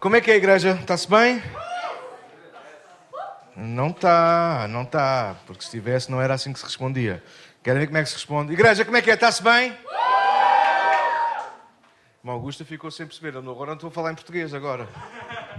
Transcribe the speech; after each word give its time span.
Como 0.00 0.16
é 0.16 0.20
que 0.22 0.30
é 0.30 0.34
a 0.34 0.36
igreja? 0.38 0.78
Está-se 0.80 1.06
bem? 1.10 1.42
Não 3.54 3.88
está, 3.88 4.66
não 4.66 4.82
está. 4.82 5.36
Porque 5.44 5.60
se 5.60 5.68
estivesse 5.68 6.10
não 6.10 6.22
era 6.22 6.32
assim 6.32 6.54
que 6.54 6.58
se 6.58 6.64
respondia. 6.64 7.22
Querem 7.62 7.80
ver 7.80 7.86
como 7.86 7.98
é 7.98 8.02
que 8.02 8.08
se 8.08 8.14
responde? 8.14 8.50
Igreja, 8.54 8.82
como 8.82 8.96
é 8.96 9.02
que 9.02 9.10
é? 9.10 9.14
Está-se 9.14 9.42
bem? 9.42 9.76
O 12.24 12.30
Augusta 12.30 12.64
ficou 12.64 12.90
sem 12.90 13.06
perceber. 13.06 13.36
Agora 13.36 13.66
não 13.66 13.74
estou 13.74 13.88
a 13.88 13.92
falar 13.92 14.12
em 14.12 14.14
português 14.14 14.54
agora. 14.54 14.88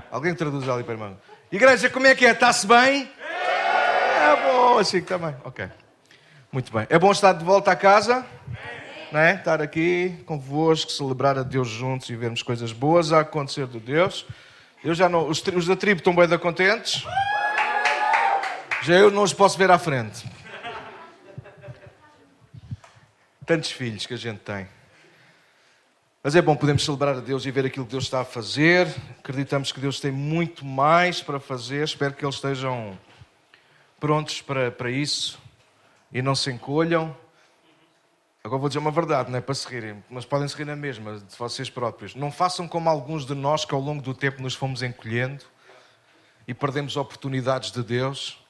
Alguém 0.09 0.33
traduz 0.33 0.67
ali 0.67 0.83
para 0.83 0.93
irmão. 0.93 1.17
Igreja, 1.51 1.87
como 1.91 2.07
é 2.07 2.15
que 2.15 2.25
é? 2.25 2.31
Está-se 2.31 2.65
bem? 2.65 3.11
É 3.19 4.51
bom, 4.51 4.79
assim 4.79 5.01
também. 5.01 5.35
Ok. 5.43 5.69
Muito 6.51 6.73
bem. 6.73 6.87
É 6.89 6.97
bom 6.97 7.11
estar 7.11 7.33
de 7.33 7.45
volta 7.45 7.71
à 7.71 7.75
casa? 7.75 8.25
Não 9.11 9.19
é? 9.19 9.35
Estar 9.35 9.61
aqui 9.61 10.15
convosco, 10.25 10.89
celebrar 10.89 11.37
a 11.37 11.43
Deus 11.43 11.67
juntos 11.67 12.09
e 12.09 12.15
vermos 12.15 12.41
coisas 12.41 12.71
boas 12.71 13.11
a 13.11 13.19
acontecer 13.19 13.67
de 13.67 13.77
Deus. 13.77 14.25
Eu 14.81 14.95
já 14.95 15.09
não, 15.09 15.27
os, 15.27 15.43
os 15.45 15.67
da 15.67 15.75
tribo 15.75 15.99
estão 15.99 16.15
bem 16.15 16.27
da 16.27 16.39
contentes. 16.39 17.03
Já 18.83 18.95
eu 18.95 19.11
não 19.11 19.23
os 19.23 19.33
posso 19.33 19.57
ver 19.57 19.69
à 19.69 19.77
frente. 19.77 20.25
Tantos 23.45 23.71
filhos 23.71 24.05
que 24.05 24.13
a 24.13 24.17
gente 24.17 24.39
tem. 24.39 24.65
Mas 26.23 26.35
é 26.35 26.41
bom 26.41 26.55
podermos 26.55 26.85
celebrar 26.85 27.17
a 27.17 27.19
Deus 27.19 27.45
e 27.45 27.51
ver 27.51 27.65
aquilo 27.65 27.85
que 27.85 27.91
Deus 27.91 28.05
está 28.05 28.21
a 28.21 28.25
fazer. 28.25 28.87
Acreditamos 29.19 29.73
que 29.73 29.79
Deus 29.79 29.99
tem 29.99 30.11
muito 30.11 30.63
mais 30.63 31.21
para 31.21 31.39
fazer. 31.39 31.83
Espero 31.83 32.13
que 32.13 32.23
eles 32.23 32.35
estejam 32.35 32.97
prontos 33.99 34.41
para, 34.41 34.71
para 34.71 34.89
isso 34.89 35.37
e 36.13 36.21
não 36.21 36.33
se 36.33 36.49
encolham. 36.49 37.15
Agora 38.43 38.59
vou 38.59 38.69
dizer 38.69 38.79
uma 38.79 38.89
verdade, 38.89 39.29
não 39.29 39.37
é 39.37 39.41
para 39.41 39.53
se 39.53 39.67
rirem, 39.67 40.03
mas 40.09 40.25
podem 40.25 40.47
se 40.47 40.55
rir 40.55 40.65
na 40.65 40.75
mesma, 40.75 41.19
de 41.19 41.35
vocês 41.37 41.69
próprios. 41.69 42.15
Não 42.15 42.31
façam 42.31 42.67
como 42.67 42.89
alguns 42.89 43.23
de 43.23 43.35
nós 43.35 43.65
que 43.65 43.73
ao 43.73 43.79
longo 43.79 44.01
do 44.01 44.15
tempo 44.15 44.41
nos 44.41 44.55
fomos 44.55 44.81
encolhendo 44.81 45.45
e 46.47 46.53
perdemos 46.53 46.97
oportunidades 46.97 47.71
de 47.71 47.83
Deus. 47.83 48.40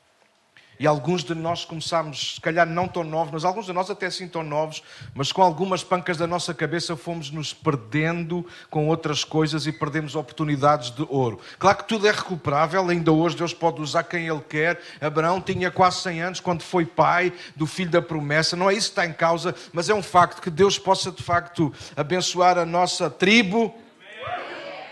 E 0.82 0.88
alguns 0.88 1.24
de 1.24 1.36
nós 1.36 1.64
começámos, 1.64 2.34
se 2.34 2.42
calhar 2.42 2.66
não 2.66 2.88
tão 2.88 3.04
novos, 3.04 3.32
mas 3.32 3.46
alguns 3.46 3.68
de 3.68 3.72
nós 3.72 3.92
até 3.92 4.10
sim 4.10 4.28
tão 4.28 4.42
novos, 4.42 4.82
mas 5.14 5.32
com 5.32 5.44
algumas 5.44 5.84
pancas 5.84 6.18
da 6.18 6.26
nossa 6.26 6.56
cabeça 6.56 6.98
fomos 6.98 7.30
nos 7.30 7.54
perdendo 7.54 8.44
com 8.68 8.88
outras 8.88 9.24
coisas 9.24 9.68
e 9.68 9.72
perdemos 9.72 10.16
oportunidades 10.16 10.90
de 10.90 11.06
ouro. 11.08 11.40
Claro 11.60 11.78
que 11.78 11.88
tudo 11.88 12.08
é 12.08 12.12
recuperável, 12.12 12.90
ainda 12.90 13.12
hoje 13.12 13.38
Deus 13.38 13.54
pode 13.54 13.80
usar 13.80 14.06
quem 14.06 14.28
Ele 14.28 14.42
quer. 14.42 14.82
Abraão 15.00 15.40
tinha 15.40 15.70
quase 15.70 16.02
100 16.02 16.22
anos 16.24 16.40
quando 16.40 16.64
foi 16.64 16.84
pai 16.84 17.32
do 17.56 17.68
filho 17.68 17.92
da 17.92 18.02
promessa, 18.02 18.56
não 18.56 18.68
é 18.68 18.74
isso 18.74 18.88
que 18.88 19.00
está 19.00 19.06
em 19.06 19.14
causa, 19.14 19.54
mas 19.72 19.88
é 19.88 19.94
um 19.94 20.02
facto 20.02 20.42
que 20.42 20.50
Deus 20.50 20.80
possa 20.80 21.12
de 21.12 21.22
facto 21.22 21.72
abençoar 21.96 22.58
a 22.58 22.66
nossa 22.66 23.08
tribo 23.08 23.72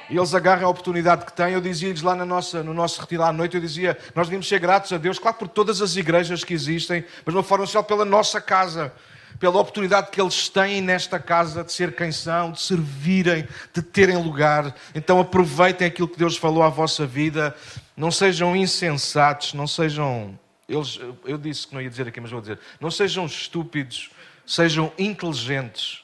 e 0.09 0.17
eles 0.17 0.33
agarram 0.33 0.67
a 0.67 0.69
oportunidade 0.69 1.25
que 1.25 1.33
têm. 1.33 1.53
Eu 1.53 1.61
dizia-lhes 1.61 2.02
lá 2.02 2.15
na 2.15 2.25
nossa, 2.25 2.63
no 2.63 2.73
nosso 2.73 2.99
retiro 2.99 3.23
à 3.23 3.31
noite, 3.31 3.55
eu 3.55 3.61
dizia, 3.61 3.97
nós 4.16 4.27
devíamos 4.27 4.47
ser 4.47 4.59
gratos 4.59 4.91
a 4.91 4.97
Deus, 4.97 5.19
claro, 5.19 5.38
por 5.38 5.47
todas 5.47 5.81
as 5.81 5.95
igrejas 5.95 6.43
que 6.43 6.53
existem, 6.53 7.05
mas 7.25 7.33
de 7.33 7.38
uma 7.38 7.43
forma 7.43 7.63
especial 7.63 7.83
pela 7.83 8.03
nossa 8.03 8.41
casa, 8.41 8.91
pela 9.39 9.59
oportunidade 9.59 10.09
que 10.09 10.19
eles 10.19 10.49
têm 10.49 10.81
nesta 10.81 11.19
casa 11.19 11.63
de 11.63 11.71
ser 11.71 11.95
quem 11.95 12.11
são, 12.11 12.51
de 12.51 12.61
servirem, 12.61 13.47
de 13.73 13.81
terem 13.81 14.17
lugar. 14.17 14.75
Então 14.95 15.19
aproveitem 15.19 15.88
aquilo 15.88 16.07
que 16.07 16.17
Deus 16.17 16.35
falou 16.35 16.63
à 16.63 16.69
vossa 16.69 17.05
vida. 17.05 17.55
Não 17.95 18.11
sejam 18.11 18.55
insensatos, 18.55 19.53
não 19.53 19.67
sejam. 19.67 20.38
Eles, 20.67 20.99
eu 21.25 21.38
disse 21.38 21.67
que 21.67 21.73
não 21.73 21.81
ia 21.81 21.89
dizer 21.89 22.07
aqui, 22.07 22.19
mas 22.19 22.31
vou 22.31 22.41
dizer. 22.41 22.59
Não 22.81 22.91
sejam 22.91 23.25
estúpidos, 23.25 24.09
sejam 24.45 24.91
inteligentes 24.97 26.03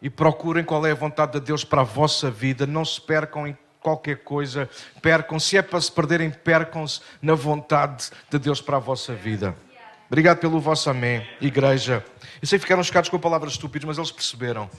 e 0.00 0.08
procurem 0.08 0.64
qual 0.64 0.86
é 0.86 0.92
a 0.92 0.94
vontade 0.94 1.32
de 1.32 1.40
Deus 1.40 1.64
para 1.64 1.80
a 1.80 1.84
vossa 1.84 2.30
vida. 2.30 2.66
Não 2.66 2.84
se 2.84 3.00
percam 3.00 3.46
em 3.46 3.56
qualquer 3.80 4.18
coisa, 4.18 4.68
percam, 5.00 5.38
se 5.38 5.56
é 5.56 5.62
para 5.62 5.80
se 5.80 5.90
perderem, 5.90 6.30
percam-se 6.30 7.00
na 7.22 7.34
vontade 7.34 8.10
de 8.30 8.38
Deus 8.38 8.60
para 8.60 8.76
a 8.76 8.80
vossa 8.80 9.14
vida. 9.14 9.54
Obrigado 10.06 10.38
pelo 10.38 10.58
vosso 10.58 10.88
amém, 10.88 11.26
igreja. 11.40 12.04
Eu 12.40 12.48
sei 12.48 12.58
que 12.58 12.62
ficaram 12.62 12.82
chocados 12.82 13.10
com 13.10 13.18
palavras 13.18 13.52
estúpidas, 13.52 13.86
mas 13.86 13.98
eles 13.98 14.10
perceberam. 14.10 14.70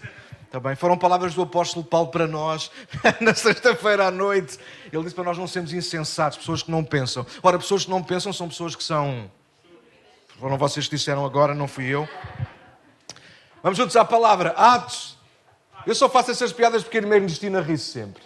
Também 0.50 0.72
tá 0.72 0.78
foram 0.78 0.98
palavras 0.98 1.36
do 1.36 1.44
apóstolo 1.44 1.86
Paulo 1.86 2.10
para 2.10 2.26
nós 2.26 2.72
na 3.22 3.36
sexta-feira 3.36 4.08
à 4.08 4.12
noite. 4.12 4.58
Ele 4.92 5.04
disse 5.04 5.14
para 5.14 5.24
nós 5.24 5.38
não 5.38 5.48
sermos 5.48 5.72
insensatos, 5.72 6.40
pessoas 6.40 6.64
que 6.64 6.72
não 6.72 6.84
pensam. 6.84 7.26
Ora, 7.44 7.60
pessoas 7.60 7.86
que 7.86 7.92
não 7.92 8.02
pensam 8.02 8.34
são 8.34 8.50
pessoas 8.50 8.76
que 8.76 8.84
são. 8.84 9.30
Foram 10.40 10.58
vocês 10.58 10.88
que 10.88 10.96
disseram 10.96 11.24
agora, 11.24 11.54
não 11.54 11.68
fui 11.68 11.86
eu. 11.86 12.10
Vamos 13.62 13.78
juntos 13.78 13.96
à 13.96 14.06
palavra. 14.06 14.52
Atos. 14.52 15.18
Eu 15.86 15.96
só 15.96 16.10
faço 16.10 16.32
essas 16.32 16.54
piadas 16.54 16.84
porque 16.84 16.98
a 16.98 17.02
irmã 17.02 17.16
Ernestina 17.16 17.62
ri 17.62 17.78
-se 17.78 17.92
sempre. 17.92 18.24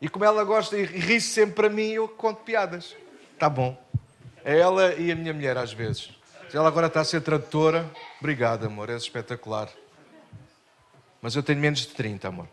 E 0.00 0.08
como 0.08 0.24
ela 0.24 0.44
gosta 0.44 0.76
e 0.76 0.84
ri 0.84 1.20
-se 1.20 1.28
sempre 1.28 1.54
para 1.54 1.68
mim, 1.68 1.90
eu 1.90 2.08
conto 2.08 2.42
piadas. 2.42 2.94
Está 3.32 3.48
bom. 3.48 3.76
É 4.44 4.58
ela 4.58 4.94
e 4.94 5.10
a 5.10 5.16
minha 5.16 5.32
mulher, 5.32 5.56
às 5.56 5.72
vezes. 5.72 6.10
Ela 6.52 6.68
agora 6.68 6.86
está 6.86 7.00
a 7.00 7.04
ser 7.04 7.20
tradutora, 7.20 7.90
obrigado, 8.20 8.66
amor. 8.66 8.88
É 8.88 8.96
espetacular. 8.96 9.68
Mas 11.20 11.34
eu 11.34 11.42
tenho 11.42 11.58
menos 11.58 11.80
de 11.80 11.88
30, 11.88 12.28
amor. 12.28 12.48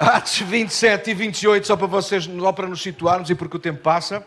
Atos 0.00 0.38
27 0.38 1.10
e 1.10 1.14
28, 1.14 1.66
só 1.66 1.76
para 1.76 1.86
vocês, 1.86 2.24
só 2.24 2.52
para 2.52 2.66
nos 2.66 2.80
situarmos 2.80 3.28
e 3.30 3.34
porque 3.34 3.56
o 3.56 3.60
tempo 3.60 3.80
passa. 3.82 4.26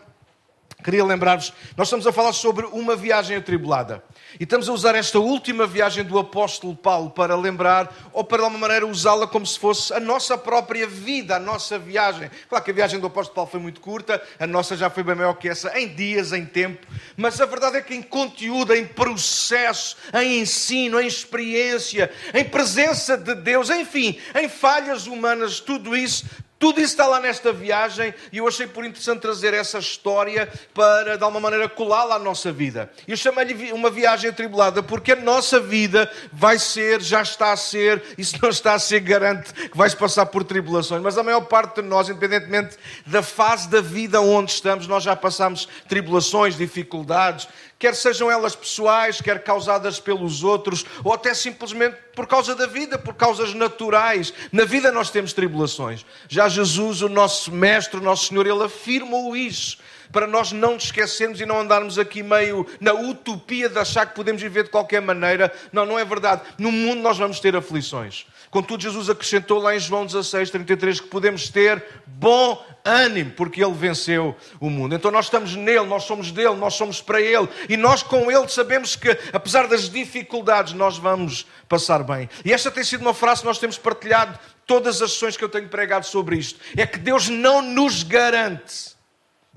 Queria 0.82 1.04
lembrar-vos, 1.04 1.52
nós 1.76 1.86
estamos 1.86 2.06
a 2.06 2.12
falar 2.12 2.32
sobre 2.32 2.66
uma 2.66 2.96
viagem 2.96 3.36
atribulada. 3.36 4.02
E 4.40 4.44
estamos 4.44 4.68
a 4.68 4.72
usar 4.72 4.94
esta 4.94 5.18
última 5.18 5.66
viagem 5.66 6.02
do 6.02 6.18
apóstolo 6.18 6.74
Paulo 6.74 7.10
para 7.10 7.36
lembrar, 7.36 7.94
ou 8.12 8.24
para 8.24 8.38
de 8.38 8.44
alguma 8.44 8.66
maneira 8.66 8.86
usá-la 8.86 9.26
como 9.26 9.46
se 9.46 9.58
fosse 9.58 9.92
a 9.92 10.00
nossa 10.00 10.36
própria 10.36 10.86
vida, 10.86 11.36
a 11.36 11.38
nossa 11.38 11.78
viagem. 11.78 12.30
Claro 12.48 12.64
que 12.64 12.70
a 12.70 12.74
viagem 12.74 12.98
do 12.98 13.06
apóstolo 13.06 13.34
Paulo 13.34 13.50
foi 13.50 13.60
muito 13.60 13.80
curta, 13.80 14.20
a 14.40 14.46
nossa 14.46 14.76
já 14.76 14.90
foi 14.90 15.02
bem 15.02 15.14
maior 15.14 15.34
que 15.34 15.48
essa, 15.48 15.78
em 15.78 15.94
dias, 15.94 16.32
em 16.32 16.44
tempo. 16.44 16.84
Mas 17.16 17.40
a 17.40 17.46
verdade 17.46 17.76
é 17.76 17.80
que 17.80 17.94
em 17.94 18.02
conteúdo, 18.02 18.74
em 18.74 18.84
processo, 18.86 19.96
em 20.14 20.40
ensino, 20.40 21.00
em 21.00 21.06
experiência, 21.06 22.10
em 22.34 22.44
presença 22.44 23.16
de 23.16 23.34
Deus, 23.34 23.70
enfim, 23.70 24.18
em 24.34 24.48
falhas 24.48 25.06
humanas, 25.06 25.60
tudo 25.60 25.94
isso 25.96 26.24
tudo 26.62 26.80
isso 26.80 26.92
está 26.92 27.08
lá 27.08 27.18
nesta 27.18 27.52
viagem 27.52 28.14
e 28.30 28.38
eu 28.38 28.46
achei 28.46 28.68
por 28.68 28.84
interessante 28.84 29.18
trazer 29.18 29.52
essa 29.52 29.80
história 29.80 30.48
para, 30.72 31.18
de 31.18 31.24
alguma 31.24 31.40
maneira, 31.40 31.68
colá-la 31.68 32.14
à 32.14 32.18
nossa 32.20 32.52
vida. 32.52 32.88
Eu 33.08 33.16
chamei-lhe 33.16 33.72
uma 33.72 33.90
viagem 33.90 34.30
atribulada 34.30 34.80
porque 34.80 35.10
a 35.10 35.16
nossa 35.16 35.58
vida 35.58 36.08
vai 36.32 36.60
ser, 36.60 37.02
já 37.02 37.20
está 37.20 37.50
a 37.50 37.56
ser, 37.56 38.00
e 38.16 38.24
se 38.24 38.40
não 38.40 38.48
está 38.48 38.74
a 38.74 38.78
ser, 38.78 39.00
garante 39.00 39.52
que 39.52 39.76
vais 39.76 39.92
passar 39.92 40.26
por 40.26 40.44
tribulações. 40.44 41.02
Mas 41.02 41.18
a 41.18 41.24
maior 41.24 41.40
parte 41.40 41.82
de 41.82 41.88
nós, 41.88 42.08
independentemente 42.08 42.78
da 43.04 43.24
fase 43.24 43.68
da 43.68 43.80
vida 43.80 44.20
onde 44.20 44.52
estamos, 44.52 44.86
nós 44.86 45.02
já 45.02 45.16
passamos 45.16 45.68
tribulações, 45.88 46.56
dificuldades, 46.56 47.48
quer 47.82 47.96
sejam 47.96 48.30
elas 48.30 48.54
pessoais, 48.54 49.20
quer 49.20 49.42
causadas 49.42 49.98
pelos 49.98 50.44
outros, 50.44 50.86
ou 51.02 51.12
até 51.12 51.34
simplesmente 51.34 51.96
por 52.14 52.28
causa 52.28 52.54
da 52.54 52.64
vida, 52.64 52.96
por 52.96 53.12
causas 53.12 53.54
naturais. 53.54 54.32
Na 54.52 54.64
vida 54.64 54.92
nós 54.92 55.10
temos 55.10 55.32
tribulações. 55.32 56.06
Já 56.28 56.48
Jesus, 56.48 57.02
o 57.02 57.08
nosso 57.08 57.50
Mestre, 57.50 57.98
o 57.98 58.02
nosso 58.02 58.26
Senhor, 58.26 58.46
ele 58.46 58.62
afirmou 58.62 59.36
isso. 59.36 59.78
Para 60.12 60.28
nós 60.28 60.52
não 60.52 60.74
nos 60.74 60.84
esquecermos 60.84 61.40
e 61.40 61.46
não 61.46 61.58
andarmos 61.58 61.98
aqui 61.98 62.22
meio 62.22 62.64
na 62.78 62.92
utopia 62.92 63.68
de 63.68 63.78
achar 63.78 64.06
que 64.06 64.14
podemos 64.14 64.40
viver 64.40 64.62
de 64.62 64.70
qualquer 64.70 65.02
maneira. 65.02 65.52
Não, 65.72 65.84
não 65.84 65.98
é 65.98 66.04
verdade. 66.04 66.42
No 66.58 66.70
mundo 66.70 67.00
nós 67.00 67.18
vamos 67.18 67.40
ter 67.40 67.56
aflições. 67.56 68.26
Contudo, 68.52 68.82
Jesus 68.82 69.08
acrescentou 69.08 69.58
lá 69.58 69.74
em 69.74 69.80
João 69.80 70.04
16, 70.04 70.50
33 70.50 71.00
que 71.00 71.06
podemos 71.06 71.48
ter 71.48 71.82
bom 72.04 72.62
ânimo, 72.84 73.30
porque 73.30 73.64
Ele 73.64 73.72
venceu 73.72 74.36
o 74.60 74.68
mundo. 74.68 74.94
Então 74.94 75.10
nós 75.10 75.24
estamos 75.24 75.56
nele, 75.56 75.86
nós 75.86 76.04
somos 76.04 76.30
dele, 76.30 76.56
nós 76.56 76.74
somos 76.74 77.00
para 77.00 77.18
Ele 77.18 77.48
e 77.66 77.78
nós 77.78 78.02
com 78.02 78.30
Ele 78.30 78.46
sabemos 78.48 78.94
que, 78.94 79.08
apesar 79.32 79.66
das 79.66 79.88
dificuldades, 79.88 80.74
nós 80.74 80.98
vamos 80.98 81.46
passar 81.66 82.04
bem. 82.04 82.28
E 82.44 82.52
esta 82.52 82.70
tem 82.70 82.84
sido 82.84 83.00
uma 83.00 83.14
frase 83.14 83.40
que 83.40 83.46
nós 83.46 83.58
temos 83.58 83.78
partilhado 83.78 84.38
todas 84.66 85.00
as 85.00 85.12
sessões 85.12 85.34
que 85.34 85.42
eu 85.42 85.48
tenho 85.48 85.70
pregado 85.70 86.04
sobre 86.04 86.36
isto: 86.36 86.60
é 86.76 86.84
que 86.84 86.98
Deus 86.98 87.30
não 87.30 87.62
nos 87.62 88.02
garante 88.02 88.94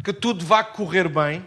que 0.06 0.14
tudo 0.14 0.46
vai 0.46 0.64
correr 0.72 1.10
bem. 1.10 1.46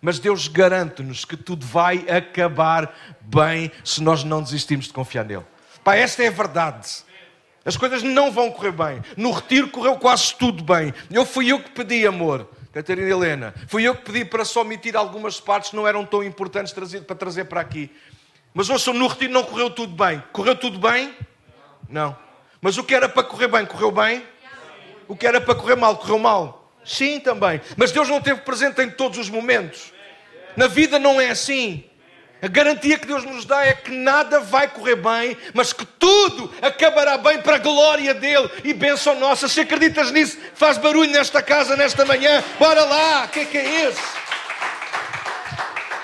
Mas 0.00 0.20
Deus 0.20 0.46
garante-nos 0.46 1.24
que 1.24 1.36
tudo 1.36 1.66
vai 1.66 2.04
acabar 2.08 2.94
bem 3.22 3.72
se 3.82 4.00
nós 4.00 4.22
não 4.22 4.40
desistirmos 4.40 4.86
de 4.86 4.92
confiar 4.92 5.24
nele. 5.24 5.42
Pá, 5.86 5.94
esta 5.94 6.24
é 6.24 6.26
a 6.26 6.32
verdade. 6.32 6.88
As 7.64 7.76
coisas 7.76 8.02
não 8.02 8.32
vão 8.32 8.50
correr 8.50 8.72
bem. 8.72 9.00
No 9.16 9.30
retiro 9.30 9.68
correu 9.68 9.94
quase 9.94 10.34
tudo 10.34 10.64
bem. 10.64 10.92
Eu 11.08 11.24
fui 11.24 11.52
eu 11.52 11.62
que 11.62 11.70
pedi, 11.70 12.04
amor. 12.04 12.50
Catarina 12.72 13.08
Helena. 13.08 13.54
Fui 13.68 13.84
eu 13.84 13.94
que 13.94 14.02
pedi 14.02 14.24
para 14.24 14.44
só 14.44 14.62
omitir 14.62 14.96
algumas 14.96 15.38
partes 15.38 15.70
que 15.70 15.76
não 15.76 15.86
eram 15.86 16.04
tão 16.04 16.24
importantes 16.24 16.72
para 16.72 17.14
trazer 17.14 17.44
para 17.44 17.60
aqui. 17.60 17.88
Mas 18.52 18.68
ouçam, 18.68 18.92
no 18.94 19.06
retiro 19.06 19.32
não 19.32 19.44
correu 19.44 19.70
tudo 19.70 19.94
bem. 19.94 20.20
Correu 20.32 20.56
tudo 20.56 20.76
bem? 20.76 21.14
Não. 21.88 22.18
Mas 22.60 22.76
o 22.76 22.82
que 22.82 22.92
era 22.92 23.08
para 23.08 23.22
correr 23.22 23.46
bem, 23.46 23.64
correu 23.64 23.92
bem? 23.92 24.26
O 25.06 25.14
que 25.14 25.24
era 25.24 25.40
para 25.40 25.54
correr 25.54 25.76
mal, 25.76 25.98
correu 25.98 26.18
mal? 26.18 26.72
Sim, 26.84 27.20
também. 27.20 27.60
Mas 27.76 27.92
Deus 27.92 28.08
não 28.08 28.18
esteve 28.18 28.40
presente 28.40 28.82
em 28.82 28.90
todos 28.90 29.18
os 29.18 29.30
momentos. 29.30 29.92
Na 30.56 30.66
vida 30.66 30.98
não 30.98 31.20
é 31.20 31.30
assim. 31.30 31.84
A 32.42 32.48
garantia 32.48 32.98
que 32.98 33.06
Deus 33.06 33.24
nos 33.24 33.46
dá 33.46 33.64
é 33.64 33.72
que 33.72 33.90
nada 33.90 34.40
vai 34.40 34.68
correr 34.68 34.96
bem, 34.96 35.36
mas 35.54 35.72
que 35.72 35.86
tudo 35.98 36.52
acabará 36.60 37.16
bem 37.16 37.40
para 37.40 37.56
a 37.56 37.58
glória 37.58 38.12
dele 38.12 38.50
e 38.62 38.74
bênção 38.74 39.18
nossa. 39.18 39.48
Se 39.48 39.60
acreditas 39.60 40.10
nisso, 40.10 40.38
faz 40.54 40.76
barulho 40.76 41.10
nesta 41.10 41.42
casa, 41.42 41.76
nesta 41.76 42.04
manhã. 42.04 42.44
Bora 42.58 42.84
lá, 42.84 43.24
o 43.24 43.28
que 43.28 43.40
é 43.40 43.44
que 43.46 43.56
é 43.56 43.88
esse? 43.88 44.02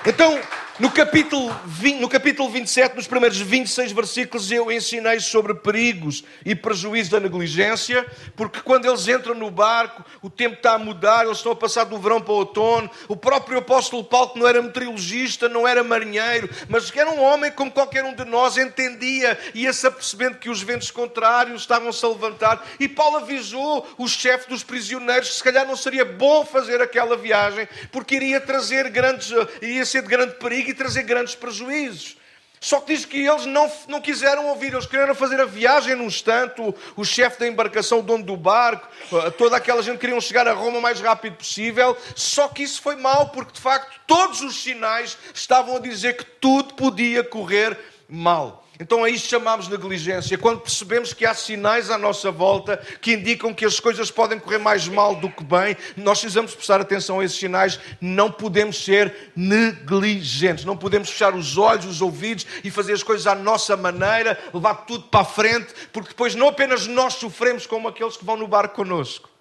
Então, 0.05 0.39
no 0.79 0.89
capítulo, 0.89 1.55
20, 1.67 1.99
no 1.99 2.09
capítulo 2.09 2.49
27, 2.49 2.95
nos 2.95 3.05
primeiros 3.05 3.39
26 3.39 3.91
versículos, 3.91 4.51
eu 4.51 4.71
ensinei 4.71 5.19
sobre 5.19 5.53
perigos 5.53 6.23
e 6.43 6.55
prejuízos 6.55 7.11
da 7.11 7.19
negligência, 7.19 8.03
porque 8.35 8.59
quando 8.59 8.87
eles 8.87 9.07
entram 9.07 9.35
no 9.35 9.51
barco, 9.51 10.03
o 10.19 10.31
tempo 10.31 10.55
está 10.55 10.73
a 10.73 10.79
mudar, 10.79 11.25
eles 11.25 11.37
estão 11.37 11.51
a 11.51 11.55
passar 11.55 11.83
do 11.83 11.99
verão 11.99 12.19
para 12.19 12.33
o 12.33 12.37
outono. 12.37 12.89
O 13.07 13.15
próprio 13.15 13.59
apóstolo 13.59 14.03
Paulo, 14.03 14.33
que 14.33 14.39
não 14.39 14.47
era 14.47 14.63
meteorologista, 14.63 15.47
não 15.47 15.67
era 15.67 15.83
marinheiro, 15.83 16.49
mas 16.67 16.89
que 16.89 16.99
era 16.99 17.11
um 17.11 17.21
homem 17.21 17.51
como 17.51 17.69
qualquer 17.69 18.03
um 18.03 18.15
de 18.15 18.25
nós, 18.25 18.57
entendia, 18.57 19.37
ia-se 19.53 19.85
apercebendo 19.85 20.39
que 20.39 20.49
os 20.49 20.63
ventos 20.63 20.89
contrários 20.89 21.61
estavam-se 21.61 22.03
a 22.03 22.09
levantar. 22.09 22.65
E 22.79 22.87
Paulo 22.87 23.17
avisou 23.17 23.87
o 23.95 24.07
chefe 24.07 24.49
dos 24.49 24.63
prisioneiros 24.63 25.29
que 25.29 25.35
se 25.35 25.43
calhar 25.43 25.67
não 25.67 25.75
seria 25.75 26.03
bom 26.03 26.43
fazer 26.43 26.81
aquela 26.81 27.15
viagem, 27.15 27.69
porque 27.91 28.15
iria 28.15 28.41
trazer 28.41 28.89
grandes, 28.89 29.31
iria 29.61 29.85
ser 29.85 30.01
de 30.01 30.07
grande 30.07 30.33
perigo 30.33 30.62
e 30.71 30.73
trazer 30.73 31.03
grandes 31.03 31.35
prejuízos. 31.35 32.17
Só 32.63 32.79
que 32.79 32.93
diz 32.93 33.03
que 33.03 33.17
eles 33.17 33.45
não, 33.45 33.69
não 33.89 33.99
quiseram 33.99 34.47
ouvir, 34.47 34.71
eles 34.71 34.85
queriam 34.85 35.13
fazer 35.13 35.37
a 35.41 35.43
viagem 35.43 35.95
num 35.97 36.05
instante, 36.05 36.61
o, 36.61 36.73
o 36.95 37.03
chefe 37.03 37.37
da 37.37 37.45
embarcação, 37.45 37.99
o 37.99 38.01
dono 38.01 38.23
do 38.23 38.37
barco, 38.37 38.87
eh, 39.11 39.29
toda 39.31 39.57
aquela 39.57 39.83
gente 39.83 39.99
queriam 39.99 40.21
chegar 40.21 40.47
a 40.47 40.53
Roma 40.53 40.77
o 40.77 40.81
mais 40.81 41.01
rápido 41.01 41.35
possível, 41.35 41.97
só 42.15 42.47
que 42.47 42.63
isso 42.63 42.81
foi 42.81 42.95
mal, 42.95 43.31
porque 43.31 43.51
de 43.51 43.59
facto 43.59 43.99
todos 44.07 44.39
os 44.39 44.63
sinais 44.63 45.17
estavam 45.33 45.75
a 45.75 45.79
dizer 45.79 46.15
que 46.15 46.23
tudo 46.23 46.73
podia 46.75 47.21
correr 47.21 47.77
mal. 48.07 48.62
Então 48.79 49.03
a 49.03 49.09
isto 49.09 49.29
chamamos 49.29 49.67
negligência. 49.67 50.37
Quando 50.37 50.61
percebemos 50.61 51.13
que 51.13 51.25
há 51.25 51.33
sinais 51.33 51.91
à 51.91 51.97
nossa 51.97 52.31
volta 52.31 52.77
que 53.01 53.13
indicam 53.13 53.53
que 53.53 53.65
as 53.65 53.79
coisas 53.79 54.09
podem 54.09 54.39
correr 54.39 54.57
mais 54.57 54.87
mal 54.87 55.15
do 55.15 55.29
que 55.29 55.43
bem, 55.43 55.77
nós 55.95 56.19
precisamos 56.19 56.55
prestar 56.55 56.81
atenção 56.81 57.19
a 57.19 57.25
esses 57.25 57.37
sinais. 57.37 57.79
Não 58.01 58.31
podemos 58.31 58.83
ser 58.83 59.31
negligentes. 59.35 60.65
Não 60.65 60.75
podemos 60.75 61.09
fechar 61.09 61.35
os 61.35 61.57
olhos, 61.57 61.85
os 61.85 62.01
ouvidos 62.01 62.47
e 62.63 62.71
fazer 62.71 62.93
as 62.93 63.03
coisas 63.03 63.27
à 63.27 63.35
nossa 63.35 63.77
maneira, 63.77 64.39
levar 64.53 64.75
tudo 64.85 65.03
para 65.03 65.21
a 65.21 65.25
frente, 65.25 65.73
porque 65.91 66.09
depois 66.09 66.33
não 66.33 66.47
apenas 66.47 66.87
nós 66.87 67.13
sofremos 67.15 67.67
como 67.67 67.87
aqueles 67.87 68.17
que 68.17 68.25
vão 68.25 68.37
no 68.37 68.47
barco 68.47 68.75
connosco 68.75 69.32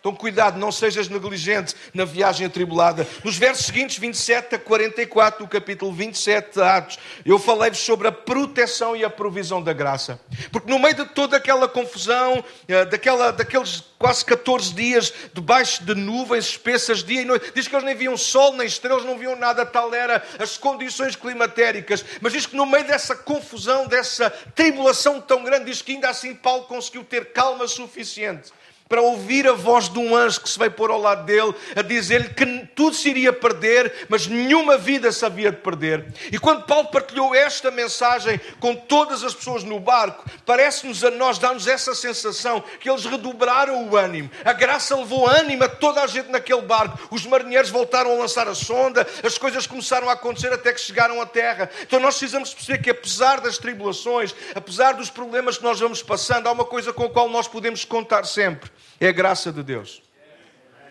então, 0.00 0.14
cuidado, 0.14 0.56
não 0.56 0.70
sejas 0.70 1.08
negligente 1.08 1.74
na 1.92 2.04
viagem 2.04 2.46
atribulada. 2.46 3.04
Nos 3.24 3.36
versos 3.36 3.66
seguintes, 3.66 3.98
27 3.98 4.54
a 4.54 4.58
44, 4.58 5.44
do 5.44 5.48
capítulo 5.48 5.92
27 5.92 6.54
de 6.54 6.62
Atos, 6.62 6.98
eu 7.24 7.40
falei-vos 7.40 7.80
sobre 7.80 8.06
a 8.06 8.12
proteção 8.12 8.94
e 8.94 9.04
a 9.04 9.10
provisão 9.10 9.60
da 9.60 9.72
graça. 9.72 10.20
Porque 10.52 10.70
no 10.70 10.78
meio 10.78 10.94
de 10.94 11.06
toda 11.06 11.36
aquela 11.36 11.66
confusão, 11.66 12.44
eh, 12.68 12.84
daquela, 12.84 13.32
daqueles 13.32 13.82
quase 13.98 14.24
14 14.24 14.72
dias 14.74 15.12
debaixo 15.34 15.82
de 15.82 15.94
nuvens 15.96 16.50
espessas, 16.50 17.02
dia 17.02 17.22
e 17.22 17.24
noite, 17.24 17.50
diz 17.52 17.66
que 17.66 17.74
eles 17.74 17.84
nem 17.84 17.96
viam 17.96 18.16
sol 18.16 18.52
nem 18.52 18.66
estrelas, 18.66 19.04
não 19.04 19.18
viam 19.18 19.34
nada, 19.34 19.66
tal 19.66 19.92
era 19.92 20.22
as 20.38 20.56
condições 20.56 21.16
climatéricas. 21.16 22.04
Mas 22.20 22.32
diz 22.32 22.46
que 22.46 22.54
no 22.54 22.64
meio 22.64 22.86
dessa 22.86 23.16
confusão, 23.16 23.88
dessa 23.88 24.30
tribulação 24.30 25.20
tão 25.20 25.42
grande, 25.42 25.64
diz 25.64 25.82
que 25.82 25.92
ainda 25.92 26.10
assim 26.10 26.32
Paulo 26.32 26.64
conseguiu 26.64 27.02
ter 27.02 27.32
calma 27.32 27.66
suficiente 27.66 28.52
para 28.88 29.02
ouvir 29.02 29.48
a 29.48 29.52
voz 29.52 29.88
de 29.88 29.98
um 29.98 30.14
anjo 30.14 30.40
que 30.40 30.48
se 30.48 30.58
vai 30.58 30.70
pôr 30.70 30.90
ao 30.90 31.00
lado 31.00 31.24
dele, 31.24 31.54
a 31.74 31.82
dizer-lhe 31.82 32.28
que 32.28 32.46
tudo 32.74 32.94
se 32.94 33.08
iria 33.08 33.32
perder, 33.32 34.06
mas 34.08 34.26
nenhuma 34.26 34.78
vida 34.78 35.10
se 35.10 35.24
havia 35.24 35.50
de 35.50 35.58
perder. 35.58 36.06
E 36.30 36.38
quando 36.38 36.64
Paulo 36.64 36.88
partilhou 36.88 37.34
esta 37.34 37.70
mensagem 37.70 38.40
com 38.60 38.74
todas 38.74 39.24
as 39.24 39.34
pessoas 39.34 39.64
no 39.64 39.80
barco, 39.80 40.24
parece-nos 40.44 41.02
a 41.02 41.10
nós, 41.10 41.38
dá-nos 41.38 41.66
essa 41.66 41.94
sensação 41.94 42.62
que 42.78 42.88
eles 42.88 43.04
redobraram 43.04 43.88
o 43.88 43.96
ânimo. 43.96 44.30
A 44.44 44.52
graça 44.52 44.94
levou 44.96 45.28
ânimo 45.28 45.64
a 45.64 45.68
toda 45.68 46.02
a 46.02 46.06
gente 46.06 46.30
naquele 46.30 46.62
barco. 46.62 46.98
Os 47.10 47.26
marinheiros 47.26 47.70
voltaram 47.70 48.12
a 48.12 48.14
lançar 48.14 48.46
a 48.46 48.54
sonda, 48.54 49.06
as 49.24 49.36
coisas 49.36 49.66
começaram 49.66 50.08
a 50.08 50.12
acontecer 50.12 50.52
até 50.52 50.72
que 50.72 50.80
chegaram 50.80 51.20
à 51.20 51.26
terra. 51.26 51.68
Então 51.82 51.98
nós 51.98 52.16
precisamos 52.16 52.54
perceber 52.54 52.78
que 52.78 52.90
apesar 52.90 53.40
das 53.40 53.58
tribulações, 53.58 54.34
apesar 54.54 54.92
dos 54.92 55.10
problemas 55.10 55.58
que 55.58 55.64
nós 55.64 55.80
vamos 55.80 56.02
passando, 56.02 56.46
há 56.46 56.52
uma 56.52 56.64
coisa 56.64 56.92
com 56.92 57.04
a 57.04 57.10
qual 57.10 57.28
nós 57.28 57.48
podemos 57.48 57.84
contar 57.84 58.24
sempre 58.24 58.70
é 59.00 59.08
a 59.08 59.12
graça 59.12 59.52
de 59.52 59.62
Deus. 59.62 60.02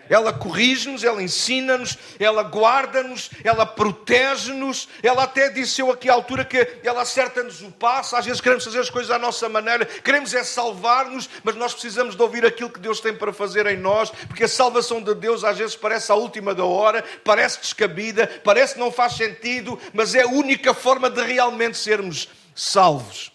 Ela 0.09 0.31
corrige-nos, 0.31 1.03
ela 1.03 1.21
ensina-nos, 1.21 1.97
ela 2.19 2.43
guarda-nos, 2.43 3.31
ela 3.43 3.65
protege-nos. 3.65 4.87
Ela 5.01 5.23
até 5.23 5.49
disse 5.49 5.81
eu 5.81 5.91
aqui 5.91 6.09
à 6.09 6.13
altura 6.13 6.45
que 6.45 6.57
ela 6.83 7.01
acerta-nos 7.01 7.61
o 7.61 7.71
passo. 7.71 8.15
Às 8.15 8.25
vezes 8.25 8.41
queremos 8.41 8.63
fazer 8.63 8.79
as 8.79 8.89
coisas 8.89 9.09
à 9.11 9.17
nossa 9.17 9.49
maneira, 9.49 9.85
queremos 9.85 10.33
é 10.33 10.43
salvar-nos, 10.43 11.29
mas 11.43 11.55
nós 11.55 11.73
precisamos 11.73 12.15
de 12.15 12.21
ouvir 12.21 12.45
aquilo 12.45 12.69
que 12.69 12.79
Deus 12.79 12.99
tem 12.99 13.15
para 13.15 13.33
fazer 13.33 13.65
em 13.65 13.77
nós, 13.77 14.11
porque 14.27 14.43
a 14.43 14.47
salvação 14.47 15.01
de 15.01 15.15
Deus 15.15 15.43
às 15.43 15.57
vezes 15.57 15.75
parece 15.75 16.11
a 16.11 16.15
última 16.15 16.53
da 16.53 16.65
hora, 16.65 17.03
parece 17.23 17.59
descabida, 17.59 18.27
parece 18.43 18.75
que 18.75 18.79
não 18.79 18.91
faz 18.91 19.13
sentido, 19.13 19.79
mas 19.93 20.13
é 20.13 20.21
a 20.21 20.27
única 20.27 20.73
forma 20.73 21.09
de 21.09 21.21
realmente 21.21 21.77
sermos 21.77 22.29
salvos. 22.53 23.31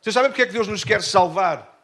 Vocês 0.00 0.14
sabem 0.14 0.30
porque 0.30 0.42
é 0.42 0.46
que 0.46 0.52
Deus 0.52 0.68
nos 0.68 0.84
quer 0.84 1.02
salvar? 1.02 1.77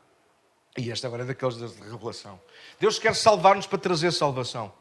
E 0.77 0.91
esta 0.91 1.07
agora 1.07 1.23
é 1.23 1.27
daqueles 1.27 1.57
de 1.57 1.91
revelação. 1.91 2.41
Deus 2.81 2.99
quer 2.99 3.15
salvar-nos 3.15 3.67
para 3.67 3.79
trazer 3.79 4.13
salvação. 4.13 4.73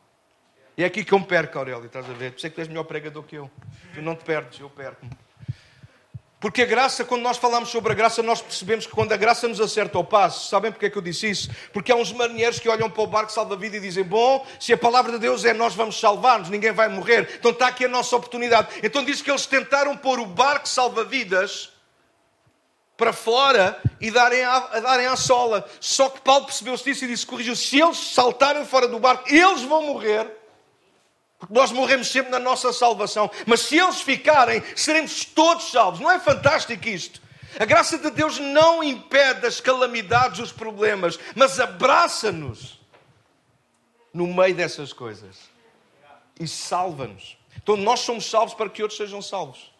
E 0.75 0.83
é 0.83 0.87
aqui 0.87 1.05
que 1.05 1.13
eu 1.13 1.19
me 1.19 1.25
perco, 1.25 1.57
Aurélio, 1.59 1.85
estás 1.85 2.09
a 2.09 2.13
ver? 2.13 2.31
Por 2.31 2.37
isso 2.37 2.47
é 2.47 2.49
que 2.49 2.55
tu 2.55 2.61
és 2.61 2.67
melhor 2.67 2.83
pregador 2.83 3.21
que 3.23 3.35
eu. 3.35 3.49
Tu 3.93 4.01
não 4.01 4.15
te 4.15 4.23
perdes, 4.23 4.59
eu 4.59 4.69
perco-me. 4.71 5.11
Porque 6.39 6.63
a 6.63 6.65
graça, 6.65 7.05
quando 7.05 7.21
nós 7.21 7.37
falamos 7.37 7.69
sobre 7.69 7.93
a 7.93 7.95
graça, 7.95 8.21
nós 8.21 8.41
percebemos 8.41 8.85
que 8.85 8.91
quando 8.91 9.13
a 9.13 9.15
graça 9.15 9.47
nos 9.47 9.61
acerta 9.61 9.97
ao 9.97 10.03
passo, 10.03 10.49
sabem 10.49 10.71
porque 10.71 10.87
é 10.87 10.89
que 10.89 10.97
eu 10.97 11.01
disse 11.01 11.29
isso? 11.29 11.49
Porque 11.71 11.89
há 11.89 11.95
uns 11.95 12.11
marinheiros 12.11 12.59
que 12.59 12.67
olham 12.67 12.89
para 12.89 13.01
o 13.01 13.07
barco 13.07 13.31
salva-vida 13.31 13.77
e 13.77 13.79
dizem: 13.79 14.03
Bom, 14.03 14.45
se 14.59 14.73
a 14.73 14.77
palavra 14.77 15.13
de 15.13 15.19
Deus 15.19 15.45
é 15.45 15.53
nós 15.53 15.73
vamos 15.73 15.97
salvar-nos, 15.97 16.49
ninguém 16.49 16.73
vai 16.73 16.89
morrer, 16.89 17.35
então 17.39 17.51
está 17.51 17.67
aqui 17.67 17.85
a 17.85 17.87
nossa 17.87 18.13
oportunidade. 18.15 18.67
Então 18.83 19.05
diz 19.05 19.21
que 19.21 19.31
eles 19.31 19.45
tentaram 19.45 19.95
pôr 19.95 20.19
o 20.19 20.25
barco 20.25 20.67
salva-vidas 20.67 21.72
para 22.95 23.11
fora 23.11 23.81
e 23.99 24.11
darem 24.11 24.43
à, 24.43 24.59
darem 24.79 25.07
à 25.07 25.15
sola. 25.15 25.67
Só 25.79 26.09
que 26.09 26.21
Paulo 26.21 26.45
percebeu-se 26.45 26.83
disso 26.83 27.05
e 27.05 27.07
disse: 27.07 27.25
corrigiu, 27.25 27.55
se 27.55 27.79
eles 27.79 27.97
saltarem 27.97 28.65
fora 28.65 28.87
do 28.87 28.99
barco, 28.99 29.33
eles 29.33 29.63
vão 29.63 29.83
morrer. 29.83 30.29
Porque 31.37 31.53
nós 31.53 31.71
morremos 31.71 32.07
sempre 32.07 32.31
na 32.31 32.39
nossa 32.39 32.71
salvação. 32.71 33.29
Mas 33.45 33.61
se 33.61 33.77
eles 33.77 34.01
ficarem, 34.01 34.63
seremos 34.75 35.25
todos 35.25 35.71
salvos. 35.71 35.99
Não 35.99 36.09
é 36.09 36.19
fantástico 36.19 36.87
isto? 36.87 37.21
A 37.59 37.65
graça 37.65 37.97
de 37.97 38.09
Deus 38.09 38.39
não 38.39 38.83
impede 38.83 39.45
as 39.45 39.59
calamidades, 39.59 40.39
os 40.39 40.51
problemas, 40.51 41.19
mas 41.35 41.59
abraça-nos 41.59 42.79
no 44.13 44.27
meio 44.27 44.55
dessas 44.55 44.93
coisas 44.93 45.37
e 46.39 46.47
salva-nos. 46.47 47.37
Então 47.61 47.75
nós 47.75 47.99
somos 48.01 48.25
salvos 48.25 48.53
para 48.55 48.69
que 48.69 48.81
outros 48.81 48.97
sejam 48.97 49.21
salvos. 49.21 49.72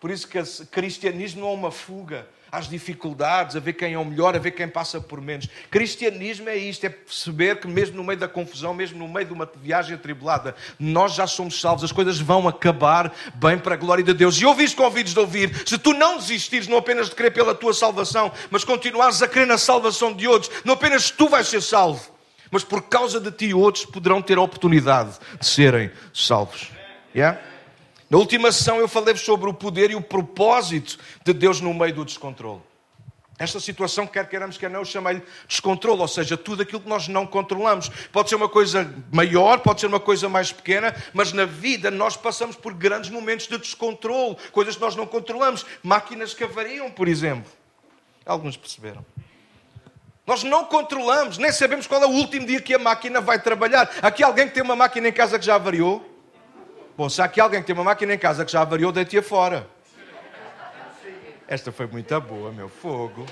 Por 0.00 0.10
isso 0.10 0.28
que 0.28 0.38
o 0.38 0.66
cristianismo 0.70 1.40
não 1.40 1.48
é 1.48 1.54
uma 1.54 1.70
fuga 1.70 2.26
às 2.50 2.68
dificuldades, 2.68 3.56
a 3.56 3.60
ver 3.60 3.74
quem 3.74 3.92
é 3.92 3.98
o 3.98 4.04
melhor, 4.04 4.34
a 4.34 4.38
ver 4.38 4.52
quem 4.52 4.68
passa 4.68 5.00
por 5.00 5.20
menos. 5.20 5.48
Cristianismo 5.70 6.48
é 6.48 6.56
isto, 6.56 6.84
é 6.84 6.88
perceber 6.88 7.60
que 7.60 7.68
mesmo 7.68 7.96
no 7.96 8.04
meio 8.04 8.18
da 8.18 8.28
confusão, 8.28 8.72
mesmo 8.72 8.98
no 8.98 9.08
meio 9.08 9.26
de 9.26 9.32
uma 9.32 9.50
viagem 9.62 9.94
atribulada, 9.94 10.54
nós 10.78 11.14
já 11.14 11.26
somos 11.26 11.60
salvos, 11.60 11.84
as 11.84 11.92
coisas 11.92 12.18
vão 12.18 12.48
acabar 12.48 13.12
bem 13.34 13.58
para 13.58 13.74
a 13.74 13.76
glória 13.76 14.04
de 14.04 14.14
Deus. 14.14 14.40
E 14.40 14.46
ouviste 14.46 14.76
com 14.76 14.84
ouvidos 14.84 15.12
de 15.12 15.20
ouvir, 15.20 15.54
se 15.66 15.76
tu 15.76 15.92
não 15.92 16.16
desistires, 16.16 16.68
não 16.68 16.78
apenas 16.78 17.08
de 17.10 17.14
crer 17.14 17.32
pela 17.32 17.54
tua 17.54 17.74
salvação, 17.74 18.32
mas 18.50 18.64
continuares 18.64 19.20
a 19.20 19.28
crer 19.28 19.46
na 19.46 19.58
salvação 19.58 20.12
de 20.12 20.26
outros, 20.26 20.50
não 20.64 20.74
apenas 20.74 21.10
tu 21.10 21.28
vais 21.28 21.46
ser 21.46 21.60
salvo, 21.60 22.10
mas 22.50 22.64
por 22.64 22.82
causa 22.82 23.20
de 23.20 23.30
ti 23.30 23.52
outros 23.52 23.84
poderão 23.84 24.22
ter 24.22 24.38
a 24.38 24.42
oportunidade 24.42 25.18
de 25.38 25.46
serem 25.46 25.90
salvos. 26.14 26.70
Yeah? 27.14 27.38
Na 28.10 28.16
última 28.16 28.50
sessão 28.50 28.78
eu 28.78 28.88
falei 28.88 29.14
sobre 29.16 29.50
o 29.50 29.54
poder 29.54 29.90
e 29.90 29.94
o 29.94 30.00
propósito 30.00 30.98
de 31.24 31.32
Deus 31.32 31.60
no 31.60 31.74
meio 31.74 31.94
do 31.94 32.04
descontrole. 32.04 32.62
Esta 33.38 33.60
situação, 33.60 34.04
quer 34.04 34.28
queiramos, 34.28 34.58
quer 34.58 34.68
não, 34.68 34.80
eu 34.80 34.84
chamei-lhe 34.84 35.22
descontrole, 35.46 36.00
ou 36.00 36.08
seja, 36.08 36.36
tudo 36.36 36.62
aquilo 36.62 36.80
que 36.80 36.88
nós 36.88 37.06
não 37.06 37.24
controlamos. 37.24 37.88
Pode 38.10 38.28
ser 38.28 38.34
uma 38.34 38.48
coisa 38.48 38.92
maior, 39.12 39.60
pode 39.60 39.80
ser 39.80 39.86
uma 39.86 40.00
coisa 40.00 40.28
mais 40.28 40.50
pequena, 40.50 40.92
mas 41.12 41.32
na 41.32 41.44
vida 41.44 41.88
nós 41.88 42.16
passamos 42.16 42.56
por 42.56 42.74
grandes 42.74 43.10
momentos 43.10 43.46
de 43.46 43.56
descontrole, 43.56 44.36
coisas 44.50 44.74
que 44.74 44.80
nós 44.80 44.96
não 44.96 45.06
controlamos. 45.06 45.64
Máquinas 45.84 46.34
que 46.34 46.42
avariam, 46.42 46.90
por 46.90 47.06
exemplo. 47.06 47.52
Alguns 48.26 48.56
perceberam. 48.56 49.06
Nós 50.26 50.42
não 50.42 50.64
controlamos, 50.64 51.38
nem 51.38 51.52
sabemos 51.52 51.86
qual 51.86 52.02
é 52.02 52.06
o 52.06 52.10
último 52.10 52.44
dia 52.44 52.60
que 52.60 52.74
a 52.74 52.78
máquina 52.78 53.20
vai 53.20 53.40
trabalhar. 53.40 53.88
Aqui 54.02 54.24
alguém 54.24 54.48
que 54.48 54.54
tem 54.54 54.62
uma 54.64 54.76
máquina 54.76 55.08
em 55.08 55.12
casa 55.12 55.38
que 55.38 55.44
já 55.46 55.54
avariou? 55.54 56.07
Bom, 56.98 57.08
se 57.08 57.22
há 57.22 57.26
aqui 57.26 57.40
alguém 57.40 57.60
que 57.60 57.66
tem 57.68 57.74
uma 57.76 57.84
máquina 57.84 58.12
em 58.12 58.18
casa 58.18 58.44
que 58.44 58.50
já 58.50 58.60
avariou, 58.60 58.90
deite-a 58.90 59.22
fora. 59.22 59.68
Esta 61.46 61.70
foi 61.70 61.86
muito 61.86 62.20
boa, 62.20 62.50
meu 62.50 62.68
fogo. 62.68 63.24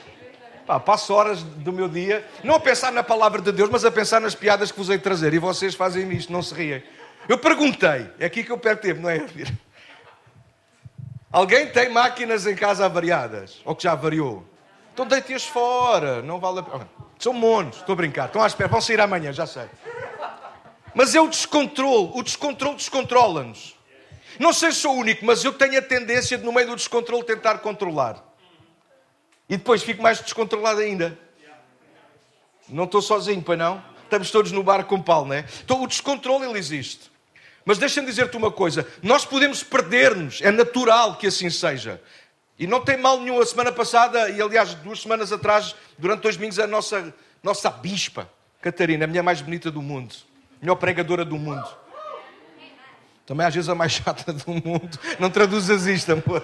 Pá, 0.64 0.78
passo 0.78 1.12
horas 1.12 1.42
do 1.42 1.73
meu 1.73 1.88
dia, 1.88 2.25
não 2.44 2.54
a 2.54 2.61
pensar 2.61 2.92
na 2.92 3.02
palavra 3.02 3.42
de 3.42 3.50
Deus, 3.50 3.68
mas 3.68 3.85
a 3.85 3.90
pensar 3.90 4.20
nas 4.20 4.37
piadas 4.37 4.70
que 4.70 4.78
vos 4.78 4.88
hei 4.88 4.99
de 4.99 5.02
trazer. 5.02 5.35
E 5.35 5.40
vocês 5.40 5.75
fazem 5.75 6.08
isto, 6.12 6.32
não 6.32 6.42
se 6.42 6.54
riem. 6.54 6.80
Eu 7.28 7.38
perguntei, 7.38 8.08
é 8.20 8.26
aqui 8.26 8.44
que 8.44 8.52
eu 8.52 8.58
perco 8.58 8.82
tempo, 8.82 9.00
não 9.00 9.11
é? 9.11 9.26
Alguém 11.32 11.66
tem 11.66 11.88
máquinas 11.88 12.46
em 12.46 12.54
casa 12.54 12.87
avariadas? 12.87 13.62
Ou 13.64 13.75
que 13.75 13.82
já 13.82 13.92
avariou? 13.92 14.44
Então 14.94 15.04
deite-as 15.04 15.44
fora, 15.44 16.23
não 16.23 16.38
vale 16.38 16.61
a 16.61 16.62
pena. 16.62 16.88
São 17.18 17.32
monos, 17.32 17.78
estou 17.78 17.94
a 17.94 17.96
brincar, 17.96 18.26
estão 18.26 18.44
à 18.44 18.46
espera, 18.46 18.68
vão 18.68 18.80
sair 18.80 19.00
amanhã, 19.00 19.32
já 19.32 19.44
sei. 19.44 19.66
Mas 20.97 21.15
é 21.15 21.21
o 21.21 21.29
descontrole, 21.29 22.11
o 22.15 22.23
descontrole 22.23 22.75
descontrola-nos. 22.75 23.76
Não 24.41 24.50
sei 24.50 24.73
se 24.73 24.79
sou 24.79 24.97
o 24.97 25.00
único, 25.00 25.26
mas 25.26 25.45
eu 25.45 25.53
tenho 25.53 25.79
a 25.79 25.83
tendência 25.83 26.38
de, 26.38 26.45
no 26.45 26.50
meio 26.50 26.69
do 26.69 26.75
descontrole, 26.75 27.23
tentar 27.23 27.59
controlar. 27.59 28.25
E 29.47 29.59
depois 29.59 29.83
fico 29.83 30.03
mais 30.03 30.21
descontrolado 30.21 30.81
ainda. 30.81 31.19
Não 32.67 32.85
estou 32.85 33.03
sozinho, 33.03 33.43
pois 33.43 33.59
não? 33.59 33.85
Estamos 34.05 34.31
todos 34.31 34.50
no 34.53 34.62
bar 34.62 34.85
com 34.85 35.00
Paulo, 35.03 35.29
não 35.29 35.35
é? 35.35 35.45
Então 35.62 35.83
o 35.83 35.87
descontrole, 35.87 36.47
ele 36.47 36.59
existe. 36.59 37.11
Mas 37.62 37.76
deixa-me 37.76 38.07
dizer-te 38.07 38.35
uma 38.35 38.50
coisa: 38.50 38.88
nós 39.03 39.26
podemos 39.26 39.62
perder-nos, 39.62 40.41
é 40.41 40.50
natural 40.50 41.17
que 41.17 41.26
assim 41.26 41.50
seja. 41.50 42.00
E 42.59 42.67
não 42.67 42.81
tem 42.81 42.97
mal 42.97 43.21
nenhum. 43.21 43.38
A 43.38 43.45
semana 43.45 43.71
passada, 43.71 44.31
e 44.31 44.41
aliás, 44.41 44.73
duas 44.76 45.03
semanas 45.03 45.31
atrás, 45.31 45.76
durante 45.99 46.23
dois 46.23 46.37
domingos, 46.37 46.59
a 46.59 46.67
nossa, 46.67 47.15
nossa 47.43 47.69
bispa, 47.69 48.31
Catarina, 48.62 49.05
a 49.05 49.07
mulher 49.07 49.23
mais 49.23 49.43
bonita 49.43 49.71
do 49.71 49.83
mundo, 49.83 50.15
melhor 50.61 50.77
pregadora 50.77 51.25
do 51.25 51.37
mundo. 51.37 51.67
Também 53.25 53.47
às 53.47 53.55
vezes 53.55 53.69
a 53.69 53.75
mais 53.75 53.93
chata 53.93 54.33
do 54.33 54.53
mundo. 54.53 54.99
Não 55.19 55.31
traduzas 55.31 55.87
isto, 55.87 56.13
amor. 56.13 56.43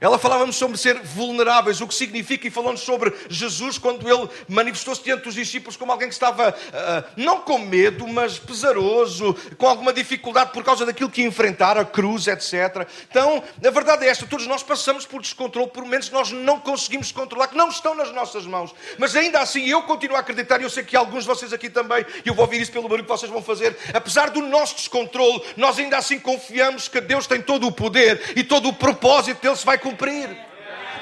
Ela 0.00 0.18
falava-nos 0.18 0.56
sobre 0.56 0.76
ser 0.76 1.00
vulneráveis, 1.00 1.80
o 1.80 1.86
que 1.86 1.94
significa, 1.94 2.46
e 2.46 2.50
falou-nos 2.50 2.80
sobre 2.80 3.12
Jesus 3.28 3.78
quando 3.78 4.08
ele 4.08 4.28
manifestou-se 4.48 5.02
diante 5.02 5.24
dos 5.24 5.34
discípulos 5.34 5.76
como 5.76 5.92
alguém 5.92 6.08
que 6.08 6.14
estava, 6.14 6.50
uh, 6.50 7.10
não 7.16 7.40
com 7.40 7.58
medo, 7.58 8.06
mas 8.08 8.38
pesaroso, 8.38 9.34
com 9.56 9.68
alguma 9.68 9.92
dificuldade 9.92 10.52
por 10.52 10.64
causa 10.64 10.84
daquilo 10.84 11.08
que 11.08 11.22
enfrentara, 11.22 11.82
a 11.82 11.84
cruz, 11.84 12.26
etc. 12.26 12.86
Então, 13.08 13.42
a 13.64 13.70
verdade 13.70 14.04
é 14.04 14.08
esta: 14.08 14.26
todos 14.26 14.46
nós 14.46 14.62
passamos 14.62 15.06
por 15.06 15.22
descontrole, 15.22 15.70
por 15.70 15.84
momentos 15.84 16.08
que 16.08 16.14
nós 16.14 16.30
não 16.32 16.58
conseguimos 16.58 17.12
controlar, 17.12 17.48
que 17.48 17.56
não 17.56 17.68
estão 17.68 17.94
nas 17.94 18.12
nossas 18.12 18.44
mãos. 18.46 18.74
Mas 18.98 19.14
ainda 19.14 19.40
assim, 19.40 19.64
eu 19.66 19.82
continuo 19.84 20.16
a 20.16 20.20
acreditar, 20.20 20.60
e 20.60 20.64
eu 20.64 20.70
sei 20.70 20.82
que 20.82 20.96
alguns 20.96 21.22
de 21.22 21.28
vocês 21.28 21.52
aqui 21.52 21.70
também, 21.70 22.04
e 22.24 22.28
eu 22.28 22.34
vou 22.34 22.44
ouvir 22.44 22.60
isso 22.60 22.72
pelo 22.72 22.88
barulho 22.88 23.04
que 23.04 23.10
vocês 23.10 23.30
vão 23.30 23.42
fazer, 23.42 23.76
apesar 23.92 24.30
do 24.30 24.42
nosso 24.42 24.74
descontrole, 24.74 25.40
nós 25.56 25.78
ainda 25.78 25.96
assim 25.96 26.18
confiamos 26.18 26.88
que 26.88 27.00
Deus 27.00 27.26
tem 27.26 27.40
todo 27.40 27.66
o 27.66 27.72
poder 27.72 28.34
e 28.36 28.42
todo 28.42 28.68
o 28.68 28.72
propósito 28.72 29.40
dele 29.40 29.56
se 29.56 29.64
vai 29.64 29.78
cumprir. 29.84 30.34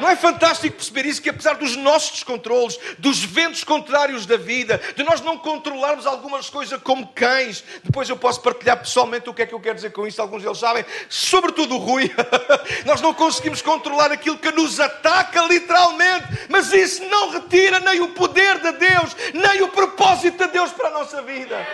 Não 0.00 0.08
é 0.08 0.16
fantástico 0.16 0.76
perceber 0.76 1.06
isso? 1.06 1.22
Que 1.22 1.30
apesar 1.30 1.54
dos 1.54 1.76
nossos 1.76 2.10
descontroles, 2.10 2.76
dos 2.98 3.22
ventos 3.22 3.62
contrários 3.62 4.26
da 4.26 4.36
vida, 4.36 4.80
de 4.96 5.04
nós 5.04 5.20
não 5.20 5.38
controlarmos 5.38 6.06
algumas 6.06 6.50
coisas 6.50 6.80
como 6.82 7.06
cães, 7.08 7.62
depois 7.84 8.08
eu 8.08 8.16
posso 8.16 8.40
partilhar 8.40 8.78
pessoalmente 8.78 9.28
o 9.28 9.34
que 9.34 9.42
é 9.42 9.46
que 9.46 9.54
eu 9.54 9.60
quero 9.60 9.76
dizer 9.76 9.92
com 9.92 10.06
isto, 10.06 10.20
alguns 10.20 10.42
deles 10.42 10.58
sabem, 10.58 10.84
sobretudo 11.08 11.76
o 11.76 11.78
Rui, 11.78 12.10
nós 12.84 13.00
não 13.00 13.14
conseguimos 13.14 13.62
controlar 13.62 14.10
aquilo 14.10 14.38
que 14.38 14.50
nos 14.50 14.80
ataca 14.80 15.42
literalmente, 15.42 16.26
mas 16.48 16.72
isso 16.72 17.04
não 17.04 17.30
retira 17.30 17.78
nem 17.78 18.00
o 18.00 18.08
poder 18.08 18.58
de 18.58 18.72
Deus, 18.72 19.16
nem 19.34 19.62
o 19.62 19.68
propósito 19.68 20.38
de 20.46 20.52
Deus 20.52 20.72
para 20.72 20.88
a 20.88 20.92
nossa 20.92 21.22
vida. 21.22 21.64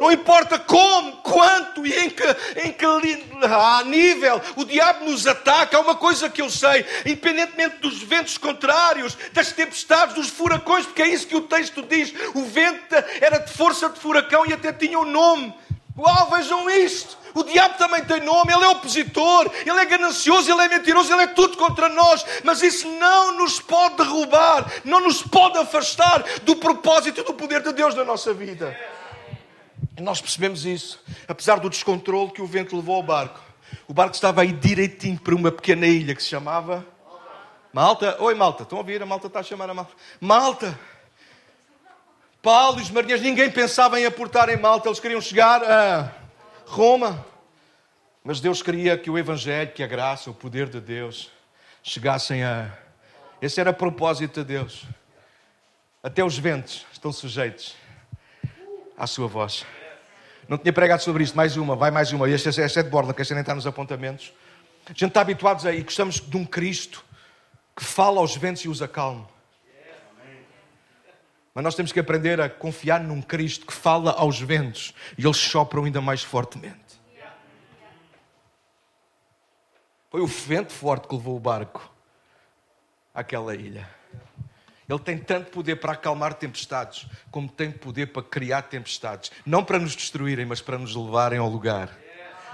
Não 0.00 0.10
importa 0.10 0.58
como, 0.58 1.12
quanto 1.18 1.86
e 1.86 1.92
em 1.98 2.10
que, 2.10 2.24
em 2.64 2.72
que 2.72 2.84
ah, 3.42 3.82
nível 3.84 4.40
o 4.56 4.64
diabo 4.64 5.04
nos 5.04 5.26
ataca, 5.26 5.76
há 5.76 5.80
uma 5.80 5.94
coisa 5.94 6.28
que 6.28 6.42
eu 6.42 6.50
sei, 6.50 6.84
independentemente 7.04 7.76
dos 7.78 8.02
ventos 8.02 8.38
contrários, 8.38 9.16
das 9.32 9.52
tempestades, 9.52 10.14
dos 10.14 10.28
furacões, 10.28 10.86
porque 10.86 11.02
é 11.02 11.08
isso 11.08 11.26
que 11.26 11.36
o 11.36 11.42
texto 11.42 11.82
diz. 11.82 12.12
O 12.34 12.44
vento 12.44 12.94
era 13.20 13.38
de 13.38 13.52
força 13.52 13.88
de 13.88 13.98
furacão 13.98 14.46
e 14.46 14.52
até 14.52 14.72
tinha 14.72 14.98
um 14.98 15.04
nome. 15.04 15.54
Uau, 15.96 16.30
vejam 16.30 16.68
isto! 16.68 17.16
O 17.36 17.42
diabo 17.42 17.76
também 17.76 18.02
tem 18.02 18.20
nome, 18.20 18.50
ele 18.50 18.64
é 18.64 18.68
opositor, 18.68 19.50
ele 19.66 19.78
é 19.78 19.84
ganancioso, 19.84 20.50
ele 20.50 20.62
é 20.62 20.68
mentiroso, 20.68 21.12
ele 21.12 21.24
é 21.24 21.26
tudo 21.26 21.58
contra 21.58 21.86
nós. 21.86 22.24
Mas 22.42 22.62
isso 22.62 22.88
não 22.88 23.32
nos 23.32 23.60
pode 23.60 23.96
derrubar, 23.96 24.64
não 24.84 25.00
nos 25.00 25.22
pode 25.22 25.58
afastar 25.58 26.24
do 26.44 26.56
propósito 26.56 27.20
e 27.20 27.24
do 27.24 27.34
poder 27.34 27.62
de 27.62 27.74
Deus 27.74 27.94
na 27.94 28.04
nossa 28.04 28.32
vida. 28.32 28.74
Nós 30.00 30.20
percebemos 30.20 30.66
isso, 30.66 31.02
apesar 31.26 31.58
do 31.58 31.70
descontrole 31.70 32.30
que 32.30 32.42
o 32.42 32.46
vento 32.46 32.76
levou 32.76 32.96
ao 32.96 33.02
barco. 33.02 33.40
O 33.88 33.94
barco 33.94 34.14
estava 34.14 34.42
aí 34.42 34.52
direitinho 34.52 35.18
para 35.18 35.34
uma 35.34 35.50
pequena 35.50 35.86
ilha 35.86 36.14
que 36.14 36.22
se 36.22 36.28
chamava 36.28 36.86
Malta. 37.76 38.16
Oi, 38.22 38.34
Malta. 38.34 38.62
Estão 38.62 38.78
a 38.78 38.80
ouvir? 38.80 39.02
A 39.02 39.06
Malta 39.06 39.26
está 39.26 39.40
a 39.40 39.42
chamar 39.42 39.68
a 39.68 39.74
Malta. 39.74 39.92
Malta. 40.18 40.78
Paulo 42.40 42.78
e 42.78 42.82
os 42.82 42.90
marinheiros, 42.90 43.22
ninguém 43.22 43.50
pensava 43.50 44.00
em 44.00 44.06
aportar 44.06 44.48
em 44.48 44.56
Malta, 44.56 44.88
eles 44.88 45.00
queriam 45.00 45.20
chegar 45.20 45.62
a 45.62 46.10
Roma. 46.64 47.26
Mas 48.24 48.40
Deus 48.40 48.62
queria 48.62 48.96
que 48.96 49.10
o 49.10 49.18
Evangelho, 49.18 49.72
que 49.72 49.82
a 49.82 49.86
graça, 49.86 50.30
o 50.30 50.34
poder 50.34 50.68
de 50.68 50.80
Deus 50.80 51.30
chegassem 51.82 52.44
a. 52.44 52.72
Esse 53.42 53.60
era 53.60 53.72
o 53.72 53.74
propósito 53.74 54.40
de 54.40 54.46
Deus. 54.46 54.84
Até 56.02 56.24
os 56.24 56.38
ventos 56.38 56.86
estão 56.92 57.12
sujeitos 57.12 57.76
à 58.96 59.06
sua 59.06 59.26
voz. 59.26 59.66
Não 60.48 60.56
tinha 60.56 60.72
pregado 60.72 61.02
sobre 61.02 61.24
isto. 61.24 61.36
Mais 61.36 61.56
uma, 61.56 61.74
vai 61.74 61.90
mais 61.90 62.12
uma. 62.12 62.30
Esta, 62.30 62.48
esta 62.48 62.80
é 62.80 62.82
de 62.82 62.88
borda, 62.88 63.12
que 63.12 63.22
esta 63.22 63.34
nem 63.34 63.40
está 63.40 63.54
nos 63.54 63.66
apontamentos. 63.66 64.32
A 64.86 64.90
gente 64.90 65.06
está 65.06 65.20
habituados 65.20 65.66
a 65.66 65.72
e 65.72 65.82
gostamos 65.82 66.20
de 66.20 66.36
um 66.36 66.44
Cristo 66.44 67.04
que 67.74 67.84
fala 67.84 68.20
aos 68.20 68.36
ventos 68.36 68.64
e 68.64 68.68
os 68.68 68.80
acalma. 68.80 69.28
Mas 71.52 71.64
nós 71.64 71.74
temos 71.74 71.90
que 71.90 71.98
aprender 71.98 72.40
a 72.40 72.50
confiar 72.50 73.00
num 73.00 73.22
Cristo 73.22 73.66
que 73.66 73.72
fala 73.72 74.12
aos 74.12 74.38
ventos 74.38 74.94
e 75.16 75.24
eles 75.24 75.38
sopram 75.38 75.84
ainda 75.84 76.00
mais 76.00 76.22
fortemente. 76.22 76.76
Foi 80.10 80.20
o 80.20 80.26
vento 80.26 80.72
forte 80.72 81.08
que 81.08 81.14
levou 81.14 81.36
o 81.36 81.40
barco 81.40 81.90
àquela 83.14 83.54
ilha. 83.54 83.95
Ele 84.88 84.98
tem 84.98 85.18
tanto 85.18 85.50
poder 85.50 85.76
para 85.76 85.92
acalmar 85.92 86.34
tempestades, 86.34 87.06
como 87.30 87.48
tem 87.48 87.70
poder 87.70 88.06
para 88.06 88.22
criar 88.22 88.62
tempestades. 88.62 89.32
Não 89.44 89.64
para 89.64 89.78
nos 89.78 89.96
destruírem, 89.96 90.46
mas 90.46 90.60
para 90.60 90.78
nos 90.78 90.94
levarem 90.94 91.38
ao 91.38 91.48
lugar 91.48 91.90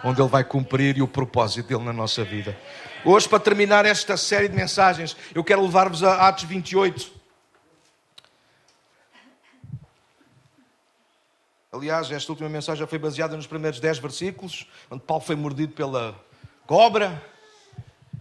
onde 0.04 0.20
Ele 0.20 0.28
vai 0.28 0.44
cumprir 0.44 1.00
o 1.00 1.08
propósito 1.08 1.68
dele 1.68 1.84
na 1.84 1.92
nossa 1.92 2.24
vida. 2.24 2.58
Hoje, 3.04 3.28
para 3.28 3.38
terminar 3.38 3.86
esta 3.86 4.16
série 4.16 4.48
de 4.48 4.54
mensagens, 4.54 5.16
eu 5.34 5.44
quero 5.44 5.62
levar-vos 5.62 6.02
a 6.02 6.28
Atos 6.28 6.44
28. 6.44 7.22
Aliás, 11.72 12.10
esta 12.10 12.30
última 12.32 12.48
mensagem 12.48 12.80
já 12.80 12.86
foi 12.86 12.98
baseada 12.98 13.36
nos 13.36 13.46
primeiros 13.46 13.80
10 13.80 13.98
versículos, 13.98 14.66
onde 14.90 15.02
Paulo 15.02 15.22
foi 15.22 15.36
mordido 15.36 15.72
pela 15.72 16.14
cobra. 16.66 17.22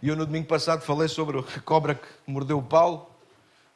E 0.01 0.07
eu, 0.07 0.15
no 0.15 0.25
domingo 0.25 0.47
passado, 0.47 0.81
falei 0.81 1.07
sobre 1.07 1.39
a 1.39 1.59
cobra 1.61 1.95
que 1.95 2.07
mordeu 2.25 2.57
o 2.57 2.63
Paulo 2.63 3.10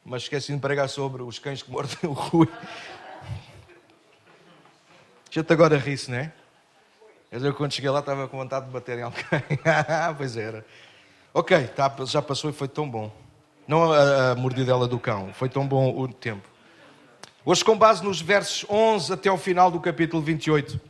mas 0.06 0.22
esqueci 0.22 0.52
de 0.52 0.60
pregar 0.60 0.88
sobre 0.88 1.22
os 1.22 1.38
cães 1.40 1.62
que 1.62 1.70
mordem 1.70 1.98
o 2.04 2.12
Rui. 2.14 2.48
Já-te 5.30 5.52
agora 5.52 5.76
ri-se, 5.76 6.10
não 6.10 6.18
é? 6.18 6.32
Eu 7.32 7.52
quando 7.52 7.72
cheguei 7.72 7.90
lá 7.90 7.98
estava 7.98 8.28
com 8.28 8.38
vontade 8.38 8.66
de 8.66 8.72
bater 8.72 8.98
em 8.98 9.02
alguém. 9.02 9.24
pois 10.16 10.36
era. 10.36 10.64
Ok, 11.34 11.66
tá, 11.68 11.92
já 12.06 12.22
passou 12.22 12.48
e 12.48 12.52
foi 12.52 12.68
tão 12.68 12.88
bom. 12.88 13.12
Não 13.66 13.92
a, 13.92 14.30
a 14.30 14.34
mordidela 14.36 14.86
do 14.86 14.98
cão, 14.98 15.34
foi 15.34 15.48
tão 15.48 15.66
bom 15.66 15.94
o 15.98 16.06
tempo. 16.08 16.48
Hoje, 17.44 17.64
com 17.64 17.76
base 17.76 18.02
nos 18.02 18.20
versos 18.20 18.64
11 18.70 19.12
até 19.12 19.28
ao 19.28 19.36
final 19.36 19.70
do 19.70 19.80
capítulo 19.80 20.22
28, 20.22 20.80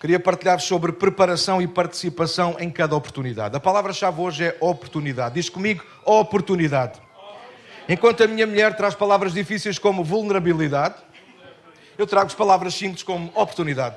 queria 0.00 0.20
partilhar 0.20 0.60
sobre 0.60 0.92
preparação 0.92 1.60
e 1.60 1.66
participação 1.66 2.56
em 2.60 2.70
cada 2.70 2.94
oportunidade. 2.94 3.56
A 3.56 3.60
palavra-chave 3.60 4.20
hoje 4.20 4.44
é 4.44 4.56
oportunidade. 4.60 5.34
Diz 5.34 5.48
comigo, 5.48 5.84
oportunidade. 6.04 7.04
Enquanto 7.88 8.22
a 8.22 8.26
minha 8.26 8.46
mulher 8.46 8.76
traz 8.76 8.94
palavras 8.94 9.34
difíceis 9.34 9.78
como 9.78 10.02
vulnerabilidade, 10.02 10.96
eu 11.98 12.06
trago 12.06 12.26
as 12.26 12.34
palavras 12.34 12.74
simples 12.74 13.02
como 13.02 13.28
oportunidade. 13.34 13.96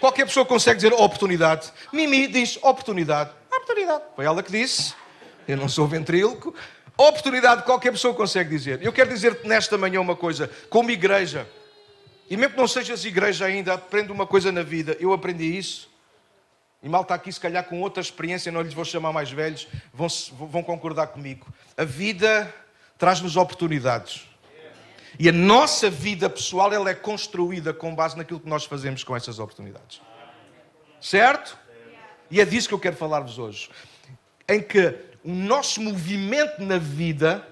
Qualquer 0.00 0.24
pessoa 0.26 0.46
consegue 0.46 0.76
dizer 0.76 0.92
oportunidade. 0.92 1.72
Mimi 1.92 2.26
diz 2.26 2.58
oportunidade. 2.62 3.30
Oportunidade. 3.50 4.04
Foi 4.16 4.24
ela 4.24 4.42
que 4.42 4.52
disse. 4.52 4.94
Eu 5.46 5.56
não 5.56 5.68
sou 5.68 5.86
ventríloco. 5.86 6.54
Oportunidade 6.96 7.64
qualquer 7.64 7.90
pessoa 7.90 8.14
consegue 8.14 8.50
dizer. 8.50 8.80
Eu 8.82 8.92
quero 8.92 9.10
dizer-te 9.10 9.46
nesta 9.46 9.76
manhã 9.76 10.00
uma 10.00 10.14
coisa. 10.14 10.48
Como 10.70 10.90
igreja, 10.90 11.46
e 12.30 12.36
mesmo 12.36 12.54
que 12.54 12.60
não 12.60 12.68
sejas 12.68 13.04
igreja 13.04 13.44
ainda, 13.44 13.74
aprende 13.74 14.10
uma 14.12 14.26
coisa 14.26 14.50
na 14.50 14.62
vida. 14.62 14.96
Eu 15.00 15.12
aprendi 15.12 15.56
isso. 15.56 15.92
E 16.82 16.88
mal 16.88 17.02
está 17.02 17.14
aqui, 17.14 17.32
se 17.32 17.40
calhar, 17.40 17.64
com 17.64 17.80
outra 17.80 18.00
experiência, 18.00 18.52
não 18.52 18.60
lhes 18.60 18.74
vou 18.74 18.84
chamar 18.84 19.12
mais 19.12 19.30
velhos, 19.30 19.66
vão, 19.92 20.06
vão 20.48 20.62
concordar 20.62 21.08
comigo. 21.08 21.46
A 21.76 21.84
vida 21.84 22.52
traz-nos 23.04 23.36
oportunidades. 23.36 24.26
E 25.18 25.28
a 25.28 25.32
nossa 25.32 25.90
vida 25.90 26.30
pessoal 26.30 26.72
ela 26.72 26.88
é 26.88 26.94
construída 26.94 27.70
com 27.74 27.94
base 27.94 28.16
naquilo 28.16 28.40
que 28.40 28.48
nós 28.48 28.64
fazemos 28.64 29.04
com 29.04 29.14
essas 29.14 29.38
oportunidades. 29.38 30.00
Certo? 31.02 31.58
E 32.30 32.40
é 32.40 32.46
disso 32.46 32.66
que 32.66 32.72
eu 32.72 32.78
quero 32.78 32.96
falar-vos 32.96 33.38
hoje. 33.38 33.68
Em 34.48 34.58
que 34.58 34.98
o 35.22 35.30
nosso 35.32 35.82
movimento 35.82 36.62
na 36.62 36.78
vida, 36.78 37.46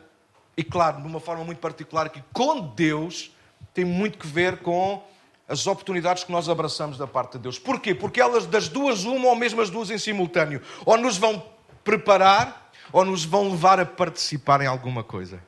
e 0.56 0.64
claro, 0.64 1.02
de 1.02 1.06
uma 1.06 1.20
forma 1.20 1.44
muito 1.44 1.58
particular, 1.58 2.08
que 2.08 2.24
com 2.32 2.68
Deus 2.68 3.30
tem 3.74 3.84
muito 3.84 4.16
que 4.16 4.26
ver 4.26 4.56
com 4.60 5.04
as 5.46 5.66
oportunidades 5.66 6.24
que 6.24 6.32
nós 6.32 6.48
abraçamos 6.48 6.96
da 6.96 7.06
parte 7.06 7.32
de 7.32 7.40
Deus. 7.40 7.58
Porquê? 7.58 7.94
Porque 7.94 8.22
elas, 8.22 8.46
das 8.46 8.68
duas, 8.68 9.04
uma 9.04 9.28
ou 9.28 9.36
mesmo 9.36 9.60
as 9.60 9.68
duas 9.68 9.90
em 9.90 9.98
simultâneo, 9.98 10.62
ou 10.86 10.96
nos 10.96 11.18
vão 11.18 11.44
preparar, 11.84 12.61
ou 12.92 13.04
nos 13.04 13.24
vão 13.24 13.50
levar 13.50 13.80
a 13.80 13.86
participar 13.86 14.60
em 14.60 14.66
alguma 14.66 15.02
coisa. 15.02 15.42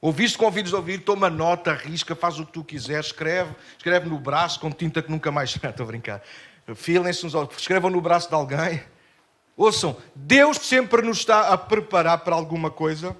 Ouviste, 0.00 0.36
convides 0.36 0.74
a 0.74 0.76
ouvir, 0.76 0.98
toma 0.98 1.30
nota, 1.30 1.72
arrisca, 1.72 2.14
faz 2.14 2.38
o 2.38 2.46
que 2.46 2.52
tu 2.52 2.62
quiseres, 2.62 3.06
escreve, 3.06 3.54
escreve 3.76 4.08
no 4.08 4.18
braço 4.18 4.60
com 4.60 4.70
tinta 4.70 5.02
que 5.02 5.10
nunca 5.10 5.32
mais. 5.32 5.50
Estou 5.56 5.84
a 5.84 5.86
brincar. 5.86 6.22
Filem-se 6.74 7.24
uns 7.24 7.34
escrevam 7.56 7.90
no 7.90 8.00
braço 8.00 8.28
de 8.28 8.34
alguém. 8.34 8.82
Ouçam, 9.56 9.96
Deus 10.14 10.58
sempre 10.58 11.00
nos 11.00 11.18
está 11.18 11.48
a 11.48 11.56
preparar 11.56 12.18
para 12.18 12.34
alguma 12.34 12.70
coisa 12.70 13.16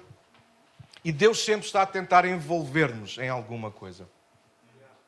e 1.03 1.11
Deus 1.11 1.43
sempre 1.43 1.65
está 1.65 1.81
a 1.81 1.85
tentar 1.85 2.25
envolver-nos 2.25 3.17
em 3.17 3.29
alguma 3.29 3.71
coisa. 3.71 4.07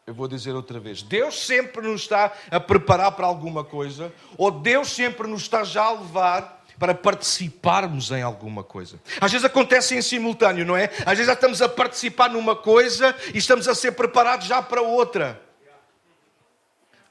Eu 0.07 0.13
vou 0.13 0.27
dizer 0.27 0.53
outra 0.53 0.79
vez: 0.79 1.03
Deus 1.03 1.45
sempre 1.45 1.87
nos 1.87 2.01
está 2.01 2.33
a 2.49 2.59
preparar 2.59 3.11
para 3.11 3.27
alguma 3.27 3.63
coisa, 3.63 4.11
ou 4.37 4.49
Deus 4.49 4.89
sempre 4.89 5.27
nos 5.27 5.43
está 5.43 5.63
já 5.63 5.83
a 5.83 5.91
levar 5.91 6.58
para 6.79 6.95
participarmos 6.95 8.09
em 8.09 8.23
alguma 8.23 8.63
coisa. 8.63 8.99
Às 9.19 9.31
vezes 9.31 9.45
acontece 9.45 9.95
em 9.95 10.01
simultâneo, 10.01 10.65
não 10.65 10.77
é? 10.77 10.85
Às 10.99 11.17
vezes 11.17 11.27
já 11.27 11.33
estamos 11.33 11.61
a 11.61 11.67
participar 11.67 12.29
numa 12.29 12.55
coisa 12.55 13.13
e 13.33 13.37
estamos 13.37 13.67
a 13.67 13.75
ser 13.75 13.91
preparados 13.91 14.47
já 14.47 14.61
para 14.61 14.81
outra. 14.81 15.41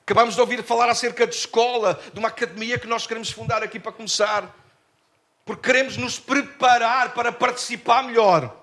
Acabamos 0.02 0.34
de 0.34 0.40
ouvir 0.40 0.62
falar 0.62 0.88
acerca 0.88 1.26
de 1.26 1.34
escola, 1.34 2.00
de 2.14 2.18
uma 2.18 2.28
academia 2.28 2.78
que 2.78 2.86
nós 2.86 3.06
queremos 3.06 3.30
fundar 3.30 3.62
aqui 3.62 3.78
para 3.78 3.92
começar. 3.92 4.56
Porque 5.44 5.70
queremos 5.70 5.98
nos 5.98 6.18
preparar 6.18 7.12
para 7.12 7.30
participar 7.30 8.02
melhor. 8.02 8.54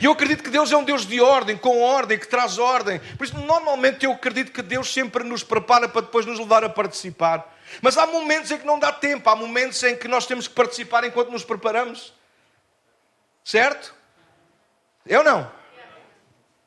E 0.00 0.06
eu 0.06 0.12
acredito 0.12 0.42
que 0.42 0.50
Deus 0.50 0.72
é 0.72 0.76
um 0.76 0.84
Deus 0.84 1.06
de 1.06 1.20
ordem, 1.20 1.58
com 1.58 1.82
ordem, 1.82 2.18
que 2.18 2.26
traz 2.26 2.58
ordem. 2.58 3.00
Por 3.18 3.24
isso, 3.24 3.38
normalmente, 3.38 4.06
eu 4.06 4.12
acredito 4.12 4.50
que 4.50 4.62
Deus 4.62 4.90
sempre 4.90 5.24
nos 5.24 5.42
prepara 5.42 5.88
para 5.88 6.02
depois 6.02 6.24
nos 6.24 6.38
levar 6.38 6.64
a 6.64 6.68
participar. 6.70 7.57
Mas 7.82 7.96
há 7.96 8.06
momentos 8.06 8.50
em 8.50 8.58
que 8.58 8.66
não 8.66 8.78
dá 8.78 8.92
tempo, 8.92 9.28
há 9.28 9.36
momentos 9.36 9.82
em 9.82 9.96
que 9.96 10.08
nós 10.08 10.26
temos 10.26 10.48
que 10.48 10.54
participar 10.54 11.04
enquanto 11.04 11.30
nos 11.30 11.44
preparamos. 11.44 12.12
Certo? 13.44 13.94
Eu 15.06 15.22
não. 15.22 15.50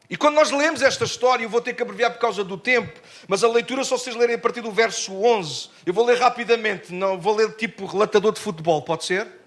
E 0.09 0.17
quando 0.17 0.35
nós 0.35 0.51
lemos 0.51 0.81
esta 0.81 1.05
história, 1.05 1.45
eu 1.45 1.49
vou 1.49 1.61
ter 1.61 1.73
que 1.73 1.81
abreviar 1.81 2.11
por 2.11 2.19
causa 2.19 2.43
do 2.43 2.57
tempo, 2.57 2.99
mas 3.29 3.45
a 3.45 3.47
leitura 3.47 3.81
só 3.85 3.97
vocês 3.97 4.13
lerem 4.13 4.35
a 4.35 4.39
partir 4.39 4.59
do 4.59 4.69
verso 4.69 5.13
11. 5.13 5.69
Eu 5.85 5.93
vou 5.93 6.05
ler 6.05 6.19
rapidamente, 6.19 6.93
não 6.93 7.17
vou 7.17 7.33
ler 7.33 7.55
tipo 7.55 7.85
relatador 7.85 8.33
de 8.33 8.41
futebol, 8.41 8.81
pode 8.81 9.05
ser? 9.05 9.40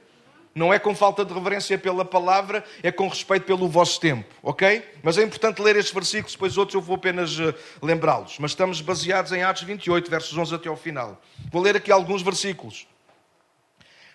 Não 0.55 0.73
é 0.73 0.79
com 0.79 0.95
falta 0.95 1.25
de 1.25 1.35
reverência 1.35 1.77
pela 1.77 2.05
palavra, 2.05 2.65
é 2.81 2.93
com 2.93 3.09
respeito 3.09 3.45
pelo 3.45 3.69
vosso 3.69 3.99
tempo, 3.99 4.33
ok? 4.41 4.85
Mas 5.03 5.19
é 5.19 5.23
importante 5.23 5.61
ler 5.61 5.75
estes 5.75 5.93
versículos, 5.93 6.33
depois 6.33 6.57
outros 6.57 6.77
eu 6.77 6.81
vou 6.81 6.95
apenas 6.95 7.37
uh, 7.41 7.53
lembrá-los. 7.83 8.39
Mas 8.39 8.53
estamos 8.53 8.81
baseados 8.81 9.33
em 9.33 9.43
Atos 9.43 9.65
28, 9.65 10.09
versos 10.09 10.39
11 10.39 10.55
até 10.55 10.69
ao 10.69 10.77
final. 10.77 11.21
Vou 11.51 11.61
ler 11.61 11.77
aqui 11.77 11.91
alguns 11.91 12.23
versículos. 12.23 12.87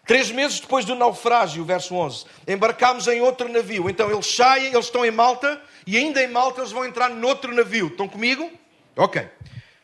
Três 0.08 0.32
meses 0.32 0.62
depois 0.62 0.86
do 0.86 0.96
naufrágio, 0.96 1.64
verso 1.66 1.94
11, 1.94 2.26
embarcámos 2.48 3.08
em 3.08 3.20
outro 3.22 3.48
navio. 3.50 3.90
Então 3.90 4.10
eles 4.10 4.26
saem, 4.26 4.68
eles 4.68 4.86
estão 4.86 5.06
em 5.06 5.12
Malta, 5.12 5.62
e 5.86 5.98
ainda 5.98 6.24
em 6.24 6.28
Malta 6.28 6.62
eles 6.62 6.72
vão 6.72 6.86
entrar 6.86 7.10
noutro 7.10 7.54
navio. 7.54 7.88
Estão 7.88 8.08
comigo? 8.08 8.50
Ok. 8.96 9.28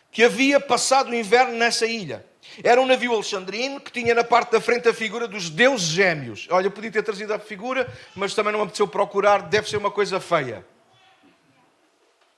Que 0.09 0.23
havia 0.23 0.59
passado 0.59 1.11
o 1.11 1.15
inverno 1.15 1.57
nessa 1.57 1.85
ilha. 1.85 2.25
Era 2.63 2.79
um 2.81 2.85
navio 2.85 3.13
alexandrino 3.13 3.79
que 3.79 3.91
tinha 3.91 4.13
na 4.13 4.23
parte 4.23 4.51
da 4.51 4.61
frente 4.61 4.87
a 4.87 4.93
figura 4.93 5.27
dos 5.27 5.49
deuses 5.49 5.87
gêmeos. 5.87 6.47
Olha, 6.49 6.67
eu 6.67 6.71
podia 6.71 6.91
ter 6.91 7.03
trazido 7.03 7.33
a 7.33 7.39
figura, 7.39 7.91
mas 8.15 8.33
também 8.33 8.51
não 8.51 8.59
me 8.59 8.65
apeteceu 8.65 8.87
procurar, 8.87 9.43
deve 9.43 9.69
ser 9.69 9.77
uma 9.77 9.91
coisa 9.91 10.19
feia. 10.19 10.65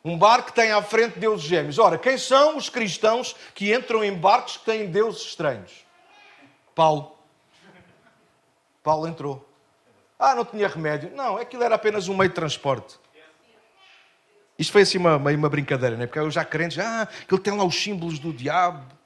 Um 0.03 0.17
barco 0.17 0.49
que 0.49 0.55
tem 0.55 0.71
à 0.71 0.81
frente 0.81 1.19
deuses 1.19 1.45
gêmeos. 1.45 1.77
Ora, 1.77 1.97
quem 1.97 2.17
são 2.17 2.55
os 2.57 2.69
cristãos 2.69 3.35
que 3.53 3.73
entram 3.73 4.03
em 4.03 4.13
barcos 4.13 4.57
que 4.57 4.65
têm 4.65 4.89
deuses 4.89 5.21
estranhos? 5.21 5.85
Paulo. 6.73 7.17
Paulo 8.81 9.07
entrou. 9.07 9.47
Ah, 10.17 10.33
não 10.33 10.45
tinha 10.45 10.67
remédio. 10.67 11.11
Não, 11.13 11.37
aquilo 11.37 11.63
era 11.63 11.75
apenas 11.75 12.07
um 12.07 12.15
meio 12.15 12.29
de 12.29 12.35
transporte. 12.35 12.97
Isto 14.57 14.71
foi 14.71 14.81
assim 14.81 14.97
uma, 14.97 15.17
uma 15.17 15.49
brincadeira, 15.49 15.95
não 15.95 16.03
é? 16.03 16.07
Porque 16.07 16.19
eu 16.19 16.31
já 16.31 16.43
crentes, 16.43 16.79
ah, 16.79 17.07
ele 17.29 17.41
tem 17.41 17.55
lá 17.55 17.63
os 17.63 17.75
símbolos 17.75 18.17
do 18.17 18.33
diabo. 18.33 18.96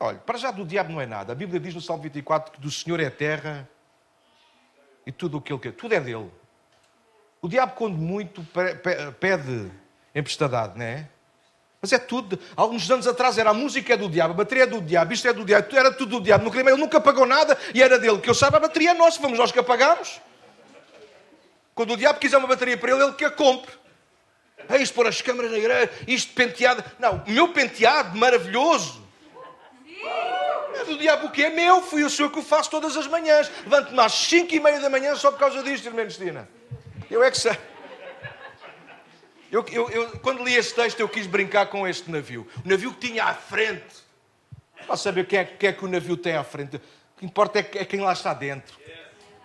Olha, 0.00 0.18
para 0.18 0.38
já 0.38 0.50
do 0.50 0.64
diabo 0.64 0.92
não 0.92 1.00
é 1.00 1.06
nada. 1.06 1.32
A 1.32 1.34
Bíblia 1.34 1.58
diz 1.58 1.74
no 1.74 1.80
Salmo 1.80 2.02
24 2.02 2.52
que 2.52 2.60
do 2.60 2.70
Senhor 2.70 3.00
é 3.00 3.06
a 3.06 3.10
terra 3.10 3.68
e 5.06 5.10
tudo 5.10 5.38
o 5.38 5.40
que 5.40 5.52
ele 5.52 5.60
quer. 5.60 5.72
Tudo 5.72 5.94
é 5.94 6.00
dele. 6.00 6.30
O 7.42 7.48
diabo, 7.48 7.72
quando 7.74 7.96
muito, 7.96 8.46
pede 9.20 9.70
emprestadade, 10.14 10.78
não 10.78 10.84
é? 10.84 11.08
Mas 11.80 11.92
é 11.92 11.98
tudo. 11.98 12.38
Alguns 12.56 12.90
anos 12.90 13.06
atrás 13.06 13.38
era 13.38 13.50
a 13.50 13.54
música 13.54 13.94
é 13.94 13.96
do 13.96 14.08
diabo, 14.08 14.34
a 14.34 14.36
bateria 14.36 14.64
é 14.64 14.66
do 14.66 14.80
diabo, 14.80 15.12
isto 15.12 15.28
é 15.28 15.32
do 15.32 15.44
diabo, 15.44 15.68
era 15.76 15.92
tudo 15.92 16.18
do 16.18 16.24
diabo. 16.24 16.44
No 16.44 16.50
clima 16.50 16.70
ele 16.70 16.80
nunca 16.80 17.00
pagou 17.00 17.24
nada 17.24 17.56
e 17.72 17.82
era 17.82 17.98
dele. 17.98 18.20
Que 18.20 18.28
eu 18.28 18.34
saiba, 18.34 18.56
a 18.56 18.60
bateria 18.60 18.90
é 18.90 18.94
nossa, 18.94 19.20
fomos 19.20 19.38
nós 19.38 19.52
que 19.52 19.58
a 19.58 19.62
pagamos. 19.62 20.20
Quando 21.74 21.92
o 21.92 21.96
diabo 21.96 22.18
quiser 22.18 22.36
uma 22.38 22.48
bateria 22.48 22.76
para 22.76 22.90
ele, 22.90 23.04
ele 23.04 23.12
que 23.12 23.24
a 23.24 23.30
compre. 23.30 23.72
É 24.68 24.76
isto 24.78 24.92
pôr 24.94 25.06
as 25.06 25.22
câmaras 25.22 25.52
na 25.52 25.58
igreja, 25.58 25.90
isto 26.06 26.34
penteado. 26.34 26.84
Não, 26.98 27.22
o 27.26 27.30
meu 27.30 27.52
penteado 27.52 28.18
maravilhoso. 28.18 29.07
Do 30.88 30.96
diabo 30.96 31.26
o 31.26 31.30
que 31.30 31.44
é 31.44 31.50
meu, 31.50 31.82
fui 31.82 32.02
o 32.02 32.10
senhor 32.10 32.30
que 32.30 32.38
o 32.38 32.42
faço 32.42 32.70
todas 32.70 32.96
as 32.96 33.06
manhãs. 33.06 33.50
Levanto-me 33.64 34.00
às 34.00 34.12
5 34.12 34.54
e 34.54 34.58
meia 34.58 34.80
da 34.80 34.88
manhã 34.88 35.14
só 35.14 35.30
por 35.30 35.38
causa 35.38 35.62
disto, 35.62 35.86
irmã 35.86 36.02
Cristina. 36.02 36.48
Eu 37.10 37.22
é 37.22 37.30
que 37.30 37.38
sei. 37.38 37.56
Eu, 39.50 39.64
eu, 39.70 39.88
eu, 39.90 40.18
quando 40.20 40.44
li 40.44 40.54
este 40.54 40.74
texto, 40.74 41.00
eu 41.00 41.08
quis 41.08 41.26
brincar 41.26 41.66
com 41.66 41.86
este 41.86 42.10
navio. 42.10 42.46
O 42.64 42.68
navio 42.68 42.92
que 42.92 43.08
tinha 43.08 43.24
à 43.24 43.34
frente. 43.34 44.08
Para 44.86 44.96
saber 44.96 45.26
quem 45.26 45.38
é, 45.38 45.56
é 45.60 45.72
que 45.72 45.84
o 45.84 45.88
navio 45.88 46.16
tem 46.16 46.34
à 46.34 46.44
frente. 46.44 46.76
O 46.76 46.80
que 47.18 47.26
importa 47.26 47.58
é, 47.58 47.70
é 47.74 47.84
quem 47.84 48.00
lá 48.00 48.12
está 48.12 48.32
dentro. 48.32 48.78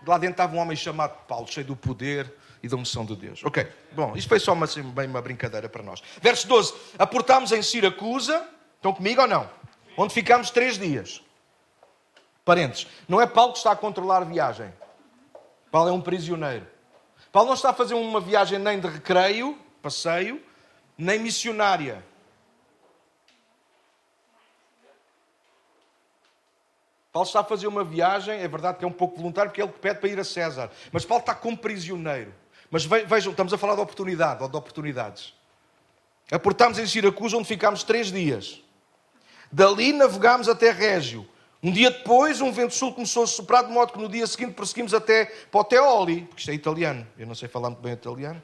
Lá 0.06 0.18
dentro 0.18 0.34
estava 0.34 0.56
um 0.56 0.60
homem 0.60 0.76
chamado 0.76 1.26
Paulo, 1.26 1.48
cheio 1.48 1.66
do 1.66 1.76
poder 1.76 2.32
e 2.62 2.68
da 2.68 2.76
unção 2.76 3.06
de 3.06 3.16
Deus. 3.16 3.44
Ok, 3.44 3.66
bom, 3.94 4.16
isto 4.16 4.28
foi 4.28 4.40
só 4.40 4.54
uma, 4.54 4.66
assim, 4.66 4.82
bem 4.82 5.08
uma 5.08 5.22
brincadeira 5.22 5.68
para 5.68 5.84
nós. 5.84 6.02
Verso 6.22 6.48
12: 6.48 6.74
Aportámos 6.98 7.52
em 7.52 7.62
Siracusa. 7.62 8.46
Estão 8.76 8.94
comigo 8.94 9.22
ou 9.22 9.28
não? 9.28 9.50
Onde 9.96 10.14
ficámos 10.14 10.50
três 10.50 10.78
dias. 10.78 11.22
Parentes, 12.46 12.88
não 13.08 13.22
é 13.22 13.26
Paulo 13.26 13.54
que 13.54 13.60
está 13.60 13.72
a 13.72 13.76
controlar 13.76 14.22
a 14.22 14.26
viagem. 14.26 14.74
Paulo 15.72 15.90
é 15.90 15.92
um 15.92 16.02
prisioneiro. 16.02 16.68
Paulo 17.32 17.48
não 17.48 17.56
está 17.56 17.70
a 17.70 17.74
fazer 17.74 17.94
uma 17.94 18.20
viagem 18.20 18.60
nem 18.60 18.80
de 18.80 18.88
recreio, 18.88 19.58
passeio, 19.82 20.42
nem 20.98 21.20
missionária. 21.20 22.04
Paulo 27.12 27.28
está 27.28 27.42
a 27.42 27.44
fazer 27.44 27.68
uma 27.68 27.84
viagem, 27.84 28.40
é 28.40 28.48
verdade 28.48 28.80
que 28.80 28.86
é 28.86 28.88
um 28.88 28.92
pouco 28.92 29.18
voluntário, 29.18 29.52
porque 29.52 29.62
é 29.62 29.64
ele 29.64 29.74
pede 29.74 30.00
para 30.00 30.10
ir 30.10 30.20
a 30.20 30.24
César. 30.24 30.72
Mas 30.92 31.06
Paulo 31.06 31.22
está 31.22 31.36
como 31.36 31.56
prisioneiro. 31.56 32.34
Mas 32.72 32.86
vejam, 32.86 33.32
estamos 33.32 33.54
a 33.54 33.58
falar 33.58 33.76
de 33.76 33.82
oportunidade, 33.82 34.42
ou 34.42 34.50
de 34.50 34.58
oportunidades. 34.58 35.34
Aportámos 36.32 36.80
em 36.80 36.88
Siracusa, 36.88 37.38
onde 37.38 37.48
ficámos 37.48 37.84
três 37.84 38.12
dias. 38.12 38.60
Dali 39.52 39.94
navegámos 39.94 40.50
até 40.50 40.72
Régio. 40.72 41.30
Um 41.64 41.72
dia 41.72 41.90
depois, 41.90 42.42
um 42.42 42.52
vento 42.52 42.76
sul 42.76 42.94
começou 42.94 43.24
a 43.24 43.28
soprar, 43.28 43.64
de 43.64 43.72
modo 43.72 43.94
que 43.94 43.98
no 43.98 44.10
dia 44.10 44.28
seguinte 44.28 44.52
prosseguimos 44.52 44.94
até 44.94 45.26
Poteoli, 45.50 46.24
porque 46.24 46.42
isto 46.42 46.52
é 46.52 46.54
italiano. 46.54 47.08
Eu 47.18 47.26
não 47.26 47.34
sei 47.34 47.48
falar 47.48 47.70
muito 47.70 47.82
bem 47.82 47.94
italiano. 47.94 48.44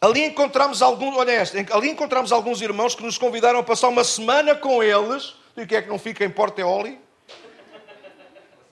Ali 0.00 0.24
encontramos 0.24 0.82
alguns, 0.82 1.16
olha 1.16 1.30
esta, 1.30 1.56
ali 1.72 1.88
encontramos 1.88 2.32
alguns 2.32 2.60
irmãos 2.60 2.96
que 2.96 3.02
nos 3.04 3.16
convidaram 3.16 3.60
a 3.60 3.62
passar 3.62 3.88
uma 3.88 4.02
semana 4.02 4.56
com 4.56 4.82
eles. 4.82 5.36
E 5.56 5.62
o 5.62 5.66
que 5.68 5.76
é 5.76 5.80
que 5.80 5.88
não 5.88 6.00
fica 6.00 6.24
em 6.24 6.28
Porteoli? 6.28 6.98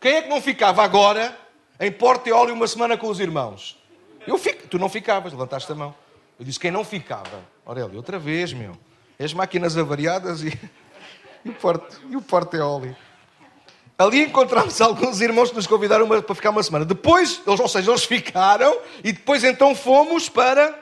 Quem 0.01 0.17
é 0.17 0.23
que 0.23 0.29
não 0.29 0.43
ficava 0.43 0.83
agora 0.83 1.39
em 1.79 1.93
Porteoli 1.93 2.51
uma 2.51 2.67
semana 2.67 2.97
com 2.97 3.07
os 3.07 3.21
irmãos? 3.21 3.81
Eu 4.27 4.37
fico, 4.37 4.67
tu 4.67 4.81
não 4.81 4.89
ficavas, 4.89 5.33
levantaste 5.33 5.71
a 5.71 5.77
mão. 5.77 5.95
Eu 6.41 6.45
disse 6.45 6.59
quem 6.59 6.73
não 6.73 6.85
ficava. 6.85 7.41
Aurélio, 7.65 7.97
outra 7.97 8.19
vez, 8.19 8.53
meu. 8.53 8.77
As 9.17 9.33
máquinas 9.33 9.79
avariadas 9.79 10.43
e, 10.43 10.49
e 12.11 12.17
o 12.17 12.21
Porteoli. 12.21 12.97
Ali 13.99 14.23
encontramos 14.23 14.79
alguns 14.83 15.21
irmãos 15.21 15.51
que 15.51 15.57
nos 15.57 15.67
convidaram 15.67 16.07
para 16.09 16.35
ficar 16.35 16.51
uma 16.51 16.63
semana. 16.63 16.85
Depois, 16.85 17.41
ou 17.47 17.69
seja, 17.69 17.91
eles 17.91 18.05
ficaram 18.05 18.77
e 19.03 19.13
depois 19.13 19.45
então 19.45 19.75
fomos 19.75 20.29
para 20.29 20.79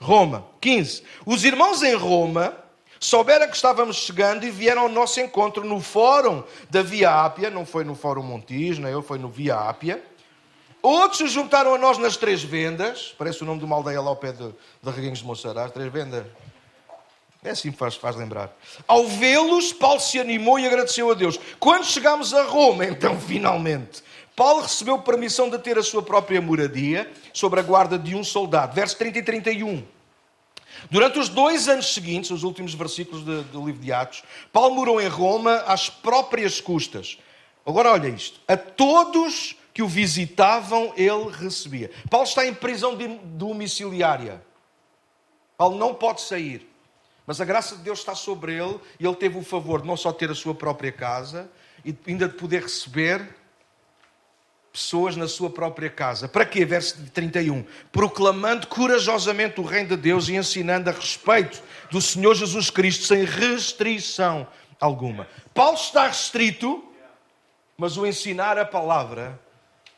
Roma. 0.00 0.46
15. 0.60 1.02
Os 1.24 1.44
irmãos 1.44 1.82
em 1.82 1.94
Roma 1.94 2.54
souberam 3.00 3.48
que 3.48 3.56
estávamos 3.56 3.96
chegando 3.96 4.44
e 4.44 4.50
vieram 4.50 4.82
ao 4.82 4.88
nosso 4.88 5.20
encontro 5.20 5.64
no 5.64 5.80
fórum 5.80 6.42
da 6.68 6.82
Via 6.82 7.24
Ápia, 7.24 7.50
não 7.50 7.64
foi 7.64 7.84
no 7.84 7.94
Fórum 7.94 8.22
Montijo, 8.22 8.82
nem 8.82 8.92
eu, 8.92 9.02
foi 9.02 9.18
no 9.18 9.28
Via 9.28 9.56
Ápia. 9.56 10.02
Outros 10.82 11.18
se 11.18 11.28
juntaram 11.28 11.74
a 11.74 11.78
nós 11.78 11.98
nas 11.98 12.16
Três 12.16 12.42
Vendas, 12.42 13.14
parece 13.18 13.42
o 13.42 13.46
nome 13.46 13.58
de 13.58 13.64
uma 13.64 13.76
aldeia 13.76 14.00
lá 14.00 14.10
ao 14.10 14.16
pé 14.16 14.32
de, 14.32 14.48
de 14.48 14.90
Reguinhos 14.90 15.18
de 15.18 15.24
Monsaraz, 15.24 15.72
Três 15.72 15.92
Vendas. 15.92 16.24
É 17.42 17.50
assim 17.50 17.70
que 17.70 17.78
faz, 17.78 17.94
faz 17.94 18.16
lembrar. 18.16 18.56
Ao 18.86 19.06
vê-los, 19.06 19.72
Paulo 19.72 20.00
se 20.00 20.18
animou 20.18 20.58
e 20.58 20.66
agradeceu 20.66 21.10
a 21.10 21.14
Deus. 21.14 21.38
Quando 21.60 21.84
chegámos 21.84 22.34
a 22.34 22.42
Roma, 22.44 22.84
então, 22.84 23.18
finalmente, 23.20 24.02
Paulo 24.34 24.62
recebeu 24.62 24.98
permissão 24.98 25.48
de 25.48 25.58
ter 25.58 25.78
a 25.78 25.82
sua 25.82 26.02
própria 26.02 26.40
moradia 26.40 27.10
sob 27.32 27.58
a 27.58 27.62
guarda 27.62 27.98
de 27.98 28.14
um 28.14 28.24
soldado. 28.24 28.74
Verso 28.74 28.96
30 28.96 29.18
e 29.18 29.22
31. 29.22 29.84
Durante 30.90 31.18
os 31.18 31.28
dois 31.28 31.68
anos 31.68 31.92
seguintes, 31.92 32.30
os 32.30 32.44
últimos 32.44 32.74
versículos 32.74 33.24
do 33.24 33.66
livro 33.66 33.82
de 33.82 33.92
Atos, 33.92 34.22
Paulo 34.52 34.74
morou 34.74 35.00
em 35.00 35.08
Roma 35.08 35.56
às 35.66 35.90
próprias 35.90 36.60
custas. 36.60 37.18
Agora 37.66 37.92
olha 37.92 38.08
isto: 38.08 38.40
a 38.46 38.56
todos 38.56 39.56
que 39.74 39.82
o 39.82 39.88
visitavam, 39.88 40.92
ele 40.96 41.30
recebia. 41.30 41.90
Paulo 42.10 42.26
está 42.26 42.46
em 42.46 42.54
prisão 42.54 42.96
domiciliária. 43.24 44.42
Paulo 45.56 45.76
não 45.76 45.94
pode 45.94 46.20
sair. 46.20 46.68
Mas 47.28 47.42
a 47.42 47.44
graça 47.44 47.76
de 47.76 47.82
Deus 47.82 47.98
está 47.98 48.14
sobre 48.14 48.54
ele 48.54 48.80
e 48.98 49.04
ele 49.04 49.14
teve 49.14 49.36
o 49.36 49.42
favor 49.42 49.82
de 49.82 49.86
não 49.86 49.98
só 49.98 50.10
ter 50.10 50.30
a 50.30 50.34
sua 50.34 50.54
própria 50.54 50.90
casa 50.90 51.50
e 51.84 51.94
ainda 52.06 52.26
de 52.26 52.32
poder 52.32 52.62
receber 52.62 53.36
pessoas 54.72 55.14
na 55.14 55.28
sua 55.28 55.50
própria 55.50 55.90
casa. 55.90 56.26
Para 56.26 56.46
quê? 56.46 56.64
Verso 56.64 57.04
31. 57.10 57.66
Proclamando 57.92 58.66
corajosamente 58.66 59.60
o 59.60 59.62
reino 59.62 59.90
de 59.90 59.98
Deus 59.98 60.30
e 60.30 60.36
ensinando 60.36 60.88
a 60.88 60.92
respeito 60.94 61.62
do 61.90 62.00
Senhor 62.00 62.34
Jesus 62.34 62.70
Cristo 62.70 63.04
sem 63.04 63.24
restrição 63.24 64.46
alguma. 64.80 65.28
Paulo 65.52 65.76
está 65.76 66.06
restrito, 66.06 66.82
mas 67.76 67.98
o 67.98 68.06
ensinar 68.06 68.56
a 68.56 68.64
palavra 68.64 69.38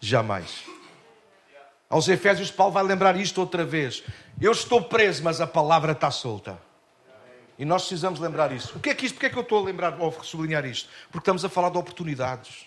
jamais. 0.01 0.65
Aos 1.89 2.09
Efésios, 2.09 2.51
Paulo 2.51 2.73
vai 2.73 2.83
lembrar 2.83 3.17
isto 3.17 3.41
outra 3.41 3.65
vez. 3.65 4.03
Eu 4.41 4.51
estou 4.51 4.83
preso, 4.83 5.23
mas 5.23 5.41
a 5.41 5.47
palavra 5.47 5.93
está 5.93 6.11
solta. 6.11 6.70
E 7.61 7.65
nós 7.67 7.83
precisamos 7.83 8.19
lembrar 8.19 8.53
isso. 8.53 8.79
O 8.79 8.81
que 8.81 8.89
é 8.89 8.95
que 8.95 9.05
isto? 9.05 9.17
Porquê 9.17 9.27
é 9.27 9.29
que 9.29 9.37
eu 9.37 9.43
estou 9.43 9.59
a 9.59 9.67
lembrar 9.67 10.01
ou 10.01 10.11
sublinhar 10.25 10.65
isto? 10.65 10.89
Porque 11.13 11.19
estamos 11.19 11.45
a 11.45 11.49
falar 11.51 11.69
de 11.69 11.77
oportunidades. 11.77 12.65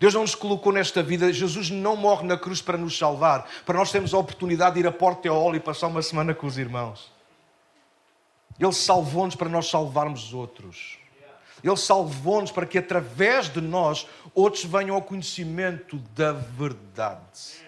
Deus 0.00 0.14
não 0.14 0.22
nos 0.22 0.34
colocou 0.34 0.72
nesta 0.72 1.02
vida, 1.02 1.30
Jesus 1.30 1.68
não 1.68 1.94
morre 1.94 2.26
na 2.26 2.38
cruz 2.38 2.62
para 2.62 2.78
nos 2.78 2.96
salvar, 2.96 3.46
para 3.66 3.76
nós 3.76 3.92
termos 3.92 4.14
a 4.14 4.18
oportunidade 4.18 4.76
de 4.76 4.80
ir 4.80 4.86
a 4.86 4.90
Porta 4.90 5.30
Óleo 5.30 5.56
e 5.56 5.60
passar 5.60 5.88
uma 5.88 6.00
semana 6.00 6.34
com 6.34 6.46
os 6.46 6.56
irmãos. 6.56 7.12
Ele 8.58 8.72
salvou-nos 8.72 9.34
para 9.34 9.50
nós 9.50 9.68
salvarmos 9.68 10.28
os 10.28 10.32
outros. 10.32 10.96
Ele 11.62 11.76
salvou-nos 11.76 12.50
para 12.50 12.64
que 12.64 12.78
através 12.78 13.50
de 13.50 13.60
nós 13.60 14.06
outros 14.34 14.64
venham 14.64 14.96
ao 14.96 15.02
conhecimento 15.02 15.98
da 16.16 16.32
verdade. 16.32 17.60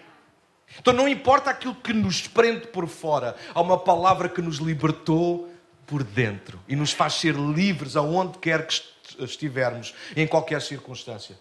Então 0.79 0.93
não 0.93 1.07
importa 1.07 1.51
aquilo 1.51 1.75
que 1.75 1.93
nos 1.93 2.27
prende 2.27 2.65
por 2.65 2.87
fora, 2.87 3.35
há 3.53 3.61
uma 3.61 3.77
palavra 3.77 4.27
que 4.27 4.41
nos 4.41 4.57
libertou 4.57 5.50
por 5.91 6.05
dentro 6.05 6.57
e 6.69 6.75
nos 6.75 6.93
faz 6.93 7.15
ser 7.15 7.35
livres 7.35 7.97
aonde 7.97 8.37
quer 8.37 8.65
que 8.65 8.81
estivermos, 9.19 9.93
em 10.15 10.25
qualquer 10.25 10.61
circunstância. 10.61 11.37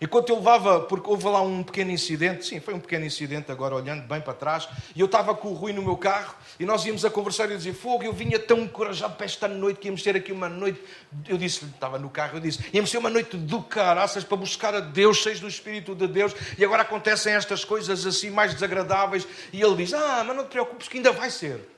Enquanto 0.00 0.30
eu 0.30 0.36
levava, 0.36 0.80
porque 0.80 1.10
houve 1.10 1.24
lá 1.26 1.42
um 1.42 1.62
pequeno 1.62 1.90
incidente, 1.90 2.46
sim, 2.46 2.58
foi 2.58 2.72
um 2.72 2.80
pequeno 2.80 3.04
incidente 3.04 3.52
agora 3.52 3.74
olhando 3.74 4.08
bem 4.08 4.18
para 4.18 4.32
trás, 4.32 4.66
e 4.96 5.00
eu 5.00 5.04
estava 5.04 5.34
com 5.34 5.48
o 5.48 5.52
Rui 5.52 5.74
no 5.74 5.82
meu 5.82 5.94
carro 5.94 6.34
e 6.58 6.64
nós 6.64 6.86
íamos 6.86 7.04
a 7.04 7.10
conversar 7.10 7.50
e 7.50 7.52
eu 7.52 7.58
dizia, 7.58 7.74
fogo, 7.74 8.02
eu 8.02 8.14
vinha 8.14 8.38
tão 8.38 8.60
encorajado 8.60 9.14
para 9.14 9.26
esta 9.26 9.46
noite 9.46 9.78
que 9.78 9.88
íamos 9.88 10.02
ter 10.02 10.16
aqui 10.16 10.32
uma 10.32 10.48
noite, 10.48 10.80
eu 11.28 11.36
disse, 11.36 11.66
estava 11.66 11.98
no 11.98 12.08
carro, 12.08 12.38
eu 12.38 12.40
disse, 12.40 12.64
íamos 12.72 12.90
ter 12.90 12.96
uma 12.96 13.10
noite 13.10 13.36
do 13.36 13.62
caraças 13.62 14.24
para 14.24 14.38
buscar 14.38 14.74
a 14.74 14.80
Deus, 14.80 15.18
cheios 15.18 15.38
do 15.38 15.48
Espírito 15.48 15.94
de 15.94 16.06
Deus, 16.06 16.34
e 16.56 16.64
agora 16.64 16.80
acontecem 16.80 17.34
estas 17.34 17.62
coisas 17.62 18.06
assim 18.06 18.30
mais 18.30 18.54
desagradáveis, 18.54 19.28
e 19.52 19.60
ele 19.60 19.76
diz, 19.76 19.92
ah, 19.92 20.24
mas 20.26 20.34
não 20.34 20.44
te 20.44 20.52
preocupes 20.52 20.88
que 20.88 20.96
ainda 20.96 21.12
vai 21.12 21.30
ser. 21.30 21.68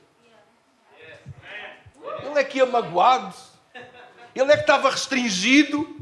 Ele 2.23 2.39
é 2.39 2.43
que 2.43 2.57
ia 2.57 2.65
magoado, 2.65 3.33
ele 4.35 4.51
é 4.51 4.55
que 4.55 4.61
estava 4.61 4.89
restringido, 4.89 5.95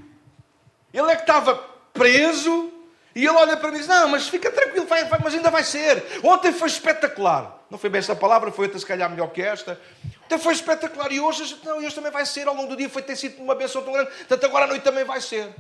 ele 0.94 1.12
é 1.12 1.16
que 1.16 1.22
estava 1.22 1.56
preso. 1.94 2.72
E 3.16 3.20
ele 3.20 3.38
olha 3.38 3.56
para 3.56 3.70
mim 3.70 3.76
e 3.76 3.80
diz: 3.80 3.88
Não, 3.88 4.08
mas 4.08 4.28
fica 4.28 4.52
tranquilo, 4.52 4.88
vai, 4.88 5.06
vai, 5.06 5.20
mas 5.24 5.34
ainda 5.36 5.52
vai 5.52 5.64
ser. 5.64 6.04
Ontem 6.24 6.52
foi 6.52 6.68
espetacular. 6.68 7.60
Não 7.70 7.78
foi 7.78 7.90
bem 7.90 8.00
essa 8.00 8.16
palavra, 8.16 8.52
foi 8.52 8.66
outra 8.66 8.80
se 8.80 8.86
calhar 8.86 9.10
melhor 9.10 9.28
que 9.28 9.42
esta. 9.42 9.80
Ontem 10.26 10.38
foi 10.40 10.54
espetacular 10.54 11.12
e 11.12 11.20
hoje, 11.20 11.60
não, 11.64 11.78
hoje 11.78 11.94
também 11.94 12.12
vai 12.12 12.26
ser. 12.26 12.48
Ao 12.48 12.56
longo 12.56 12.70
do 12.70 12.76
dia 12.76 12.90
foi 12.90 13.04
ter 13.04 13.16
sido 13.16 13.42
uma 13.42 13.54
benção 13.54 13.84
tão 13.84 13.94
grande, 13.94 14.10
portanto 14.10 14.46
agora 14.46 14.66
à 14.66 14.68
noite 14.68 14.84
também 14.84 15.04
vai 15.04 15.22
ser. 15.22 15.54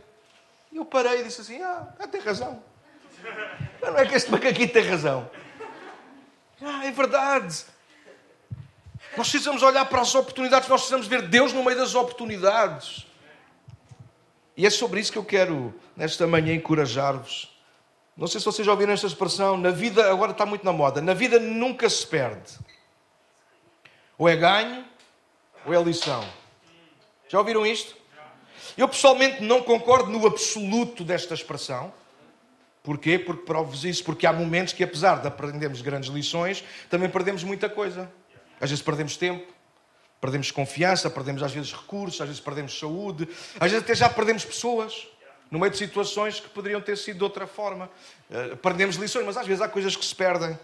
E 0.71 0.77
eu 0.77 0.85
parei 0.85 1.21
e 1.21 1.23
disse 1.23 1.41
assim: 1.41 1.61
Ah, 1.61 1.87
tem 2.11 2.21
razão. 2.21 2.63
Não 3.81 3.97
é 3.97 4.05
que 4.05 4.15
este 4.15 4.31
macaquinho 4.31 4.69
tem 4.69 4.83
razão. 4.83 5.29
Ah, 6.61 6.85
é 6.85 6.91
verdade. 6.91 7.65
Nós 9.15 9.29
precisamos 9.29 9.61
olhar 9.61 9.85
para 9.85 10.01
as 10.01 10.15
oportunidades, 10.15 10.67
nós 10.67 10.81
precisamos 10.81 11.07
ver 11.07 11.21
Deus 11.23 11.53
no 11.53 11.63
meio 11.63 11.77
das 11.77 11.93
oportunidades. 11.93 13.05
E 14.57 14.65
é 14.65 14.69
sobre 14.69 14.99
isso 14.99 15.11
que 15.11 15.17
eu 15.17 15.25
quero, 15.25 15.73
nesta 15.95 16.25
manhã, 16.25 16.53
encorajar-vos. 16.53 17.51
Não 18.15 18.27
sei 18.27 18.39
se 18.39 18.45
vocês 18.45 18.65
já 18.65 18.71
ouviram 18.71 18.93
esta 18.93 19.07
expressão, 19.07 19.57
na 19.57 19.71
vida, 19.71 20.11
agora 20.11 20.31
está 20.31 20.45
muito 20.45 20.63
na 20.65 20.71
moda, 20.71 21.01
na 21.01 21.13
vida 21.13 21.39
nunca 21.39 21.89
se 21.89 22.05
perde. 22.05 22.57
Ou 24.17 24.29
é 24.29 24.35
ganho, 24.35 24.85
ou 25.65 25.73
é 25.73 25.81
lição. 25.81 26.23
Já 27.27 27.39
ouviram 27.39 27.65
isto? 27.65 27.95
Eu 28.77 28.87
pessoalmente 28.87 29.43
não 29.43 29.61
concordo 29.61 30.09
no 30.09 30.25
absoluto 30.25 31.03
desta 31.03 31.33
expressão. 31.33 31.93
Porquê? 32.83 33.17
Porque 33.17 33.43
provo-vos 33.43 33.85
isso, 33.85 34.03
porque 34.03 34.27
há 34.27 34.33
momentos 34.33 34.73
que, 34.73 34.83
apesar 34.83 35.21
de 35.21 35.27
aprendermos 35.27 35.81
grandes 35.81 36.09
lições, 36.09 36.63
também 36.89 37.09
perdemos 37.09 37.43
muita 37.43 37.69
coisa. 37.69 38.11
Às 38.63 38.69
vezes 38.69 38.83
perdemos 38.83 39.17
tempo, 39.17 39.53
Perdemos 40.23 40.51
confiança, 40.51 41.09
perdemos 41.09 41.43
às 41.43 41.51
vezes 41.51 41.73
recursos, 41.73 42.21
às 42.21 42.27
vezes 42.27 42.41
perdemos 42.41 42.79
saúde, 42.79 43.27
às 43.59 43.69
vezes 43.69 43.83
até 43.83 43.93
já 43.93 44.09
perdemos 44.09 44.45
pessoas 44.45 45.05
no 45.51 45.59
meio 45.59 45.69
de 45.69 45.77
situações 45.77 46.39
que 46.39 46.47
poderiam 46.47 46.79
ter 46.79 46.97
sido 46.97 47.17
de 47.17 47.23
outra 47.25 47.45
forma. 47.45 47.89
Uh, 48.29 48.55
perdemos 48.55 48.95
lições, 48.95 49.25
mas 49.25 49.35
às 49.35 49.45
vezes 49.45 49.61
há 49.61 49.67
coisas 49.67 49.97
que 49.97 50.05
se 50.05 50.15
perdem. 50.15 50.57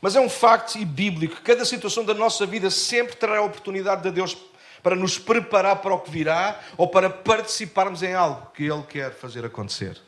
Mas 0.00 0.14
é 0.14 0.20
um 0.20 0.30
facto 0.30 0.78
e 0.78 0.84
bíblico 0.84 1.34
que 1.34 1.42
cada 1.42 1.64
situação 1.64 2.04
da 2.04 2.14
nossa 2.14 2.46
vida 2.46 2.70
sempre 2.70 3.16
terá 3.16 3.38
a 3.38 3.42
oportunidade 3.42 4.04
de 4.04 4.12
Deus 4.12 4.36
para 4.80 4.94
nos 4.94 5.18
preparar 5.18 5.82
para 5.82 5.92
o 5.92 5.98
que 5.98 6.12
virá 6.12 6.60
ou 6.76 6.86
para 6.86 7.10
participarmos 7.10 8.00
em 8.00 8.14
algo 8.14 8.52
que 8.54 8.62
Ele 8.62 8.84
quer 8.84 9.12
fazer 9.12 9.44
acontecer. 9.44 10.00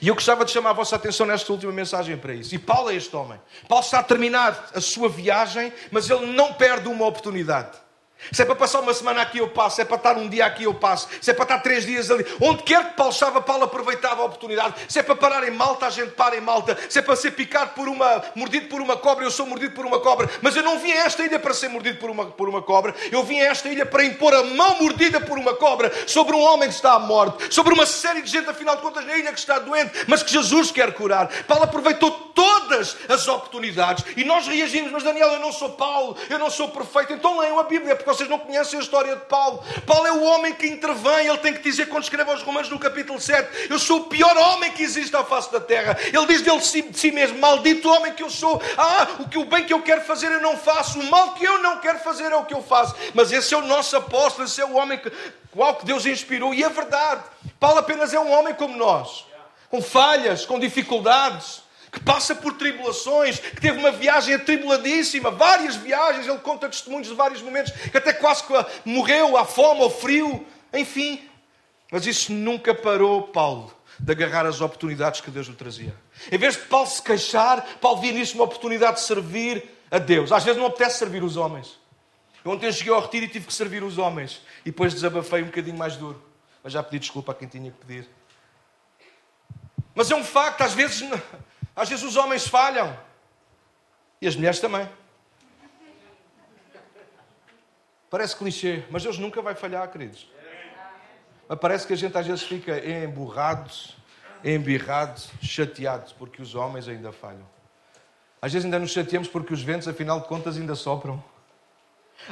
E 0.00 0.08
eu 0.08 0.14
gostava 0.14 0.44
de 0.44 0.50
chamar 0.50 0.70
a 0.70 0.74
vossa 0.74 0.96
atenção 0.96 1.26
nesta 1.26 1.52
última 1.52 1.72
mensagem 1.72 2.16
para 2.16 2.34
isso. 2.34 2.54
E 2.54 2.58
Paulo 2.58 2.90
é 2.90 2.94
este 2.94 3.14
homem. 3.14 3.40
Paulo 3.68 3.84
está 3.84 3.98
a 3.98 4.02
terminar 4.02 4.70
a 4.74 4.80
sua 4.80 5.08
viagem, 5.08 5.72
mas 5.90 6.08
ele 6.08 6.26
não 6.26 6.52
perde 6.54 6.88
uma 6.88 7.06
oportunidade. 7.06 7.81
Se 8.30 8.42
é 8.42 8.44
para 8.44 8.54
passar 8.54 8.80
uma 8.80 8.94
semana 8.94 9.22
aqui, 9.22 9.38
eu 9.38 9.48
passo. 9.48 9.76
Se 9.76 9.82
é 9.82 9.84
para 9.84 9.96
estar 9.96 10.16
um 10.16 10.28
dia 10.28 10.46
aqui, 10.46 10.64
eu 10.64 10.74
passo. 10.74 11.08
Se 11.20 11.30
é 11.30 11.34
para 11.34 11.44
estar 11.44 11.58
três 11.58 11.84
dias 11.84 12.10
ali. 12.10 12.24
Onde 12.40 12.62
quer 12.62 12.90
que 12.90 12.96
Paulo 12.96 13.12
estava, 13.12 13.40
Paulo 13.40 13.64
aproveitava 13.64 14.22
a 14.22 14.24
oportunidade. 14.26 14.74
Se 14.88 14.98
é 14.98 15.02
para 15.02 15.16
parar 15.16 15.46
em 15.46 15.50
Malta, 15.50 15.86
a 15.86 15.90
gente 15.90 16.12
para 16.12 16.36
em 16.36 16.40
Malta. 16.40 16.76
Se 16.88 16.98
é 16.98 17.02
para 17.02 17.16
ser 17.16 17.32
picado 17.32 17.72
por 17.74 17.88
uma, 17.88 18.22
mordido 18.34 18.68
por 18.68 18.80
uma 18.80 18.96
cobra, 18.96 19.24
eu 19.24 19.30
sou 19.30 19.46
mordido 19.46 19.74
por 19.74 19.84
uma 19.84 20.00
cobra. 20.00 20.28
Mas 20.40 20.54
eu 20.56 20.62
não 20.62 20.78
vim 20.78 20.92
a 20.92 21.04
esta 21.04 21.24
ilha 21.24 21.38
para 21.38 21.54
ser 21.54 21.68
mordido 21.68 21.98
por 21.98 22.10
uma, 22.10 22.26
por 22.26 22.48
uma 22.48 22.62
cobra. 22.62 22.94
Eu 23.10 23.22
vim 23.24 23.40
a 23.40 23.46
esta 23.46 23.68
ilha 23.68 23.86
para 23.86 24.04
impor 24.04 24.34
a 24.34 24.42
mão 24.42 24.80
mordida 24.80 25.20
por 25.20 25.38
uma 25.38 25.54
cobra 25.54 25.92
sobre 26.06 26.36
um 26.36 26.40
homem 26.40 26.68
que 26.68 26.74
está 26.74 26.94
à 26.94 26.98
morte. 26.98 27.52
Sobre 27.52 27.74
uma 27.74 27.86
série 27.86 28.22
de 28.22 28.30
gente, 28.30 28.48
afinal 28.48 28.76
de 28.76 28.82
contas, 28.82 29.04
na 29.04 29.16
ilha 29.16 29.32
que 29.32 29.38
está 29.38 29.58
doente, 29.58 29.92
mas 30.06 30.22
que 30.22 30.32
Jesus 30.32 30.70
quer 30.70 30.92
curar. 30.94 31.28
Paulo 31.44 31.64
aproveitou 31.64 32.10
todas 32.34 32.96
as 33.08 33.26
oportunidades. 33.28 34.04
E 34.16 34.24
nós 34.24 34.46
reagimos, 34.46 34.90
mas 34.90 35.02
Daniel, 35.02 35.28
eu 35.28 35.40
não 35.40 35.52
sou 35.52 35.70
Paulo, 35.70 36.16
eu 36.28 36.38
não 36.38 36.50
sou 36.50 36.68
perfeito. 36.68 37.12
Então 37.12 37.38
leiam 37.38 37.58
a 37.58 37.64
Bíblia, 37.64 37.96
porque 37.96 38.10
vocês 38.12 38.28
não 38.28 38.38
conhecem 38.38 38.78
a 38.78 38.82
história 38.82 39.16
de 39.16 39.24
Paulo. 39.24 39.64
Paulo 39.86 40.06
é 40.06 40.12
o 40.12 40.22
homem 40.22 40.54
que 40.54 40.66
intervém, 40.66 41.26
ele 41.26 41.38
tem 41.38 41.52
que 41.54 41.60
dizer 41.60 41.88
quando 41.88 42.04
escreve 42.04 42.30
aos 42.30 42.42
Romanos 42.42 42.68
no 42.68 42.78
capítulo 42.78 43.20
7: 43.20 43.70
Eu 43.70 43.78
sou 43.78 44.00
o 44.00 44.04
pior 44.04 44.36
homem 44.36 44.70
que 44.72 44.82
existe 44.82 45.14
à 45.16 45.24
face 45.24 45.50
da 45.50 45.60
terra. 45.60 45.96
Ele 46.06 46.26
diz 46.26 46.42
dele 46.42 46.60
de 46.60 46.98
si 46.98 47.10
mesmo: 47.10 47.38
Maldito 47.38 47.88
homem 47.88 48.12
que 48.12 48.22
eu 48.22 48.30
sou. 48.30 48.60
Ah, 48.76 49.08
o 49.20 49.28
que 49.28 49.38
o 49.38 49.44
bem 49.44 49.64
que 49.64 49.72
eu 49.72 49.82
quero 49.82 50.02
fazer 50.02 50.30
eu 50.30 50.40
não 50.40 50.56
faço, 50.56 50.98
o 50.98 51.10
mal 51.10 51.34
que 51.34 51.44
eu 51.44 51.58
não 51.62 51.78
quero 51.78 51.98
fazer 52.00 52.30
é 52.30 52.36
o 52.36 52.44
que 52.44 52.54
eu 52.54 52.62
faço. 52.62 52.94
Mas 53.14 53.32
esse 53.32 53.54
é 53.54 53.56
o 53.56 53.62
nosso 53.62 53.96
apóstolo, 53.96 54.46
esse 54.46 54.60
é 54.60 54.64
o 54.64 54.74
homem 54.74 54.98
que, 54.98 55.10
qual 55.50 55.76
que 55.76 55.86
Deus 55.86 56.06
inspirou. 56.06 56.52
E 56.52 56.62
é 56.62 56.68
verdade, 56.68 57.22
Paulo 57.58 57.78
apenas 57.78 58.12
é 58.12 58.20
um 58.20 58.30
homem 58.30 58.54
como 58.54 58.76
nós, 58.76 59.24
com 59.70 59.80
falhas, 59.80 60.44
com 60.44 60.58
dificuldades 60.58 61.62
que 61.92 62.00
passa 62.00 62.34
por 62.34 62.54
tribulações, 62.54 63.38
que 63.38 63.60
teve 63.60 63.78
uma 63.78 63.92
viagem 63.92 64.34
atribuladíssima, 64.34 65.30
várias 65.30 65.76
viagens, 65.76 66.26
ele 66.26 66.38
conta 66.38 66.66
testemunhos 66.66 67.06
de 67.06 67.14
vários 67.14 67.42
momentos, 67.42 67.70
que 67.70 67.98
até 67.98 68.14
quase 68.14 68.42
morreu 68.82 69.36
à 69.36 69.44
fome, 69.44 69.82
ao 69.82 69.90
frio, 69.90 70.46
enfim. 70.72 71.28
Mas 71.90 72.06
isso 72.06 72.32
nunca 72.32 72.74
parou 72.74 73.24
Paulo 73.24 73.76
de 74.00 74.10
agarrar 74.10 74.46
as 74.46 74.62
oportunidades 74.62 75.20
que 75.20 75.30
Deus 75.30 75.46
lhe 75.46 75.54
trazia. 75.54 75.94
Em 76.30 76.38
vez 76.38 76.54
de 76.54 76.62
Paulo 76.62 76.86
se 76.86 77.02
queixar, 77.02 77.62
Paulo 77.78 78.00
via 78.00 78.12
nisso 78.12 78.36
uma 78.36 78.44
oportunidade 78.44 78.96
de 78.96 79.02
servir 79.02 79.62
a 79.90 79.98
Deus. 79.98 80.32
Às 80.32 80.44
vezes 80.44 80.58
não 80.58 80.66
apetece 80.66 80.98
servir 80.98 81.22
os 81.22 81.36
homens. 81.36 81.78
Eu 82.42 82.50
ontem 82.50 82.72
cheguei 82.72 82.92
ao 82.92 83.02
retiro 83.02 83.26
e 83.26 83.28
tive 83.28 83.46
que 83.46 83.52
servir 83.52 83.84
os 83.84 83.98
homens. 83.98 84.40
E 84.62 84.70
depois 84.70 84.94
desabafei 84.94 85.42
um 85.42 85.46
bocadinho 85.46 85.76
mais 85.76 85.96
duro. 85.96 86.20
Mas 86.64 86.72
já 86.72 86.82
pedi 86.82 87.00
desculpa 87.00 87.32
a 87.32 87.34
quem 87.34 87.46
tinha 87.46 87.70
que 87.70 87.86
pedir. 87.86 88.08
Mas 89.94 90.10
é 90.10 90.16
um 90.16 90.24
facto, 90.24 90.62
às 90.62 90.72
vezes 90.72 91.02
às 91.74 91.88
vezes 91.88 92.04
os 92.04 92.16
homens 92.16 92.46
falham. 92.46 92.96
E 94.20 94.26
as 94.26 94.36
mulheres 94.36 94.60
também. 94.60 94.88
Parece 98.08 98.36
clichê, 98.36 98.84
mas 98.90 99.02
Deus 99.02 99.18
nunca 99.18 99.40
vai 99.40 99.54
falhar, 99.54 99.90
queridos. 99.90 100.30
Mas 101.48 101.58
parece 101.58 101.86
que 101.86 101.92
a 101.92 101.96
gente 101.96 102.16
às 102.16 102.26
vezes 102.26 102.42
fica 102.42 102.78
emburrado, 102.86 103.70
embirrado, 104.44 105.20
chateado, 105.40 106.12
porque 106.18 106.42
os 106.42 106.54
homens 106.54 106.86
ainda 106.88 107.10
falham. 107.10 107.46
Às 108.40 108.52
vezes 108.52 108.64
ainda 108.66 108.78
nos 108.78 108.90
chateamos 108.90 109.28
porque 109.28 109.54
os 109.54 109.62
ventos, 109.62 109.88
afinal 109.88 110.20
de 110.20 110.26
contas, 110.26 110.56
ainda 110.56 110.74
sopram. 110.74 111.22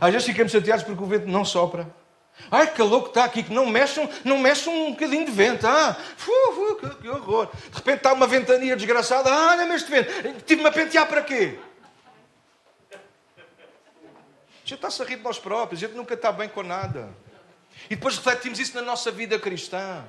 Às 0.00 0.12
vezes 0.12 0.26
ficamos 0.26 0.53
chateados 0.53 0.85
porque 0.85 1.03
o 1.03 1.07
vento 1.07 1.26
não 1.26 1.44
sopra. 1.44 1.88
Ai, 2.50 2.72
que 2.72 2.83
que 2.83 3.09
está 3.09 3.24
aqui, 3.24 3.42
que 3.42 3.53
não 3.53 3.66
mexe, 3.66 4.00
não 4.24 4.38
mexe 4.38 4.68
um 4.68 4.92
bocadinho 4.92 5.24
de 5.24 5.33
vento. 5.33 5.66
Ah, 5.66 5.96
uh, 6.26 6.61
uh, 6.61 6.76
que, 6.76 7.03
que, 7.03 7.09
horror. 7.09 7.48
De 7.70 7.76
repente 7.76 7.96
está 7.98 8.12
uma 8.12 8.26
ventania 8.26 8.76
desgraçada. 8.76 9.33
Ah, 9.33 9.50
olha-me 9.50 9.74
este 9.74 9.90
vento. 9.90 10.42
Tive-me 10.44 10.68
a 10.68 10.72
pentear 10.72 11.07
para 11.07 11.22
quê? 11.22 11.59
A 12.92 12.96
gente 14.64 14.74
está-se 14.74 15.03
a 15.03 15.05
rir 15.05 15.16
de 15.16 15.22
nós 15.22 15.38
próprios. 15.38 15.83
A 15.83 15.87
gente 15.87 15.96
nunca 15.96 16.14
está 16.14 16.31
bem 16.31 16.48
com 16.48 16.62
nada. 16.62 17.09
E 17.87 17.96
depois 17.96 18.16
refletimos 18.16 18.59
isso 18.59 18.74
na 18.74 18.83
nossa 18.83 19.11
vida 19.11 19.38
cristã. 19.38 20.05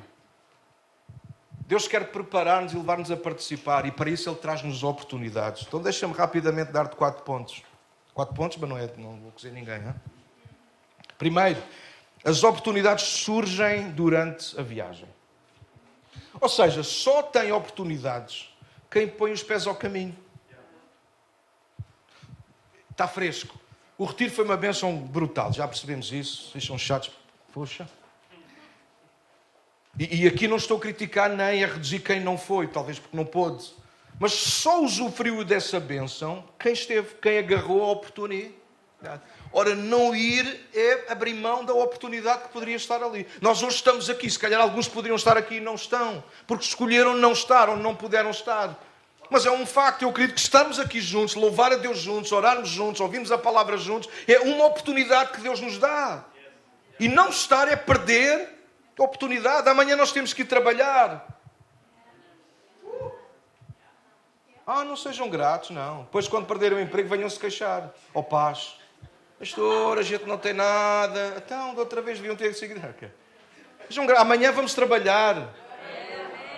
Deus 1.71 1.87
quer 1.87 2.11
preparar-nos 2.11 2.73
e 2.73 2.75
levar-nos 2.75 3.09
a 3.11 3.15
participar, 3.15 3.85
e 3.85 3.91
para 3.91 4.09
isso 4.09 4.29
Ele 4.29 4.35
traz-nos 4.35 4.83
oportunidades. 4.83 5.63
Então, 5.65 5.81
deixa-me 5.81 6.13
rapidamente 6.13 6.69
dar-te 6.69 6.97
quatro 6.97 7.23
pontos. 7.23 7.63
Quatro 8.13 8.35
pontos, 8.35 8.57
mas 8.57 8.69
não, 8.69 8.77
é, 8.77 8.89
não 8.97 9.15
vou 9.21 9.31
dizer 9.33 9.53
ninguém. 9.53 9.77
Hein? 9.77 9.95
Primeiro, 11.17 11.63
as 12.23 12.43
oportunidades 12.43 13.05
surgem 13.05 13.91
durante 13.91 14.59
a 14.59 14.63
viagem. 14.63 15.07
Ou 16.39 16.49
seja, 16.49 16.83
só 16.83 17.23
tem 17.23 17.51
oportunidades 17.51 18.49
quem 18.89 19.07
põe 19.07 19.31
os 19.31 19.41
pés 19.41 19.65
ao 19.65 19.75
caminho. 19.75 20.15
Está 22.89 23.07
fresco. 23.07 23.57
O 23.97 24.03
retiro 24.03 24.31
foi 24.31 24.43
uma 24.43 24.57
benção 24.57 24.97
brutal, 24.97 25.53
já 25.53 25.67
percebemos 25.67 26.11
isso. 26.11 26.51
Vocês 26.51 26.65
são 26.65 26.77
chatos. 26.77 27.11
Puxa. 27.53 27.89
E, 29.97 30.23
e, 30.23 30.27
aqui 30.27 30.47
não 30.47 30.57
estou 30.57 30.77
a 30.77 30.79
criticar 30.79 31.29
nem 31.29 31.63
a 31.63 31.67
reduzir 31.67 31.99
quem 31.99 32.19
não 32.19 32.37
foi, 32.37 32.67
talvez 32.67 32.97
porque 32.97 33.15
não 33.15 33.25
pôde. 33.25 33.73
Mas 34.19 34.33
só 34.33 34.83
usufruiu 34.83 35.43
dessa 35.43 35.79
bênção 35.79 36.43
quem 36.57 36.73
esteve, 36.73 37.15
quem 37.15 37.37
agarrou 37.37 37.83
a 37.83 37.91
oportunidade. 37.91 39.21
Ora, 39.53 39.75
não 39.75 40.15
ir 40.15 40.69
é 40.73 41.11
abrir 41.11 41.33
mão 41.33 41.65
da 41.65 41.73
oportunidade 41.73 42.43
que 42.43 42.49
poderia 42.49 42.75
estar 42.75 43.03
ali. 43.03 43.27
Nós 43.41 43.61
hoje 43.61 43.75
estamos 43.75 44.09
aqui, 44.09 44.29
se 44.29 44.39
calhar 44.39 44.61
alguns 44.61 44.87
poderiam 44.87 45.15
estar 45.15 45.37
aqui 45.37 45.55
e 45.55 45.59
não 45.59 45.75
estão, 45.75 46.23
porque 46.47 46.63
escolheram 46.63 47.15
não 47.15 47.33
estar 47.33 47.67
ou 47.67 47.75
não 47.75 47.93
puderam 47.93 48.29
estar. 48.29 48.79
Mas 49.29 49.45
é 49.45 49.51
um 49.51 49.65
facto, 49.65 50.03
eu 50.03 50.09
acredito 50.09 50.35
que 50.35 50.41
estamos 50.41 50.79
aqui 50.79 51.01
juntos, 51.01 51.35
louvar 51.35 51.71
a 51.73 51.77
Deus 51.77 51.99
juntos, 51.99 52.31
orarmos 52.31 52.69
juntos, 52.69 53.01
ouvirmos 53.01 53.31
a 53.31 53.37
palavra 53.37 53.77
juntos, 53.77 54.09
é 54.27 54.39
uma 54.39 54.65
oportunidade 54.65 55.31
que 55.31 55.41
Deus 55.41 55.59
nos 55.59 55.77
dá. 55.77 56.25
E 56.99 57.07
não 57.07 57.29
estar 57.29 57.67
é 57.67 57.75
perder 57.75 58.61
oportunidade. 58.97 59.67
Amanhã 59.67 59.95
nós 59.95 60.11
temos 60.11 60.33
que 60.33 60.43
ir 60.43 60.45
trabalhar. 60.45 61.27
Ah, 64.65 64.83
não 64.83 64.95
sejam 64.95 65.29
gratos, 65.29 65.71
não. 65.71 66.03
Depois, 66.03 66.27
quando 66.27 66.45
perderem 66.45 66.77
o 66.77 66.81
emprego, 66.81 67.09
venham 67.09 67.29
se 67.29 67.39
queixar. 67.39 67.91
Ó 68.13 68.19
oh, 68.19 68.23
paz. 68.23 68.80
Pastor, 69.41 69.97
a 69.97 70.03
gente 70.03 70.27
não 70.27 70.37
tem 70.37 70.53
nada. 70.53 71.33
Então, 71.35 71.73
de 71.73 71.79
outra 71.79 71.99
vez 71.99 72.19
deviam 72.19 72.35
ter 72.35 72.53
seguido. 72.53 72.79
Gratos. 72.79 73.09
Amanhã 74.15 74.51
vamos 74.51 74.75
trabalhar. 74.75 75.51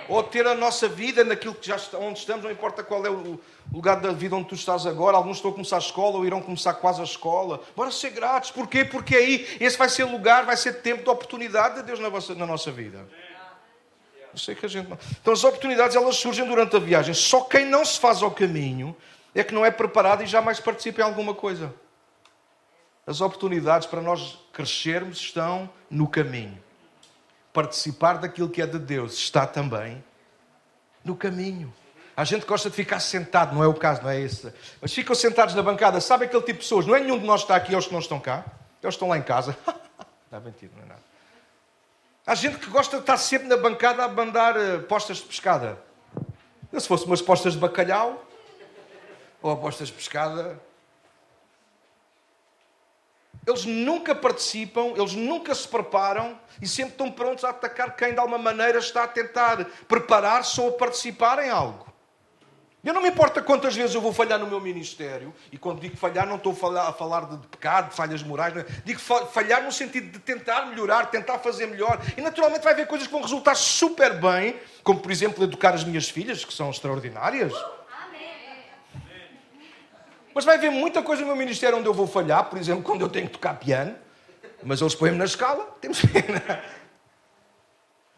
Ou 0.10 0.22
ter 0.22 0.46
a 0.46 0.54
nossa 0.54 0.90
vida 0.90 1.24
naquilo 1.24 1.56
que 1.56 1.66
já 1.66 1.78
está, 1.78 1.98
onde 1.98 2.20
estamos, 2.20 2.44
não 2.44 2.52
importa 2.52 2.84
qual 2.84 3.06
é 3.06 3.10
o 3.10 3.40
lugar 3.72 4.02
da 4.02 4.12
vida 4.12 4.36
onde 4.36 4.50
tu 4.50 4.56
estás 4.56 4.86
agora. 4.86 5.16
Alguns 5.16 5.38
estão 5.38 5.52
a 5.52 5.54
começar 5.54 5.78
a 5.78 5.80
escola 5.80 6.18
ou 6.18 6.26
irão 6.26 6.42
começar 6.42 6.74
quase 6.74 7.00
a 7.00 7.06
escola. 7.06 7.62
Bora 7.74 7.90
ser 7.90 8.10
gratos. 8.10 8.52
Porquê? 8.52 8.84
Porque 8.84 9.16
aí 9.16 9.58
esse 9.62 9.78
vai 9.78 9.88
ser 9.88 10.04
lugar, 10.04 10.44
vai 10.44 10.58
ser 10.58 10.82
tempo 10.82 11.04
de 11.04 11.10
oportunidade 11.10 11.76
de 11.76 11.84
Deus 11.84 12.02
na, 12.02 12.10
vossa, 12.10 12.36
na 12.36 12.46
nossa 12.46 12.70
vida. 12.70 13.08
Eu 14.34 14.38
sei 14.38 14.56
que 14.56 14.66
a 14.66 14.70
gente 14.70 14.90
não... 14.90 15.00
Então 15.22 15.32
as 15.32 15.44
oportunidades 15.46 15.96
elas 15.96 16.18
surgem 16.18 16.46
durante 16.46 16.76
a 16.76 16.80
viagem. 16.80 17.14
Só 17.14 17.40
quem 17.46 17.66
não 17.66 17.86
se 17.86 17.98
faz 17.98 18.22
ao 18.22 18.32
caminho 18.32 18.94
é 19.34 19.42
que 19.42 19.54
não 19.54 19.66
é 19.66 19.72
preparado 19.72 20.22
e 20.22 20.28
jamais 20.28 20.60
participa 20.60 21.00
em 21.00 21.06
alguma 21.06 21.34
coisa. 21.34 21.74
As 23.06 23.22
oportunidades 23.22 23.88
para 23.88 24.02
nós 24.02 24.40
crescermos 24.54 25.18
estão 25.18 25.70
no 25.90 26.08
caminho. 26.08 26.58
Participar 27.52 28.14
daquilo 28.14 28.50
que 28.50 28.62
é 28.62 28.66
de 28.66 28.80
Deus 28.80 29.14
está 29.14 29.46
também 29.46 30.04
no 31.04 31.16
caminho. 31.16 31.74
A 32.16 32.24
gente 32.24 32.46
gosta 32.46 32.70
de 32.70 32.76
ficar 32.76 33.00
sentado, 33.00 33.56
não 33.56 33.64
é 33.64 33.68
o 33.68 33.74
caso, 33.74 34.04
não 34.04 34.10
é 34.10 34.20
esse. 34.20 34.54
Mas 34.80 34.94
ficam 34.94 35.16
sentados 35.16 35.56
na 35.56 35.64
bancada, 35.64 36.00
sabe 36.00 36.26
aquele 36.26 36.44
tipo 36.44 36.60
de 36.60 36.60
pessoas? 36.60 36.86
Não 36.86 36.96
é 36.96 37.00
nenhum 37.00 37.20
de 37.20 37.26
nós 37.26 37.42
que 37.42 37.46
está 37.46 37.56
aqui, 37.56 37.74
eles 37.74 37.88
que 37.88 37.92
não 37.92 38.00
estão 38.00 38.20
cá. 38.20 38.46
Eles 38.82 38.96
estão 38.96 39.08
lá 39.08 39.18
em 39.18 39.24
casa. 39.24 39.58
É 40.32 40.40
mentira, 40.40 40.72
não 40.76 40.82
é 40.82 40.86
nada. 40.88 41.02
Há 42.26 42.34
gente 42.34 42.58
que 42.58 42.66
gosta 42.68 42.96
de 42.96 43.04
estar 43.04 43.18
sempre 43.18 43.48
na 43.48 43.56
bancada 43.56 44.04
a 44.04 44.08
bandar 44.08 44.58
uh, 44.58 44.82
postas 44.82 45.18
de 45.18 45.26
pescada. 45.26 45.78
Se 46.76 46.88
fosse 46.88 47.06
umas 47.06 47.22
postas 47.22 47.54
de 47.54 47.60
bacalhau 47.60 48.26
ou 49.44 49.56
postas 49.56 49.90
de 49.90 49.94
pescada. 49.94 50.60
Eles 53.46 53.66
nunca 53.66 54.16
participam, 54.16 54.94
eles 54.96 55.14
nunca 55.14 55.54
se 55.54 55.68
preparam 55.68 56.40
e 56.62 56.68
sempre 56.68 56.94
estão 56.94 57.12
prontos 57.12 57.44
a 57.44 57.50
atacar 57.50 57.96
quem 57.96 58.14
de 58.14 58.20
alguma 58.20 58.38
maneira 58.38 58.80
está 58.80 59.04
a 59.04 59.08
tentar 59.08 59.66
preparar-se 59.88 60.60
ou 60.62 60.70
a 60.70 60.72
participar 60.72 61.44
em 61.44 61.50
algo. 61.50 61.94
Eu 62.84 62.94
não 62.94 63.02
me 63.02 63.08
importa 63.08 63.42
quantas 63.42 63.74
vezes 63.74 63.96
eu 63.96 64.02
vou 64.02 64.12
falhar 64.12 64.38
no 64.38 64.46
meu 64.46 64.60
ministério, 64.60 65.34
e 65.50 65.58
quando 65.58 65.80
digo 65.80 65.96
falhar, 65.96 66.28
não 66.28 66.36
estou 66.36 66.52
a 66.52 66.92
falar 66.92 67.22
de 67.28 67.38
pecado, 67.48 67.90
de 67.90 67.96
falhas 67.96 68.22
morais, 68.22 68.58
é? 68.58 68.66
digo 68.84 69.00
falhar 69.00 69.64
no 69.64 69.72
sentido 69.72 70.12
de 70.12 70.20
tentar 70.20 70.66
melhorar, 70.66 71.06
tentar 71.06 71.40
fazer 71.40 71.66
melhor, 71.66 72.02
e 72.18 72.22
naturalmente 72.22 72.62
vai 72.62 72.74
haver 72.74 72.86
coisas 72.86 73.08
que 73.08 73.14
vão 73.14 73.22
resultar 73.22 73.56
super 73.56 74.20
bem, 74.20 74.60
como 74.84 75.00
por 75.00 75.14
exemplo 75.14 75.42
educar 75.46 75.74
as 75.74 75.86
minhas 75.86 76.10
filhas, 76.10 76.44
que 76.44 76.54
são 76.54 76.70
extraordinárias. 76.70 77.54
Mas 80.34 80.46
vai 80.46 80.56
haver 80.56 80.72
muita 80.72 81.02
coisa 81.02 81.22
no 81.22 81.28
meu 81.28 81.36
ministério 81.36 81.78
onde 81.78 81.88
eu 81.88 81.94
vou 81.94 82.08
falhar, 82.08 82.46
por 82.46 82.58
exemplo, 82.58 82.84
quando 82.84 83.02
eu 83.02 83.10
tenho 83.10 83.28
que 83.28 83.34
tocar 83.34 83.54
piano, 83.56 83.96
mas 84.64 84.82
eles 84.82 84.96
põem-me 84.96 85.18
na 85.18 85.26
escala, 85.26 85.66
temos 85.80 86.02
pena. 86.02 86.64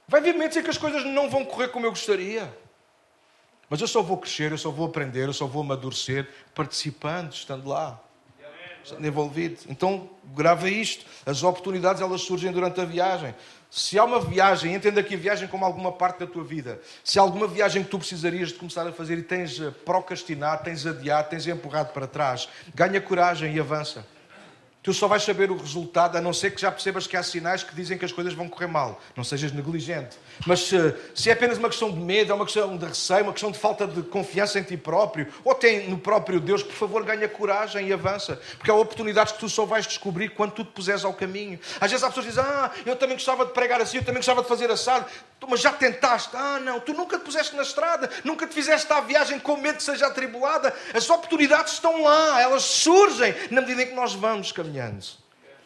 Vai 0.07 0.21
haver 0.21 0.33
momentos 0.33 0.55
em 0.55 0.63
que 0.63 0.69
as 0.69 0.77
coisas 0.77 1.03
não 1.03 1.29
vão 1.29 1.43
correr 1.43 1.69
como 1.69 1.85
eu 1.85 1.89
gostaria. 1.89 2.55
Mas 3.69 3.81
eu 3.81 3.87
só 3.87 4.01
vou 4.01 4.17
crescer, 4.17 4.51
eu 4.51 4.57
só 4.57 4.69
vou 4.69 4.85
aprender, 4.85 5.27
eu 5.27 5.33
só 5.33 5.47
vou 5.47 5.63
amadurecer 5.63 6.29
participando, 6.53 7.33
estando 7.33 7.67
lá, 7.67 7.99
envolvido. 8.99 9.59
Então, 9.69 10.09
grava 10.33 10.69
isto. 10.69 11.05
As 11.25 11.43
oportunidades, 11.43 12.01
elas 12.01 12.21
surgem 12.21 12.51
durante 12.51 12.79
a 12.79 12.85
viagem. 12.85 13.33
Se 13.69 13.99
há 13.99 14.05
uma 14.05 14.19
viagem, 14.19 14.73
entenda 14.73 15.01
aqui 15.01 15.15
a 15.15 15.17
viagem 15.17 15.47
como 15.47 15.65
alguma 15.65 15.91
parte 15.91 16.19
da 16.19 16.27
tua 16.27 16.43
vida. 16.43 16.79
Se 17.03 17.19
há 17.19 17.21
alguma 17.21 17.47
viagem 17.47 17.83
que 17.83 17.89
tu 17.89 17.97
precisarias 17.97 18.49
de 18.49 18.55
começar 18.55 18.87
a 18.87 18.91
fazer 18.91 19.17
e 19.17 19.23
tens 19.23 19.59
procrastinado, 19.83 20.63
tens 20.63 20.85
adiado, 20.85 21.29
tens 21.29 21.45
empurrado 21.45 21.91
para 21.91 22.07
trás, 22.07 22.47
ganha 22.73 23.01
coragem 23.01 23.53
e 23.53 23.59
avança. 23.59 24.05
Tu 24.85 24.93
só 24.93 25.07
vais 25.07 25.23
saber 25.23 25.49
o 25.49 25.57
resultado, 25.57 26.15
a 26.15 26.21
não 26.21 26.31
ser 26.31 26.51
que 26.51 26.61
já 26.61 26.71
percebas 26.71 27.07
que 27.07 27.17
há 27.17 27.23
sinais 27.23 27.63
que 27.63 27.73
dizem 27.73 27.97
que 27.97 28.05
as 28.05 28.11
coisas 28.11 28.35
vão 28.35 28.47
correr 28.47 28.67
mal. 28.67 29.01
Não 29.17 29.23
sejas 29.23 29.51
negligente. 29.51 30.15
Mas 30.45 30.59
se, 30.59 30.77
se 31.15 31.27
é 31.27 31.33
apenas 31.33 31.57
uma 31.57 31.69
questão 31.69 31.89
de 31.89 31.97
medo, 31.97 32.31
é 32.31 32.35
uma 32.35 32.45
questão 32.45 32.77
de 32.77 32.85
receio, 32.85 33.23
uma 33.23 33.31
questão 33.31 33.49
de 33.49 33.57
falta 33.57 33.87
de 33.87 34.03
confiança 34.03 34.59
em 34.59 34.61
ti 34.61 34.77
próprio, 34.77 35.25
ou 35.43 35.55
tem 35.55 35.89
no 35.89 35.97
próprio 35.97 36.39
Deus, 36.39 36.61
por 36.61 36.75
favor, 36.75 37.03
ganha 37.03 37.27
coragem 37.27 37.87
e 37.87 37.93
avança. 37.93 38.39
Porque 38.59 38.69
há 38.69 38.75
oportunidades 38.75 39.33
que 39.33 39.39
tu 39.39 39.49
só 39.49 39.65
vais 39.65 39.87
descobrir 39.87 40.29
quando 40.29 40.51
tu 40.51 40.63
te 40.63 40.69
puseres 40.69 41.03
ao 41.03 41.15
caminho. 41.15 41.59
Às 41.81 41.89
vezes 41.89 42.03
há 42.03 42.07
pessoas 42.09 42.27
que 42.27 42.31
dizem, 42.33 42.45
ah, 42.45 42.69
eu 42.85 42.95
também 42.95 43.15
gostava 43.15 43.43
de 43.43 43.53
pregar 43.53 43.81
assim, 43.81 43.97
eu 43.97 44.03
também 44.03 44.19
gostava 44.19 44.43
de 44.43 44.47
fazer 44.47 44.69
assado. 44.69 45.07
Mas 45.49 45.61
já 45.61 45.71
tentaste? 45.71 46.35
Ah, 46.35 46.59
não, 46.59 46.79
tu 46.79 46.93
nunca 46.93 47.17
te 47.17 47.23
puseste 47.23 47.55
na 47.55 47.61
estrada, 47.61 48.09
nunca 48.23 48.47
te 48.47 48.53
fizeste 48.53 48.91
a 48.91 49.01
viagem 49.01 49.39
com 49.39 49.57
medo 49.57 49.77
que 49.77 49.83
seja 49.83 50.07
atribulada. 50.07 50.73
As 50.93 51.09
oportunidades 51.09 51.73
estão 51.73 52.03
lá, 52.03 52.41
elas 52.41 52.63
surgem 52.63 53.33
na 53.51 53.61
medida 53.61 53.83
em 53.83 53.87
que 53.87 53.93
nós 53.93 54.13
vamos 54.13 54.51
caminhando. 54.51 55.05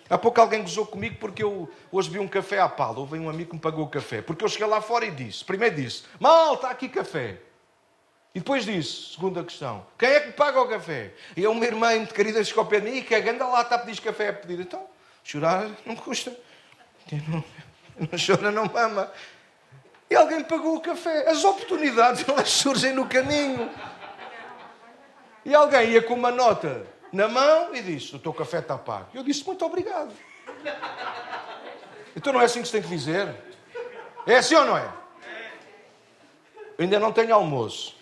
Há 0.10 0.18
pouco 0.18 0.42
alguém 0.42 0.62
gozou 0.62 0.88
comigo 0.88 1.18
porque 1.20 1.44
eu 1.44 1.72
hoje 1.92 2.10
vi 2.10 2.18
um 2.18 2.28
café 2.28 2.60
à 2.60 2.68
pala. 2.68 2.98
Houve 2.98 3.20
um 3.20 3.30
amigo 3.30 3.52
que 3.52 3.56
me 3.56 3.62
pagou 3.62 3.86
o 3.86 3.90
café. 3.90 4.24
Porque 4.24 4.44
eu 4.44 4.50
cheguei 4.50 4.66
lá 4.66 4.82
fora 4.82 5.06
e 5.06 5.12
disse: 5.12 5.46
primeiro 5.46 5.76
disse, 5.76 6.04
mal, 6.20 6.56
está 6.56 6.72
aqui 6.72 6.90
café. 6.90 7.38
E 8.34 8.40
depois 8.40 8.66
disse, 8.66 9.14
segunda 9.14 9.44
questão, 9.44 9.86
quem 9.98 10.10
é 10.10 10.20
que 10.20 10.32
paga 10.34 10.62
o 10.62 10.68
café? 10.68 11.14
E 11.36 11.44
é 11.44 11.50
uma 11.50 11.66
irmã 11.66 11.96
muito 11.96 12.14
querida 12.14 12.44
chegou 12.44 12.64
ao 12.64 12.70
pé 12.70 12.80
de 12.80 12.90
mim 12.90 12.98
e 12.98 13.02
que 13.02 13.16
anda 13.16 13.48
lá, 13.48 13.62
está 13.62 13.76
a 13.76 13.80
pedir 13.80 14.02
café 14.02 14.30
a 14.30 14.34
pedir. 14.34 14.60
Então, 14.60 14.86
chorar 15.24 15.70
não 15.86 15.96
custa. 15.96 16.36
Não, 17.28 17.44
não 18.00 18.18
chora, 18.18 18.52
não 18.52 18.66
mama. 18.66 19.12
E 20.10 20.16
alguém 20.16 20.44
pagou 20.44 20.76
o 20.76 20.82
café. 20.82 21.30
As 21.30 21.44
oportunidades, 21.44 22.26
elas 22.28 22.50
surgem 22.50 22.94
no 22.94 23.08
caminho. 23.08 23.70
E 25.46 25.54
alguém 25.54 25.92
ia 25.92 26.02
com 26.02 26.16
uma 26.16 26.32
nota 26.32 26.86
na 27.14 27.28
mão 27.28 27.74
e 27.76 27.82
disse: 27.82 28.16
O 28.16 28.20
teu 28.20 28.34
café 28.34 28.60
está 28.60 28.78
pago. 28.78 29.08
Eu 29.14 29.24
disse: 29.24 29.46
Muito 29.46 29.64
obrigado. 29.66 30.12
Então 32.16 32.34
não 32.34 32.42
é 32.42 32.46
assim 32.46 32.62
que 32.62 32.68
se 32.68 32.72
tem 32.72 32.82
que 32.82 32.88
dizer? 32.88 33.34
É 34.26 34.38
assim 34.38 34.56
ou 34.56 34.66
não 34.66 34.78
é? 34.78 34.90
Ainda 36.78 37.00
não 37.00 37.12
tenho 37.12 37.34
almoço. 37.34 37.96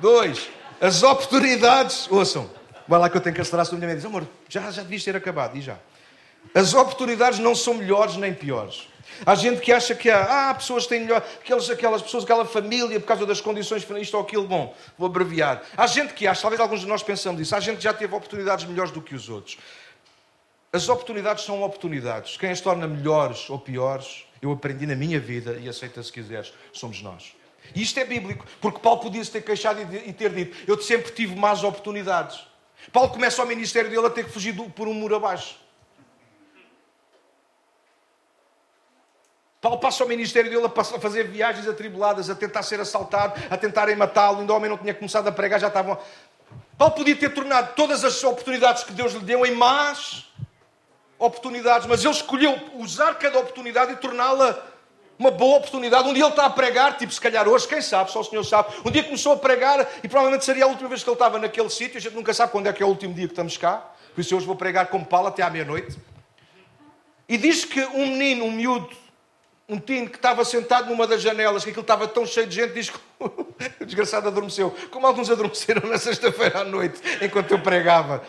Dois, 0.00 0.50
as 0.80 1.02
oportunidades. 1.02 2.10
Ouçam, 2.10 2.50
vai 2.86 3.00
lá 3.00 3.08
que 3.08 3.16
eu 3.16 3.20
tenho 3.20 3.34
que 3.34 3.40
acelerar 3.40 3.66
a 3.66 3.74
minha 3.74 3.86
mãe 3.86 3.96
diz: 3.96 4.04
Amor, 4.04 4.26
já, 4.48 4.70
já 4.70 4.82
devias 4.82 5.02
ter 5.02 5.16
acabado. 5.16 5.56
E 5.56 5.60
já. 5.60 5.76
As 6.54 6.74
oportunidades 6.74 7.38
não 7.38 7.54
são 7.54 7.74
melhores 7.74 8.16
nem 8.16 8.32
piores. 8.32 8.88
Há 9.26 9.34
gente 9.34 9.60
que 9.60 9.72
acha 9.72 9.94
que 9.94 10.10
há, 10.10 10.50
ah, 10.50 10.54
pessoas 10.54 10.84
que 10.84 10.90
têm 10.90 11.00
melhor, 11.00 11.24
aquelas, 11.40 11.68
aquelas 11.70 12.02
pessoas, 12.02 12.24
aquela 12.24 12.44
família, 12.44 12.98
por 13.00 13.06
causa 13.06 13.26
das 13.26 13.40
condições, 13.40 13.86
isto 14.00 14.16
ou 14.16 14.22
aquilo, 14.22 14.46
bom, 14.46 14.74
vou 14.96 15.06
abreviar. 15.06 15.62
Há 15.76 15.86
gente 15.86 16.14
que 16.14 16.26
acha, 16.26 16.42
talvez 16.42 16.60
alguns 16.60 16.80
de 16.80 16.86
nós 16.86 17.02
pensamos 17.02 17.40
isso, 17.40 17.54
há 17.54 17.60
gente 17.60 17.78
que 17.78 17.84
já 17.84 17.92
teve 17.92 18.14
oportunidades 18.14 18.64
melhores 18.64 18.92
do 18.92 19.02
que 19.02 19.14
os 19.14 19.28
outros. 19.28 19.58
As 20.72 20.88
oportunidades 20.88 21.44
são 21.44 21.62
oportunidades. 21.62 22.36
Quem 22.36 22.50
as 22.50 22.60
torna 22.60 22.86
melhores 22.86 23.48
ou 23.48 23.58
piores, 23.58 24.24
eu 24.42 24.52
aprendi 24.52 24.86
na 24.86 24.94
minha 24.94 25.18
vida, 25.18 25.58
e 25.60 25.68
aceita 25.68 26.02
se 26.02 26.12
quiseres, 26.12 26.52
somos 26.72 27.00
nós. 27.02 27.34
E 27.74 27.82
isto 27.82 27.98
é 27.98 28.04
bíblico, 28.04 28.46
porque 28.60 28.78
Paulo 28.78 29.00
podia-se 29.00 29.30
ter 29.30 29.42
queixado 29.42 29.80
e 29.80 30.12
ter 30.12 30.30
dito: 30.32 30.56
Eu 30.66 30.80
sempre 30.80 31.12
tive 31.12 31.34
más 31.34 31.64
oportunidades. 31.64 32.40
Paulo 32.92 33.10
começa 33.10 33.42
o 33.42 33.46
ministério 33.46 33.90
dele 33.90 34.06
a 34.06 34.10
ter 34.10 34.24
que 34.24 34.30
fugir 34.30 34.54
por 34.54 34.88
um 34.88 34.94
muro 34.94 35.16
abaixo. 35.16 35.56
Paulo 39.60 39.78
passa 39.78 40.04
o 40.04 40.08
ministério 40.08 40.50
dele 40.50 40.64
a 40.64 41.00
fazer 41.00 41.24
viagens 41.28 41.66
atribuladas, 41.66 42.30
a 42.30 42.34
tentar 42.34 42.62
ser 42.62 42.80
assaltado, 42.80 43.40
a 43.50 43.56
tentarem 43.56 43.96
matá-lo. 43.96 44.40
Ainda 44.40 44.52
o 44.52 44.56
homem 44.56 44.70
não 44.70 44.78
tinha 44.78 44.94
começado 44.94 45.26
a 45.26 45.32
pregar, 45.32 45.58
já 45.58 45.66
estavam. 45.66 45.98
Paulo 46.76 46.94
podia 46.94 47.16
ter 47.16 47.30
tornado 47.30 47.74
todas 47.74 48.04
as 48.04 48.22
oportunidades 48.22 48.84
que 48.84 48.92
Deus 48.92 49.12
lhe 49.12 49.20
deu 49.20 49.44
em 49.44 49.52
más 49.52 50.26
oportunidades, 51.18 51.88
mas 51.88 52.04
ele 52.04 52.14
escolheu 52.14 52.56
usar 52.74 53.14
cada 53.16 53.40
oportunidade 53.40 53.92
e 53.92 53.96
torná-la 53.96 54.64
uma 55.18 55.32
boa 55.32 55.56
oportunidade. 55.58 56.08
Um 56.08 56.14
dia 56.14 56.22
ele 56.22 56.30
está 56.30 56.46
a 56.46 56.50
pregar, 56.50 56.96
tipo, 56.96 57.12
se 57.12 57.20
calhar 57.20 57.48
hoje, 57.48 57.66
quem 57.66 57.82
sabe, 57.82 58.12
só 58.12 58.20
o 58.20 58.24
Senhor 58.24 58.44
sabe. 58.44 58.72
Um 58.84 58.90
dia 58.92 59.02
começou 59.02 59.32
a 59.32 59.36
pregar 59.36 59.80
e 60.04 60.08
provavelmente 60.08 60.44
seria 60.44 60.64
a 60.64 60.68
última 60.68 60.88
vez 60.88 61.02
que 61.02 61.10
ele 61.10 61.14
estava 61.16 61.36
naquele 61.40 61.68
sítio. 61.68 61.98
A 61.98 62.00
gente 62.00 62.14
nunca 62.14 62.32
sabe 62.32 62.52
quando 62.52 62.68
é 62.68 62.72
que 62.72 62.80
é 62.80 62.86
o 62.86 62.88
último 62.88 63.12
dia 63.12 63.26
que 63.26 63.32
estamos 63.32 63.56
cá. 63.56 63.92
Por 64.14 64.20
isso 64.20 64.36
hoje 64.36 64.46
vou 64.46 64.54
pregar 64.54 64.86
como 64.86 65.04
Paulo 65.04 65.26
até 65.26 65.42
à 65.42 65.50
meia-noite. 65.50 65.98
E 67.28 67.36
diz 67.36 67.64
que 67.64 67.84
um 67.86 68.06
menino, 68.06 68.44
um 68.44 68.52
miúdo, 68.52 68.88
um 69.68 69.78
tino 69.78 70.08
que 70.08 70.16
estava 70.16 70.44
sentado 70.44 70.88
numa 70.88 71.06
das 71.06 71.20
janelas, 71.20 71.62
que 71.62 71.70
aquilo 71.70 71.82
estava 71.82 72.08
tão 72.08 72.24
cheio 72.24 72.46
de 72.46 72.54
gente, 72.54 72.72
diz 72.72 72.88
que 72.88 72.98
o 73.20 73.84
desgraçado 73.84 74.26
adormeceu. 74.28 74.74
Como 74.90 75.06
alguns 75.06 75.28
adormeceram 75.28 75.88
na 75.88 75.98
sexta-feira 75.98 76.60
à 76.60 76.64
noite, 76.64 77.00
enquanto 77.20 77.50
eu 77.52 77.58
pregava. 77.58 78.22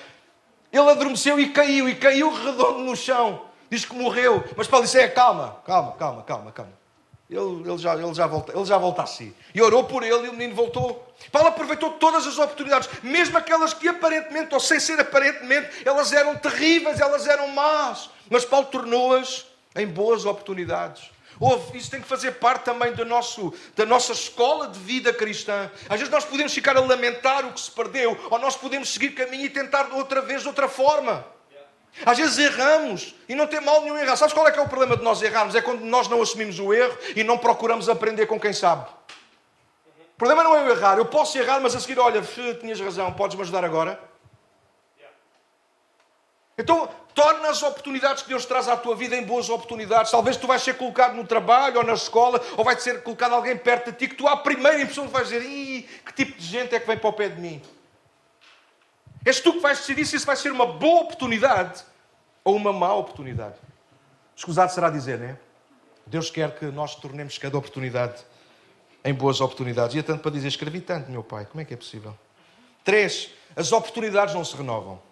Ele 0.72 0.90
adormeceu 0.90 1.40
e 1.40 1.50
caiu, 1.50 1.88
e 1.88 1.96
caiu 1.96 2.32
redondo 2.32 2.80
no 2.80 2.96
chão. 2.96 3.46
Diz 3.72 3.86
que 3.86 3.96
morreu. 3.96 4.44
Mas 4.58 4.68
Paulo 4.68 4.86
disse: 4.86 5.00
é, 5.00 5.08
calma, 5.08 5.62
calma, 5.66 5.94
calma, 5.94 6.24
calma, 6.24 6.52
calma. 6.52 6.80
Ele, 7.30 7.70
ele, 7.70 7.78
já, 7.78 7.94
ele, 7.94 8.14
já 8.14 8.26
volta, 8.26 8.52
ele 8.56 8.66
já 8.66 8.78
volta 8.78 9.04
a 9.04 9.06
si. 9.06 9.36
E 9.54 9.62
orou 9.62 9.84
por 9.84 10.04
ele 10.04 10.26
e 10.26 10.30
o 10.30 10.34
menino 10.34 10.56
voltou. 10.56 11.08
Paulo 11.32 11.48
aproveitou 11.48 11.92
todas 11.92 12.26
as 12.26 12.38
oportunidades, 12.40 12.90
mesmo 13.04 13.38
aquelas 13.38 13.72
que 13.72 13.88
aparentemente, 13.88 14.54
ou 14.54 14.60
sem 14.60 14.80
ser 14.80 15.00
aparentemente, 15.00 15.70
elas 15.86 16.12
eram 16.12 16.36
terríveis, 16.36 17.00
elas 17.00 17.28
eram 17.28 17.48
más. 17.50 18.10
Mas 18.30 18.46
Paulo 18.46 18.66
tornou-as 18.66 19.46
em 19.76 19.86
boas 19.86 20.26
oportunidades. 20.26 21.12
Ouve, 21.40 21.78
isso 21.78 21.90
tem 21.90 22.02
que 22.02 22.08
fazer 22.08 22.34
parte 22.34 22.64
também 22.64 22.92
do 22.92 23.06
nosso, 23.06 23.54
da 23.76 23.86
nossa 23.86 24.12
escola 24.12 24.68
de 24.68 24.78
vida 24.80 25.14
cristã. 25.14 25.72
Às 25.88 26.00
vezes 26.00 26.10
nós 26.10 26.26
podemos 26.26 26.54
ficar 26.54 26.76
a 26.76 26.82
lamentar 26.82 27.46
o 27.46 27.54
que 27.54 27.62
se 27.62 27.72
perdeu, 27.72 28.18
ou 28.30 28.38
nós 28.40 28.58
podemos 28.58 28.90
seguir 28.90 29.12
caminho 29.12 29.46
e 29.46 29.50
tentar 29.50 29.94
outra 29.94 30.22
vez, 30.22 30.42
de 30.42 30.48
outra 30.50 30.68
forma. 30.68 31.26
Às 32.06 32.18
vezes 32.18 32.38
erramos 32.38 33.16
e 33.28 33.36
não 33.36 33.48
tem 33.48 33.62
mal 33.62 33.82
nenhum 33.82 33.98
errar. 33.98 34.16
Sabes 34.16 34.34
qual 34.34 34.48
é 34.48 34.52
que 34.52 34.60
é 34.60 34.62
o 34.62 34.68
problema 34.68 34.96
de 34.96 35.04
nós 35.04 35.22
errarmos? 35.22 35.56
É 35.56 35.62
quando 35.62 35.82
nós 35.82 36.08
não 36.08 36.22
assumimos 36.22 36.60
o 36.60 36.74
erro 36.74 36.98
e 37.16 37.24
não 37.24 37.38
procuramos 37.38 37.90
aprender 37.90 38.26
com 38.26 38.40
quem 38.40 38.54
sabe. 38.54 38.88
O 40.16 40.18
problema 40.18 40.44
não 40.44 40.56
é 40.56 40.62
eu 40.62 40.70
errar. 40.70 40.98
Eu 40.98 41.06
posso 41.06 41.38
errar, 41.38 41.60
mas 41.60 41.76
a 41.76 41.80
seguir, 41.80 42.00
olha, 42.00 42.22
tinhas 42.60 42.80
razão, 42.80 43.12
podes-me 43.14 43.42
ajudar 43.42 43.64
agora? 43.64 44.00
Então, 46.58 46.90
torna 47.20 47.50
as 47.50 47.62
oportunidades 47.62 48.24
que 48.24 48.30
Deus 48.30 48.46
traz 48.46 48.70
à 48.70 48.78
tua 48.78 48.96
vida 48.96 49.14
em 49.14 49.24
boas 49.26 49.50
oportunidades. 49.50 50.10
Talvez 50.10 50.38
tu 50.38 50.48
vais 50.48 50.62
ser 50.62 50.76
colocado 50.76 51.16
no 51.16 51.28
trabalho 51.28 51.80
ou 51.80 51.84
na 51.84 51.92
escola, 51.92 52.42
ou 52.56 52.64
vai 52.64 52.80
ser 52.80 53.04
colocado 53.04 53.34
alguém 53.34 53.58
perto 53.58 53.92
de 53.92 53.98
ti 53.98 54.08
que 54.08 54.16
tu, 54.16 54.26
à 54.26 54.38
primeira 54.38 54.82
impressão, 54.82 55.06
vais 55.10 55.28
dizer: 55.28 55.42
que 55.42 56.14
tipo 56.14 56.40
de 56.40 56.46
gente 56.46 56.74
é 56.74 56.80
que 56.80 56.88
vem 56.88 56.98
para 56.98 57.10
o 57.10 57.12
pé 57.12 57.28
de 57.28 57.42
mim? 57.42 57.62
És 59.26 59.42
tu 59.42 59.52
que 59.52 59.60
vais 59.60 59.78
decidir 59.80 60.06
se 60.06 60.16
isso 60.16 60.26
vai 60.26 60.38
ser 60.38 60.50
uma 60.50 60.66
boa 60.66 61.02
oportunidade 61.02 61.84
ou 62.42 62.56
uma 62.56 62.72
má 62.72 62.94
oportunidade. 62.94 63.56
Escusado 64.34 64.72
será 64.72 64.90
dizer, 64.90 65.20
não 65.20 65.28
é? 65.28 65.38
Deus 66.08 66.32
quer 66.32 66.56
que 66.56 66.68
nós 66.68 66.96
tornemos 66.96 67.38
cada 67.38 67.58
oportunidade 67.58 68.24
em 69.04 69.14
boas 69.14 69.42
oportunidades. 69.42 69.94
E 69.94 70.00
é 70.00 70.04
tanto 70.04 70.22
para 70.22 70.32
dizer: 70.32 70.48
escrevi 70.48 70.80
tanto, 70.80 71.12
meu 71.12 71.22
pai, 71.22 71.46
como 71.46 71.60
é 71.60 71.66
que 71.66 71.74
é 71.74 71.78
possível? 71.78 72.18
Três, 72.86 73.30
as 73.58 73.74
oportunidades 73.74 74.34
não 74.34 74.46
se 74.46 74.56
renovam. 74.56 75.09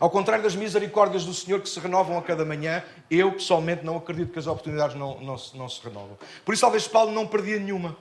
Ao 0.00 0.08
contrário 0.08 0.42
das 0.42 0.56
misericórdias 0.56 1.26
do 1.26 1.34
Senhor 1.34 1.60
que 1.60 1.68
se 1.68 1.78
renovam 1.78 2.16
a 2.16 2.22
cada 2.22 2.42
manhã, 2.42 2.82
eu 3.10 3.32
pessoalmente 3.32 3.84
não 3.84 3.98
acredito 3.98 4.32
que 4.32 4.38
as 4.38 4.46
oportunidades 4.46 4.96
não, 4.96 5.20
não, 5.20 5.36
não 5.54 5.68
se 5.68 5.84
renovam. 5.84 6.18
Por 6.42 6.54
isso, 6.54 6.62
talvez 6.62 6.88
Paulo 6.88 7.12
não 7.12 7.26
perdia 7.26 7.58
nenhuma. 7.58 7.94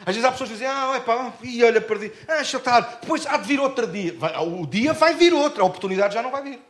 Às 0.00 0.14
vezes 0.14 0.24
há 0.24 0.30
pessoas 0.30 0.50
que 0.50 0.56
dizem, 0.56 0.68
ah, 0.68 0.94
epá, 0.98 1.32
e 1.42 1.64
olha, 1.64 1.80
perdi. 1.80 2.12
Ah, 2.28 2.42
estar. 2.42 2.80
Depois 3.00 3.26
há 3.26 3.38
de 3.38 3.48
vir 3.48 3.58
outro 3.58 3.86
dia. 3.86 4.14
O 4.60 4.66
dia 4.66 4.92
vai 4.92 5.14
vir 5.14 5.32
outro, 5.32 5.62
a 5.62 5.66
oportunidade 5.66 6.12
já 6.12 6.22
não 6.22 6.30
vai 6.30 6.42
vir. 6.42 6.60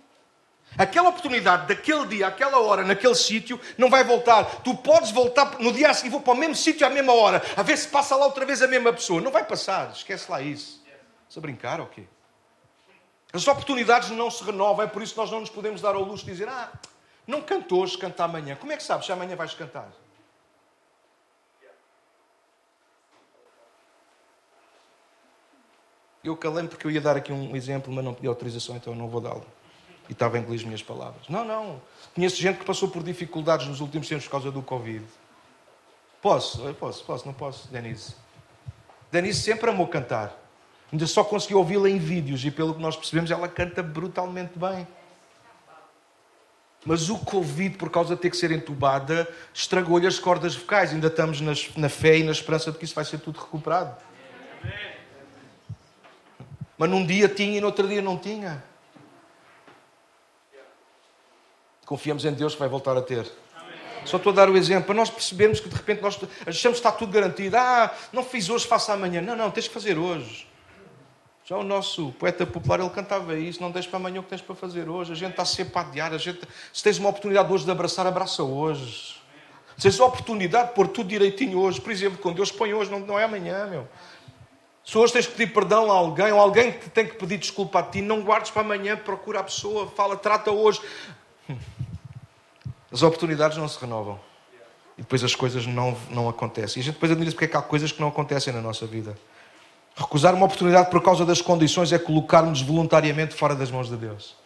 Aquela 0.79 1.09
oportunidade 1.09 1.67
daquele 1.67 2.07
dia, 2.07 2.29
aquela 2.29 2.61
hora, 2.61 2.85
naquele 2.85 3.17
sítio, 3.17 3.59
não 3.77 3.91
vai 3.91 4.05
voltar. 4.05 4.45
Tu 4.63 4.77
podes 4.77 5.11
voltar 5.11 5.59
no 5.59 5.73
dia 5.73 5.91
a 5.91 5.95
seguir, 5.95 6.11
vou 6.11 6.21
para 6.21 6.35
o 6.35 6.37
mesmo 6.37 6.55
sítio 6.55 6.87
à 6.87 6.91
mesma 6.91 7.15
hora, 7.15 7.43
a 7.57 7.63
ver 7.63 7.77
se 7.77 7.89
passa 7.89 8.15
lá 8.15 8.27
outra 8.27 8.45
vez 8.47 8.63
a 8.63 8.69
mesma 8.69 8.93
pessoa. 8.93 9.21
Não 9.21 9.33
vai 9.33 9.45
passar, 9.45 9.91
esquece 9.91 10.31
lá 10.31 10.41
isso. 10.41 10.85
Estás 11.29 11.39
a 11.39 11.41
brincar 11.41 11.81
ou 11.81 11.87
okay? 11.87 12.05
quê? 12.05 12.16
As 13.37 13.47
oportunidades 13.47 14.09
não 14.09 14.31
se 14.31 14.43
renovam, 14.43 14.83
é 14.83 14.89
por 14.89 15.03
isso 15.03 15.13
que 15.13 15.21
nós 15.21 15.31
não 15.31 15.41
nos 15.41 15.51
podemos 15.51 15.83
dar 15.83 15.95
ao 15.95 16.03
luxo 16.03 16.25
de 16.25 16.31
dizer: 16.31 16.49
Ah, 16.49 16.73
não 17.27 17.43
canto 17.43 17.79
hoje, 17.79 17.99
canta 17.99 18.25
amanhã. 18.25 18.57
Como 18.57 18.73
é 18.73 18.79
que 18.79 18.83
sabes 18.83 19.05
se 19.05 19.13
amanhã 19.13 19.37
vais 19.37 19.53
cantar? 19.53 19.91
Eu 26.25 26.35
calei 26.35 26.67
porque 26.67 26.87
eu 26.87 26.91
ia 26.91 27.01
dar 27.01 27.15
aqui 27.15 27.31
um 27.31 27.55
exemplo, 27.55 27.93
mas 27.93 28.03
não 28.03 28.15
pedi 28.15 28.27
autorização, 28.27 28.75
então 28.75 28.95
eu 28.95 28.99
não 28.99 29.07
vou 29.07 29.21
dá-lo. 29.21 29.47
E 30.09 30.13
estava 30.13 30.39
engolir 30.39 30.59
as 30.59 30.65
minhas 30.65 30.83
palavras. 30.83 31.29
Não, 31.29 31.45
não. 31.45 31.81
Conheço 32.15 32.37
gente 32.37 32.59
que 32.59 32.65
passou 32.65 32.89
por 32.89 33.03
dificuldades 33.03 33.67
nos 33.67 33.81
últimos 33.81 34.09
tempos 34.09 34.25
por 34.25 34.31
causa 34.31 34.51
do 34.51 34.63
Covid. 34.63 35.05
Posso? 36.23 36.67
Eu 36.67 36.75
posso, 36.75 37.05
posso, 37.05 37.27
não 37.27 37.35
posso, 37.35 37.69
Denise. 37.69 38.17
Denise 39.13 39.43
sempre 39.43 39.69
amou 39.69 39.87
cantar. 39.89 40.46
Ainda 40.93 41.07
só 41.07 41.25
consegui 41.25 41.55
ouvi-la 41.55 41.91
em 41.91 41.99
vídeos 41.99 42.45
e, 42.45 42.51
pelo 42.51 42.75
que 42.75 42.81
nós 42.81 42.97
percebemos, 42.97 43.31
ela 43.31 43.49
canta 43.49 43.83
brutalmente 43.83 44.59
bem. 44.59 44.87
Mas 46.85 47.11
o 47.11 47.19
Covid, 47.19 47.77
por 47.77 47.91
causa 47.91 48.15
de 48.15 48.21
ter 48.21 48.31
que 48.31 48.37
ser 48.37 48.53
entubada, 48.53 49.29
estragou-lhe 49.53 50.07
as 50.07 50.21
cordas 50.21 50.55
vocais. 50.55 50.93
Ainda 50.93 51.09
estamos 51.09 51.41
nas, 51.41 51.75
na 51.77 51.89
fé 51.89 52.19
e 52.19 52.23
na 52.23 52.31
esperança 52.31 52.71
de 52.71 52.79
que 52.79 52.85
isso 52.85 52.95
vai 52.95 53.05
ser 53.05 53.19
tudo 53.19 53.41
recuperado. 53.41 53.97
Mas 56.79 56.89
num 56.89 57.05
dia 57.05 57.29
tinha 57.29 57.59
e 57.59 57.61
no 57.61 57.67
outro 57.67 57.89
dia 57.89 58.01
não 58.01 58.17
tinha. 58.17 58.63
Confiamos 61.85 62.25
em 62.25 62.33
Deus 62.33 62.53
que 62.53 62.61
vai 62.61 62.69
voltar 62.69 62.97
a 62.97 63.03
ter. 63.03 63.27
Só 64.05 64.19
estou 64.19 64.33
a 64.33 64.37
dar 64.37 64.49
o 64.49 64.57
exemplo 64.57 64.85
para 64.85 64.95
nós 64.95 65.11
percebermos 65.11 65.59
que 65.59 65.69
de 65.69 65.75
repente 65.75 66.01
nós 66.01 66.17
achamos 66.47 66.79
que 66.79 66.87
está 66.87 66.93
tudo 66.93 67.11
garantido. 67.11 67.57
Ah, 67.57 67.93
não 68.13 68.23
fiz 68.23 68.49
hoje, 68.49 68.65
faça 68.65 68.93
amanhã. 68.93 69.21
Não, 69.21 69.35
não, 69.35 69.51
tens 69.51 69.67
que 69.67 69.75
fazer 69.75 69.99
hoje. 69.99 70.47
Já 71.49 71.57
o 71.57 71.63
nosso 71.63 72.11
poeta 72.19 72.45
popular, 72.45 72.81
ele 72.81 72.91
cantava 72.91 73.39
isso, 73.39 73.63
não 73.63 73.71
deixes 73.71 73.89
para 73.89 74.01
amanhã 74.01 74.19
o 74.19 74.23
que 74.25 74.31
tens 74.31 74.41
para 74.41 74.57
fazer 74.57 74.89
hoje. 74.89 75.13
A 75.13 75.15
gente 75.15 75.31
está 75.31 75.45
sempre 75.45 75.79
a 75.79 75.81
adiar, 75.83 76.13
a 76.13 76.19
gente, 76.19 76.41
se 76.73 76.83
tens 76.83 76.99
uma 76.99 77.09
oportunidade 77.09 77.53
hoje 77.53 77.65
de 77.65 77.71
abraçar, 77.71 78.05
abraça 78.05 78.43
hoje. 78.43 79.15
Se 79.77 79.83
tens 79.83 80.01
a 80.01 80.07
oportunidade 80.07 80.71
de 80.71 80.75
pôr 80.75 80.89
tudo 80.89 81.09
direitinho 81.09 81.61
hoje, 81.61 81.81
por 81.81 81.93
exemplo, 81.93 82.19
quando 82.19 82.35
Deus 82.35 82.51
põe 82.51 82.75
hoje, 82.75 82.91
não, 82.91 82.99
não 82.99 83.17
é 83.17 83.23
amanhã, 83.23 83.65
meu. 83.69 83.87
Se 84.85 84.99
hoje 84.99 85.13
tens 85.13 85.27
que 85.29 85.37
pedir 85.37 85.53
perdão 85.53 85.89
a 85.89 85.95
alguém, 85.95 86.33
ou 86.33 86.41
alguém 86.41 86.73
que 86.73 86.91
tem 86.91 87.07
que 87.07 87.15
pedir 87.15 87.39
desculpa 87.39 87.79
a 87.79 87.83
ti, 87.85 88.03
não 88.03 88.23
guardes 88.23 88.51
para 88.51 88.63
amanhã, 88.63 88.97
procura 88.97 89.39
a 89.39 89.45
pessoa, 89.45 89.87
fala, 89.87 90.17
trata 90.17 90.51
hoje. 90.51 90.81
As 92.91 93.05
oportunidades 93.05 93.57
não 93.57 93.69
se 93.69 93.81
renovam. 93.81 94.19
E 94.99 95.03
depois 95.03 95.23
as 95.23 95.37
coisas 95.37 95.65
não, 95.65 95.97
não 96.11 96.29
acontecem. 96.29 96.81
E 96.81 96.83
a 96.83 96.85
gente 96.87 96.95
depois 96.95 97.13
admira-se 97.13 97.37
porque 97.37 97.45
é 97.45 97.49
que 97.49 97.57
há 97.57 97.63
coisas 97.63 97.93
que 97.93 98.01
não 98.01 98.09
acontecem 98.09 98.53
na 98.53 98.61
nossa 98.61 98.85
vida. 98.85 99.17
Recusar 99.97 100.35
uma 100.35 100.45
oportunidade 100.45 100.91
por 100.91 101.03
causa 101.03 101.25
das 101.25 101.41
condições 101.41 101.91
é 101.91 101.99
colocar-nos 101.99 102.61
voluntariamente 102.61 103.35
fora 103.35 103.55
das 103.55 103.71
mãos 103.71 103.89
de 103.89 103.97
Deus. 103.97 104.37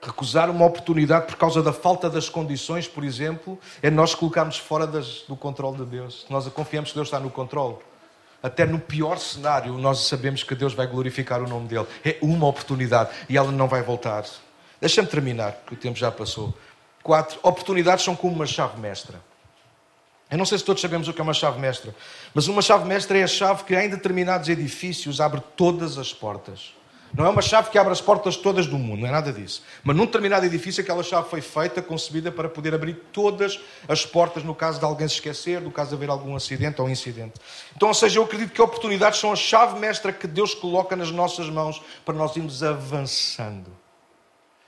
Recusar 0.00 0.48
uma 0.48 0.64
oportunidade 0.64 1.26
por 1.26 1.36
causa 1.36 1.62
da 1.62 1.72
falta 1.72 2.08
das 2.08 2.30
condições, 2.30 2.88
por 2.88 3.04
exemplo, 3.04 3.58
é 3.82 3.90
nós 3.90 4.14
colocarmos 4.14 4.56
fora 4.56 4.86
das, 4.86 5.22
do 5.28 5.36
controle 5.36 5.78
de 5.78 5.84
Deus. 5.84 6.24
Nós 6.30 6.48
confiamos 6.48 6.90
que 6.90 6.94
Deus 6.96 7.08
está 7.08 7.20
no 7.20 7.30
controle. 7.30 7.76
Até 8.42 8.64
no 8.64 8.78
pior 8.78 9.18
cenário, 9.18 9.74
nós 9.74 10.06
sabemos 10.06 10.42
que 10.42 10.54
Deus 10.54 10.72
vai 10.72 10.86
glorificar 10.86 11.42
o 11.42 11.48
nome 11.48 11.68
dele. 11.68 11.86
É 12.02 12.16
uma 12.22 12.46
oportunidade 12.46 13.10
e 13.28 13.36
ela 13.36 13.52
não 13.52 13.68
vai 13.68 13.82
voltar. 13.82 14.24
Deixa-me 14.80 15.08
terminar, 15.08 15.52
porque 15.52 15.74
o 15.74 15.78
tempo 15.78 15.98
já 15.98 16.10
passou. 16.10 16.54
Quatro, 17.02 17.38
oportunidades 17.42 18.02
são 18.02 18.16
como 18.16 18.34
uma 18.34 18.46
chave 18.46 18.80
mestra. 18.80 19.20
Eu 20.34 20.38
não 20.38 20.44
sei 20.44 20.58
se 20.58 20.64
todos 20.64 20.82
sabemos 20.82 21.06
o 21.06 21.12
que 21.12 21.20
é 21.20 21.22
uma 21.22 21.32
chave 21.32 21.60
mestra, 21.60 21.94
mas 22.34 22.48
uma 22.48 22.60
chave 22.60 22.84
mestra 22.88 23.16
é 23.16 23.22
a 23.22 23.26
chave 23.28 23.62
que 23.62 23.72
em 23.72 23.88
determinados 23.88 24.48
edifícios 24.48 25.20
abre 25.20 25.40
todas 25.54 25.96
as 25.96 26.12
portas. 26.12 26.74
Não 27.16 27.24
é 27.24 27.28
uma 27.28 27.40
chave 27.40 27.70
que 27.70 27.78
abre 27.78 27.92
as 27.92 28.00
portas 28.00 28.36
todas 28.36 28.66
do 28.66 28.76
mundo, 28.76 29.02
não 29.02 29.08
é 29.08 29.12
nada 29.12 29.32
disso. 29.32 29.62
Mas 29.84 29.94
num 29.94 30.06
determinado 30.06 30.44
edifício, 30.44 30.82
aquela 30.82 31.04
chave 31.04 31.30
foi 31.30 31.40
feita, 31.40 31.80
concebida 31.80 32.32
para 32.32 32.48
poder 32.48 32.74
abrir 32.74 32.94
todas 33.12 33.60
as 33.86 34.04
portas 34.04 34.42
no 34.42 34.56
caso 34.56 34.80
de 34.80 34.84
alguém 34.84 35.06
se 35.06 35.14
esquecer, 35.14 35.60
no 35.60 35.70
caso 35.70 35.90
de 35.90 35.94
haver 35.94 36.10
algum 36.10 36.34
acidente 36.34 36.82
ou 36.82 36.90
incidente. 36.90 37.34
Então, 37.76 37.86
ou 37.86 37.94
seja, 37.94 38.18
eu 38.18 38.24
acredito 38.24 38.52
que 38.52 38.60
oportunidades 38.60 39.20
são 39.20 39.30
a 39.30 39.36
chave 39.36 39.78
mestra 39.78 40.12
que 40.12 40.26
Deus 40.26 40.52
coloca 40.52 40.96
nas 40.96 41.12
nossas 41.12 41.48
mãos 41.48 41.80
para 42.04 42.12
nós 42.12 42.34
irmos 42.34 42.60
avançando. 42.60 43.83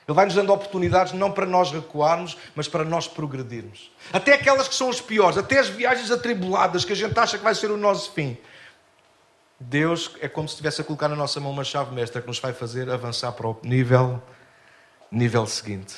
Ele 0.08 0.14
vai 0.14 0.24
nos 0.24 0.34
dando 0.34 0.52
oportunidades 0.52 1.12
não 1.12 1.32
para 1.32 1.44
nós 1.44 1.72
recuarmos, 1.72 2.36
mas 2.54 2.68
para 2.68 2.84
nós 2.84 3.08
progredirmos. 3.08 3.90
Até 4.12 4.34
aquelas 4.34 4.68
que 4.68 4.74
são 4.74 4.88
as 4.88 5.00
piores, 5.00 5.36
até 5.36 5.58
as 5.58 5.68
viagens 5.68 6.12
atribuladas 6.12 6.84
que 6.84 6.92
a 6.92 6.96
gente 6.96 7.18
acha 7.18 7.36
que 7.36 7.42
vai 7.42 7.54
ser 7.54 7.72
o 7.72 7.76
nosso 7.76 8.12
fim. 8.12 8.36
Deus 9.58 10.12
é 10.20 10.28
como 10.28 10.46
se 10.46 10.54
estivesse 10.54 10.80
a 10.80 10.84
colocar 10.84 11.08
na 11.08 11.16
nossa 11.16 11.40
mão 11.40 11.50
uma 11.50 11.64
chave 11.64 11.92
mestra 11.92 12.20
que 12.20 12.28
nos 12.28 12.38
vai 12.38 12.52
fazer 12.52 12.88
avançar 12.88 13.32
para 13.32 13.48
o 13.48 13.58
nível, 13.64 14.22
nível 15.10 15.44
seguinte. 15.46 15.96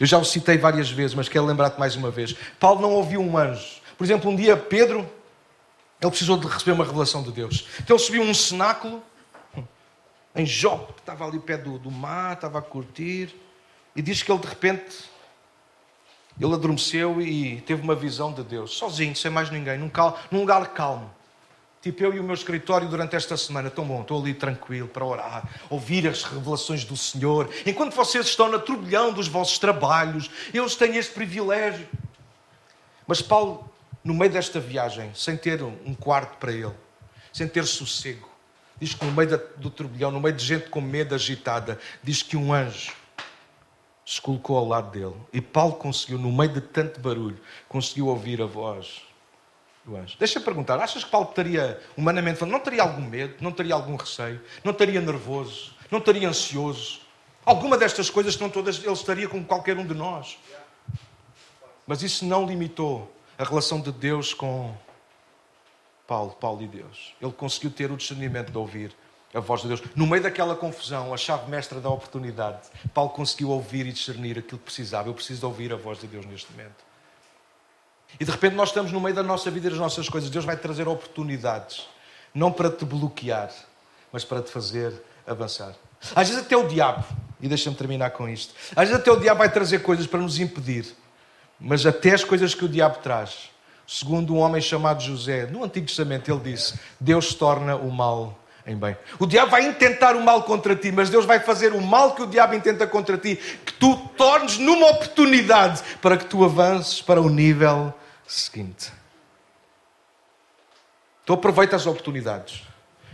Eu 0.00 0.06
já 0.06 0.18
o 0.18 0.24
citei 0.24 0.58
várias 0.58 0.90
vezes, 0.90 1.14
mas 1.14 1.28
quero 1.28 1.44
lembrar-te 1.44 1.78
mais 1.78 1.94
uma 1.94 2.10
vez. 2.10 2.34
Paulo 2.58 2.80
não 2.80 2.90
ouviu 2.92 3.20
um 3.20 3.38
anjo. 3.38 3.80
Por 3.96 4.04
exemplo, 4.04 4.30
um 4.30 4.34
dia 4.34 4.56
Pedro, 4.56 5.08
ele 6.00 6.10
precisou 6.10 6.36
de 6.36 6.46
receber 6.46 6.72
uma 6.72 6.84
revelação 6.84 7.22
de 7.22 7.30
Deus. 7.30 7.68
Então 7.80 7.96
ele 7.96 8.04
subiu 8.04 8.22
um 8.22 8.34
cenáculo 8.34 9.02
em 10.36 10.44
Jó, 10.44 10.88
estava 10.98 11.26
ali 11.26 11.38
pé 11.38 11.56
do, 11.56 11.78
do 11.78 11.90
mar, 11.90 12.34
estava 12.34 12.58
a 12.58 12.62
curtir, 12.62 13.34
e 13.94 14.02
diz 14.02 14.22
que 14.22 14.30
ele 14.30 14.40
de 14.40 14.46
repente 14.46 15.16
ele 16.38 16.52
adormeceu 16.52 17.20
e 17.22 17.62
teve 17.62 17.80
uma 17.80 17.94
visão 17.94 18.32
de 18.32 18.42
Deus, 18.42 18.76
sozinho, 18.76 19.16
sem 19.16 19.30
mais 19.30 19.50
ninguém, 19.50 19.78
num, 19.78 19.88
cal, 19.88 20.18
num 20.30 20.40
lugar 20.40 20.66
calmo. 20.74 21.10
Tipo 21.80 22.04
eu 22.04 22.14
e 22.14 22.20
o 22.20 22.22
meu 22.22 22.34
escritório 22.34 22.88
durante 22.88 23.16
esta 23.16 23.36
semana, 23.36 23.70
tão 23.70 23.86
bom, 23.86 24.02
estou 24.02 24.20
ali 24.20 24.34
tranquilo 24.34 24.88
para 24.88 25.04
orar, 25.04 25.48
ouvir 25.70 26.06
as 26.06 26.24
revelações 26.24 26.84
do 26.84 26.96
Senhor. 26.96 27.48
Enquanto 27.64 27.94
vocês 27.94 28.26
estão 28.26 28.50
na 28.50 28.58
turbilhão 28.58 29.12
dos 29.12 29.28
vossos 29.28 29.58
trabalhos, 29.58 30.30
eu 30.52 30.68
tenho 30.68 30.96
este 30.96 31.14
privilégio. 31.14 31.88
Mas 33.06 33.22
Paulo, 33.22 33.70
no 34.04 34.12
meio 34.12 34.32
desta 34.32 34.60
viagem, 34.60 35.10
sem 35.14 35.36
ter 35.36 35.62
um 35.62 35.94
quarto 35.94 36.36
para 36.38 36.52
ele, 36.52 36.74
sem 37.32 37.48
ter 37.48 37.64
sossego, 37.64 38.28
diz 38.80 38.94
que 38.94 39.04
no 39.04 39.12
meio 39.12 39.40
do 39.56 39.70
turbilhão, 39.70 40.10
no 40.10 40.20
meio 40.20 40.34
de 40.34 40.44
gente 40.44 40.68
com 40.68 40.80
medo 40.80 41.14
agitada, 41.14 41.78
diz 42.02 42.22
que 42.22 42.36
um 42.36 42.52
anjo 42.52 42.92
se 44.04 44.20
colocou 44.20 44.56
ao 44.56 44.68
lado 44.68 44.90
dele. 44.90 45.16
E 45.32 45.40
Paulo 45.40 45.74
conseguiu, 45.74 46.18
no 46.18 46.30
meio 46.30 46.52
de 46.52 46.60
tanto 46.60 47.00
barulho, 47.00 47.38
conseguiu 47.68 48.06
ouvir 48.06 48.40
a 48.40 48.46
voz 48.46 49.02
do 49.84 49.96
anjo. 49.96 50.16
Deixa-me 50.18 50.44
perguntar, 50.44 50.78
achas 50.78 51.02
que 51.02 51.10
Paulo 51.10 51.26
teria, 51.28 51.80
humanamente 51.96 52.38
falando, 52.38 52.52
não 52.52 52.60
teria 52.60 52.82
algum 52.82 53.02
medo, 53.02 53.34
não 53.40 53.50
teria 53.50 53.74
algum 53.74 53.96
receio, 53.96 54.40
não 54.62 54.72
estaria 54.72 55.00
nervoso, 55.00 55.74
não 55.90 55.98
estaria 55.98 56.28
ansioso? 56.28 57.00
Alguma 57.44 57.76
destas 57.76 58.10
coisas, 58.10 58.38
não 58.38 58.48
todas, 58.48 58.78
ele 58.82 58.92
estaria 58.92 59.28
como 59.28 59.44
qualquer 59.44 59.76
um 59.76 59.86
de 59.86 59.94
nós. 59.94 60.38
Mas 61.86 62.02
isso 62.02 62.24
não 62.24 62.44
limitou 62.44 63.12
a 63.38 63.44
relação 63.44 63.80
de 63.80 63.92
Deus 63.92 64.34
com 64.34 64.76
Paulo, 66.06 66.36
Paulo 66.40 66.62
e 66.62 66.66
Deus. 66.66 67.14
Ele 67.20 67.32
conseguiu 67.32 67.70
ter 67.70 67.90
o 67.90 67.96
discernimento 67.96 68.50
de 68.50 68.58
ouvir 68.58 68.94
a 69.34 69.40
voz 69.40 69.62
de 69.62 69.68
Deus. 69.68 69.82
No 69.94 70.06
meio 70.06 70.22
daquela 70.22 70.54
confusão, 70.54 71.12
a 71.12 71.16
chave 71.16 71.50
mestra 71.50 71.80
da 71.80 71.90
oportunidade, 71.90 72.68
Paulo 72.94 73.10
conseguiu 73.10 73.50
ouvir 73.50 73.86
e 73.86 73.92
discernir 73.92 74.38
aquilo 74.38 74.58
que 74.58 74.64
precisava. 74.64 75.08
Eu 75.08 75.14
preciso 75.14 75.40
de 75.40 75.46
ouvir 75.46 75.72
a 75.72 75.76
voz 75.76 76.00
de 76.00 76.06
Deus 76.06 76.24
neste 76.24 76.50
momento. 76.52 76.84
E 78.18 78.24
de 78.24 78.30
repente 78.30 78.54
nós 78.54 78.68
estamos 78.68 78.92
no 78.92 79.00
meio 79.00 79.14
da 79.14 79.22
nossa 79.22 79.50
vida 79.50 79.66
e 79.66 79.70
das 79.70 79.78
nossas 79.78 80.08
coisas. 80.08 80.30
Deus 80.30 80.44
vai 80.44 80.56
trazer 80.56 80.88
oportunidades, 80.88 81.86
não 82.32 82.50
para 82.52 82.70
te 82.70 82.84
bloquear, 82.84 83.52
mas 84.12 84.24
para 84.24 84.40
te 84.40 84.50
fazer 84.50 84.94
avançar. 85.26 85.74
Às 86.14 86.28
vezes 86.28 86.44
até 86.44 86.56
o 86.56 86.66
diabo, 86.66 87.04
e 87.40 87.48
deixa-me 87.48 87.76
terminar 87.76 88.10
com 88.10 88.28
isto, 88.28 88.54
às 88.70 88.88
vezes 88.88 88.94
até 88.94 89.10
o 89.10 89.16
diabo 89.16 89.38
vai 89.38 89.50
trazer 89.50 89.80
coisas 89.80 90.06
para 90.06 90.20
nos 90.20 90.38
impedir, 90.38 90.86
mas 91.58 91.84
até 91.84 92.14
as 92.14 92.24
coisas 92.24 92.54
que 92.54 92.64
o 92.64 92.68
diabo 92.68 92.98
traz, 93.00 93.50
segundo 93.86 94.34
um 94.34 94.38
homem 94.38 94.60
chamado 94.60 95.02
José, 95.02 95.46
no 95.46 95.64
Antigo 95.64 95.86
Testamento, 95.86 96.30
ele 96.30 96.52
disse: 96.52 96.78
Deus 96.98 97.34
torna 97.34 97.76
o 97.76 97.90
mal 97.90 98.38
em 98.66 98.76
bem. 98.76 98.96
O 99.18 99.26
diabo 99.26 99.52
vai 99.52 99.64
intentar 99.64 100.16
o 100.16 100.20
mal 100.20 100.42
contra 100.42 100.74
ti, 100.74 100.90
mas 100.90 101.08
Deus 101.08 101.24
vai 101.24 101.38
fazer 101.38 101.72
o 101.72 101.80
mal 101.80 102.14
que 102.14 102.22
o 102.22 102.26
diabo 102.26 102.54
intenta 102.54 102.86
contra 102.86 103.16
ti, 103.16 103.36
que 103.36 103.72
tu 103.74 103.96
tornes 104.16 104.58
numa 104.58 104.88
oportunidade 104.88 105.82
para 106.02 106.16
que 106.16 106.24
tu 106.24 106.44
avances 106.44 107.00
para 107.00 107.20
o 107.20 107.28
nível 107.28 107.94
seguinte. 108.26 108.92
Tu 111.24 111.32
aproveitas 111.32 111.82
as 111.82 111.86
oportunidades 111.86 112.64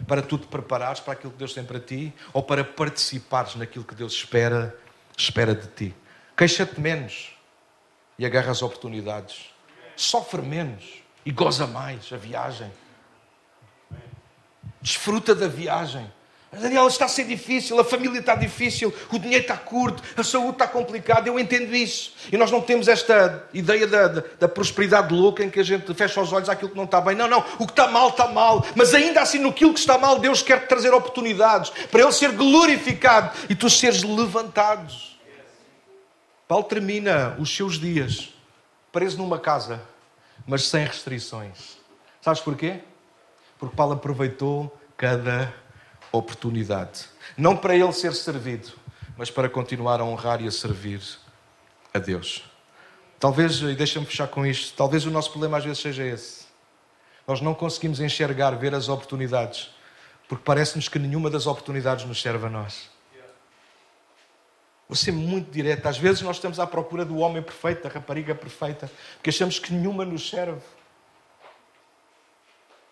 para 0.07 0.23
tu 0.23 0.39
te 0.39 0.47
preparares 0.47 1.01
para 1.01 1.13
aquilo 1.13 1.33
que 1.33 1.39
Deus 1.39 1.53
tem 1.53 1.65
para 1.65 1.79
ti 1.79 2.13
ou 2.33 2.43
para 2.43 2.65
participares 2.65 3.55
naquilo 3.55 3.85
que 3.85 3.95
Deus 3.95 4.15
espera, 4.15 4.75
espera 5.17 5.55
de 5.55 5.67
ti. 5.69 5.95
Queixa-te 6.37 6.81
menos 6.81 7.37
e 8.19 8.25
agarra 8.25 8.51
as 8.51 8.63
oportunidades. 8.63 9.52
Sofre 9.97 10.43
menos 10.43 10.85
e 11.25 11.31
goza 11.31 11.67
mais 11.67 12.13
a 12.13 12.17
viagem. 12.17 12.71
Desfruta 14.81 15.35
da 15.35 15.47
viagem. 15.47 16.11
Daniel, 16.61 16.87
está 16.87 17.07
a 17.07 17.09
ser 17.09 17.25
difícil, 17.25 17.81
a 17.81 17.85
família 17.85 18.21
está 18.21 18.35
difícil, 18.35 18.93
o 19.11 19.19
dinheiro 19.19 19.43
está 19.43 19.57
curto, 19.57 20.03
a 20.15 20.23
saúde 20.23 20.53
está 20.53 20.69
complicada, 20.69 21.27
eu 21.27 21.39
entendo 21.39 21.75
isso. 21.75 22.13
E 22.31 22.37
nós 22.37 22.51
não 22.51 22.61
temos 22.61 22.89
esta 22.89 23.49
ideia 23.55 23.87
da, 23.87 24.09
da, 24.09 24.25
da, 24.39 24.49
prosperidade 24.49 25.15
louca 25.15 25.43
em 25.43 25.49
que 25.49 25.61
a 25.61 25.63
gente 25.63 25.95
fecha 25.95 26.21
os 26.21 26.31
olhos 26.31 26.51
àquilo 26.51 26.71
que 26.71 26.77
não 26.77 26.85
está 26.85 27.01
bem. 27.01 27.17
Não, 27.17 27.27
não, 27.27 27.43
o 27.59 27.65
que 27.65 27.73
está 27.73 27.89
mal, 27.89 28.11
está 28.11 28.29
mal. 28.29 28.67
Mas 28.77 28.93
ainda 28.93 29.23
assim, 29.23 29.39
no 29.39 29.51
que 29.51 29.65
está 29.65 29.97
mal, 29.97 30.19
Deus 30.19 30.43
quer 30.43 30.67
trazer 30.67 30.93
oportunidades 30.93 31.71
para 31.91 32.03
Ele 32.03 32.13
ser 32.13 32.33
glorificado 32.33 33.31
e 33.49 33.55
tu 33.55 33.71
seres 33.71 34.03
levantado. 34.03 34.93
Paulo 36.47 36.65
termina 36.65 37.35
os 37.39 37.55
seus 37.57 37.81
dias 37.81 38.29
preso 38.93 39.17
numa 39.19 39.41
casa, 39.41 39.83
mas 40.47 40.69
sem 40.69 40.85
restrições. 40.85 41.79
Sabes 42.21 42.41
porquê? 42.41 42.81
Porque 43.59 43.75
Paulo 43.75 43.95
aproveitou 43.95 44.79
cada 44.97 45.53
oportunidade. 46.13 47.07
Não 47.37 47.57
para 47.57 47.75
ele 47.75 47.93
ser 47.93 48.13
servido, 48.13 48.73
mas 49.17 49.31
para 49.31 49.49
continuar 49.49 50.01
a 50.01 50.05
honrar 50.05 50.43
e 50.43 50.47
a 50.47 50.51
servir 50.51 51.01
a 51.93 51.99
Deus. 51.99 52.45
Talvez, 53.19 53.61
e 53.63 53.75
deixa-me 53.75 54.05
fechar 54.05 54.29
com 54.29 54.45
isto, 54.45 54.77
talvez 54.77 55.07
o 55.07 55.11
nosso 55.11 55.31
problema 55.31 55.57
às 55.57 55.65
vezes 55.65 55.79
seja 55.79 56.05
esse. 56.05 56.45
Nós 57.27 57.41
não 57.41 57.55
conseguimos 57.55 58.01
enxergar, 58.01 58.51
ver 58.57 58.75
as 58.75 58.89
oportunidades, 58.89 59.71
porque 60.29 60.45
parece-nos 60.45 60.89
que 60.89 60.99
nenhuma 60.99 61.31
das 61.31 61.47
oportunidades 61.47 62.05
nos 62.05 62.21
serve 62.21 62.47
a 62.47 62.51
nós. 62.51 62.92
Vou 64.93 64.97
ser 64.97 65.11
muito 65.11 65.51
direto. 65.51 65.87
Às 65.87 65.97
vezes 65.97 66.21
nós 66.21 66.37
estamos 66.37 66.61
à 66.61 66.67
procura 66.67 67.03
do 67.03 67.17
homem 67.17 67.43
perfeito, 67.43 67.83
da 67.83 67.89
rapariga 67.89 68.35
perfeita, 68.35 68.93
porque 69.15 69.31
achamos 69.31 69.59
que 69.59 69.73
nenhuma 69.73 70.05
nos 70.05 70.29
serve. 70.29 70.61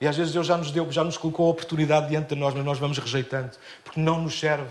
E 0.00 0.06
às 0.06 0.16
vezes 0.16 0.32
Deus 0.32 0.46
já 0.46 0.56
nos 0.56 0.70
deu, 0.70 0.90
já 0.90 1.04
nos 1.04 1.18
colocou 1.18 1.46
a 1.46 1.50
oportunidade 1.50 2.08
diante 2.08 2.30
de 2.30 2.36
nós, 2.36 2.54
mas 2.54 2.64
nós 2.64 2.78
vamos 2.78 2.96
rejeitando, 2.96 3.54
porque 3.84 4.00
não 4.00 4.18
nos 4.18 4.40
serve. 4.40 4.70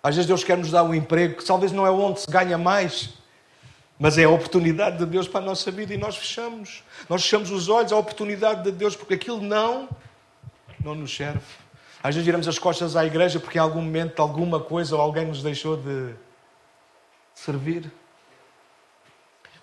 Às 0.00 0.14
vezes 0.14 0.28
Deus 0.28 0.44
quer 0.44 0.56
nos 0.56 0.70
dar 0.70 0.84
um 0.84 0.94
emprego 0.94 1.38
que 1.38 1.44
talvez 1.44 1.72
não 1.72 1.84
é 1.84 1.90
onde 1.90 2.20
se 2.20 2.30
ganha 2.30 2.56
mais, 2.56 3.14
mas 3.98 4.16
é 4.18 4.22
a 4.22 4.30
oportunidade 4.30 4.98
de 4.98 5.06
Deus 5.06 5.26
para 5.26 5.40
a 5.40 5.44
nossa 5.44 5.68
vida 5.72 5.92
e 5.92 5.96
nós 5.96 6.16
fechamos. 6.16 6.84
Nós 7.08 7.22
fechamos 7.22 7.50
os 7.50 7.68
olhos 7.68 7.90
à 7.90 7.96
oportunidade 7.96 8.62
de 8.62 8.70
Deus, 8.70 8.94
porque 8.94 9.14
aquilo 9.14 9.40
não, 9.40 9.88
não 10.78 10.94
nos 10.94 11.12
serve. 11.12 11.65
Às 12.06 12.14
vezes 12.14 12.24
viramos 12.24 12.46
as 12.46 12.56
costas 12.56 12.94
à 12.94 13.04
igreja 13.04 13.40
porque 13.40 13.58
em 13.58 13.60
algum 13.60 13.82
momento 13.82 14.22
alguma 14.22 14.60
coisa 14.60 14.94
ou 14.94 15.02
alguém 15.02 15.26
nos 15.26 15.42
deixou 15.42 15.76
de 15.76 16.14
servir. 17.34 17.90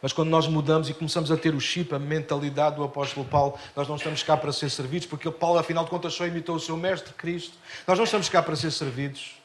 Mas 0.02 0.12
quando 0.12 0.28
nós 0.28 0.46
mudamos 0.46 0.90
e 0.90 0.94
começamos 0.94 1.32
a 1.32 1.38
ter 1.38 1.56
o 1.56 1.62
chip, 1.62 1.96
a 1.96 2.00
mentalidade 2.00 2.76
do 2.76 2.84
apóstolo 2.84 3.26
Paulo, 3.26 3.58
nós 3.74 3.88
não 3.88 3.96
estamos 3.96 4.24
cá 4.24 4.36
para 4.36 4.52
ser 4.52 4.70
servidos, 4.70 5.08
porque 5.08 5.32
Paulo, 5.32 5.58
afinal 5.58 5.86
de 5.86 5.90
contas, 5.90 6.16
só 6.16 6.28
imitou 6.28 6.58
o 6.58 6.60
seu 6.60 6.76
mestre, 6.76 7.14
Cristo. 7.14 7.54
Nós 7.88 7.98
não 7.98 8.04
estamos 8.04 8.28
cá 8.28 8.44
para 8.44 8.58
ser 8.58 8.72
servidos, 8.72 9.38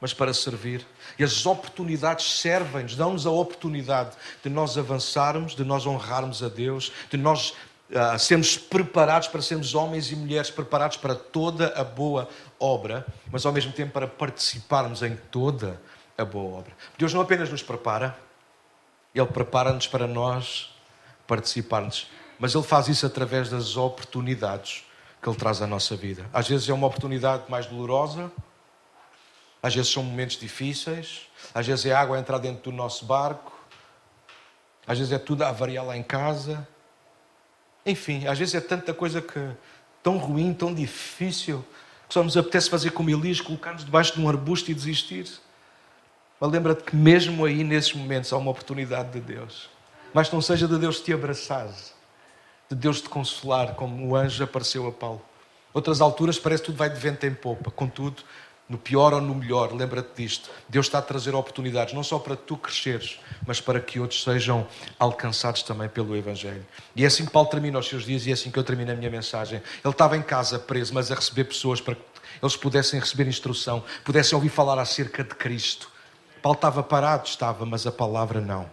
mas 0.00 0.14
para 0.14 0.32
servir. 0.32 0.86
E 1.18 1.24
as 1.24 1.44
oportunidades 1.44 2.40
servem-nos, 2.40 2.96
dão-nos 2.96 3.26
a 3.26 3.30
oportunidade 3.30 4.16
de 4.42 4.48
nós 4.48 4.78
avançarmos, 4.78 5.54
de 5.54 5.62
nós 5.62 5.86
honrarmos 5.86 6.42
a 6.42 6.48
Deus, 6.48 6.90
de 7.10 7.18
nós 7.18 7.52
uh, 7.90 8.18
sermos 8.18 8.56
preparados 8.56 9.28
para 9.28 9.42
sermos 9.42 9.74
homens 9.74 10.10
e 10.10 10.16
mulheres 10.16 10.50
preparados 10.50 10.96
para 10.96 11.14
toda 11.14 11.68
a 11.76 11.84
boa 11.84 12.28
obra, 12.58 13.06
mas 13.30 13.44
ao 13.44 13.52
mesmo 13.52 13.72
tempo 13.72 13.92
para 13.92 14.06
participarmos 14.06 15.02
em 15.02 15.16
toda 15.16 15.80
a 16.16 16.24
boa 16.24 16.58
obra. 16.58 16.72
Deus 16.96 17.12
não 17.12 17.20
apenas 17.20 17.50
nos 17.50 17.62
prepara, 17.62 18.18
ele 19.14 19.26
prepara-nos 19.26 19.86
para 19.86 20.06
nós 20.06 20.74
participarmos. 21.26 22.08
Mas 22.38 22.54
Ele 22.54 22.64
faz 22.64 22.88
isso 22.88 23.06
através 23.06 23.48
das 23.48 23.76
oportunidades 23.76 24.84
que 25.22 25.28
Ele 25.28 25.36
traz 25.36 25.62
à 25.62 25.66
nossa 25.66 25.96
vida. 25.96 26.28
Às 26.32 26.48
vezes 26.48 26.68
é 26.68 26.72
uma 26.72 26.86
oportunidade 26.86 27.44
mais 27.48 27.66
dolorosa, 27.66 28.30
às 29.62 29.74
vezes 29.74 29.90
são 29.90 30.02
momentos 30.02 30.38
difíceis, 30.38 31.28
às 31.54 31.66
vezes 31.66 31.86
é 31.86 31.92
água 31.92 32.16
a 32.16 32.20
entrar 32.20 32.38
dentro 32.38 32.70
do 32.70 32.76
nosso 32.76 33.04
barco, 33.04 33.52
às 34.86 34.98
vezes 34.98 35.12
é 35.12 35.18
tudo 35.18 35.42
a 35.42 35.50
variar 35.50 35.84
lá 35.84 35.96
em 35.96 36.02
casa. 36.02 36.66
Enfim, 37.84 38.26
às 38.26 38.38
vezes 38.38 38.54
é 38.54 38.60
tanta 38.60 38.92
coisa 38.92 39.20
que 39.22 39.50
tão 40.02 40.18
ruim, 40.18 40.52
tão 40.52 40.72
difícil, 40.72 41.64
que 42.08 42.14
só 42.14 42.22
nos 42.22 42.36
apetece 42.36 42.70
fazer 42.70 42.90
como 42.90 43.10
Elias, 43.10 43.40
colocar-nos 43.40 43.84
debaixo 43.84 44.14
de 44.14 44.20
um 44.20 44.28
arbusto 44.28 44.70
e 44.70 44.74
desistir. 44.74 45.28
Mas 46.40 46.50
lembra-te 46.50 46.84
que 46.84 46.94
mesmo 46.94 47.44
aí, 47.44 47.64
nesses 47.64 47.92
momentos, 47.94 48.32
há 48.32 48.36
uma 48.36 48.50
oportunidade 48.50 49.10
de 49.12 49.20
Deus. 49.20 49.70
Mas 50.12 50.30
não 50.30 50.40
seja 50.40 50.68
de 50.68 50.78
Deus 50.78 51.00
te 51.00 51.12
abraçar, 51.12 51.68
de 52.68 52.76
Deus 52.76 53.00
te 53.00 53.08
consolar, 53.08 53.74
como 53.74 54.08
o 54.08 54.16
anjo 54.16 54.42
apareceu 54.44 54.86
a 54.86 54.92
Paulo. 54.92 55.22
Outras 55.72 56.00
alturas 56.00 56.38
parece 56.38 56.62
que 56.62 56.66
tudo 56.66 56.78
vai 56.78 56.88
de 56.88 56.98
vento 56.98 57.26
em 57.26 57.34
popa. 57.34 57.70
Contudo, 57.70 58.22
no 58.68 58.76
pior 58.76 59.14
ou 59.14 59.20
no 59.20 59.34
melhor, 59.34 59.72
lembra-te 59.72 60.22
disto. 60.22 60.50
Deus 60.68 60.86
está 60.86 60.98
a 60.98 61.02
trazer 61.02 61.34
oportunidades, 61.34 61.94
não 61.94 62.02
só 62.02 62.18
para 62.18 62.34
tu 62.34 62.56
cresceres, 62.56 63.20
mas 63.46 63.60
para 63.60 63.80
que 63.80 64.00
outros 64.00 64.22
sejam 64.22 64.66
alcançados 64.98 65.62
também 65.62 65.88
pelo 65.88 66.16
Evangelho. 66.16 66.66
E 66.94 67.04
é 67.04 67.06
assim 67.06 67.24
que 67.24 67.30
Paulo 67.30 67.48
termina 67.48 67.78
os 67.78 67.86
seus 67.86 68.04
dias 68.04 68.26
e 68.26 68.30
é 68.30 68.32
assim 68.32 68.50
que 68.50 68.58
eu 68.58 68.64
termino 68.64 68.90
a 68.90 68.94
minha 68.94 69.10
mensagem. 69.10 69.62
Ele 69.84 69.92
estava 69.92 70.16
em 70.16 70.22
casa 70.22 70.58
preso, 70.58 70.92
mas 70.92 71.12
a 71.12 71.14
receber 71.14 71.44
pessoas 71.44 71.80
para 71.80 71.94
que 71.94 72.02
eles 72.42 72.56
pudessem 72.56 72.98
receber 72.98 73.26
instrução, 73.28 73.84
pudessem 74.04 74.34
ouvir 74.34 74.48
falar 74.48 74.78
acerca 74.78 75.22
de 75.22 75.34
Cristo. 75.34 75.90
Paulo 76.42 76.56
estava 76.56 76.82
parado, 76.82 77.26
estava, 77.28 77.64
mas 77.64 77.86
a 77.86 77.92
palavra 77.92 78.40
não. 78.40 78.68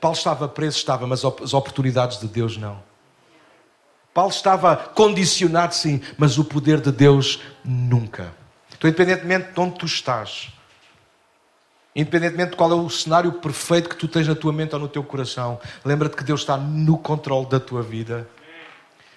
Paulo 0.00 0.16
estava 0.16 0.46
preso, 0.46 0.76
estava, 0.76 1.06
mas 1.06 1.24
as 1.24 1.54
oportunidades 1.54 2.20
de 2.20 2.28
Deus 2.28 2.56
não. 2.56 2.82
Paulo 4.12 4.30
estava 4.30 4.76
condicionado, 4.76 5.74
sim, 5.74 6.00
mas 6.16 6.38
o 6.38 6.44
poder 6.44 6.80
de 6.80 6.90
Deus 6.92 7.40
nunca. 7.64 8.32
Então, 8.78 8.88
independentemente 8.88 9.52
de 9.52 9.60
onde 9.60 9.76
tu 9.76 9.86
estás, 9.86 10.48
independentemente 11.94 12.52
de 12.52 12.56
qual 12.56 12.70
é 12.70 12.74
o 12.74 12.88
cenário 12.88 13.32
perfeito 13.32 13.88
que 13.88 13.96
tu 13.96 14.06
tens 14.06 14.28
na 14.28 14.36
tua 14.36 14.52
mente 14.52 14.72
ou 14.74 14.80
no 14.80 14.88
teu 14.88 15.02
coração, 15.02 15.60
lembra-te 15.84 16.16
que 16.16 16.22
Deus 16.22 16.40
está 16.40 16.56
no 16.56 16.96
controle 16.96 17.46
da 17.46 17.58
tua 17.58 17.82
vida 17.82 18.28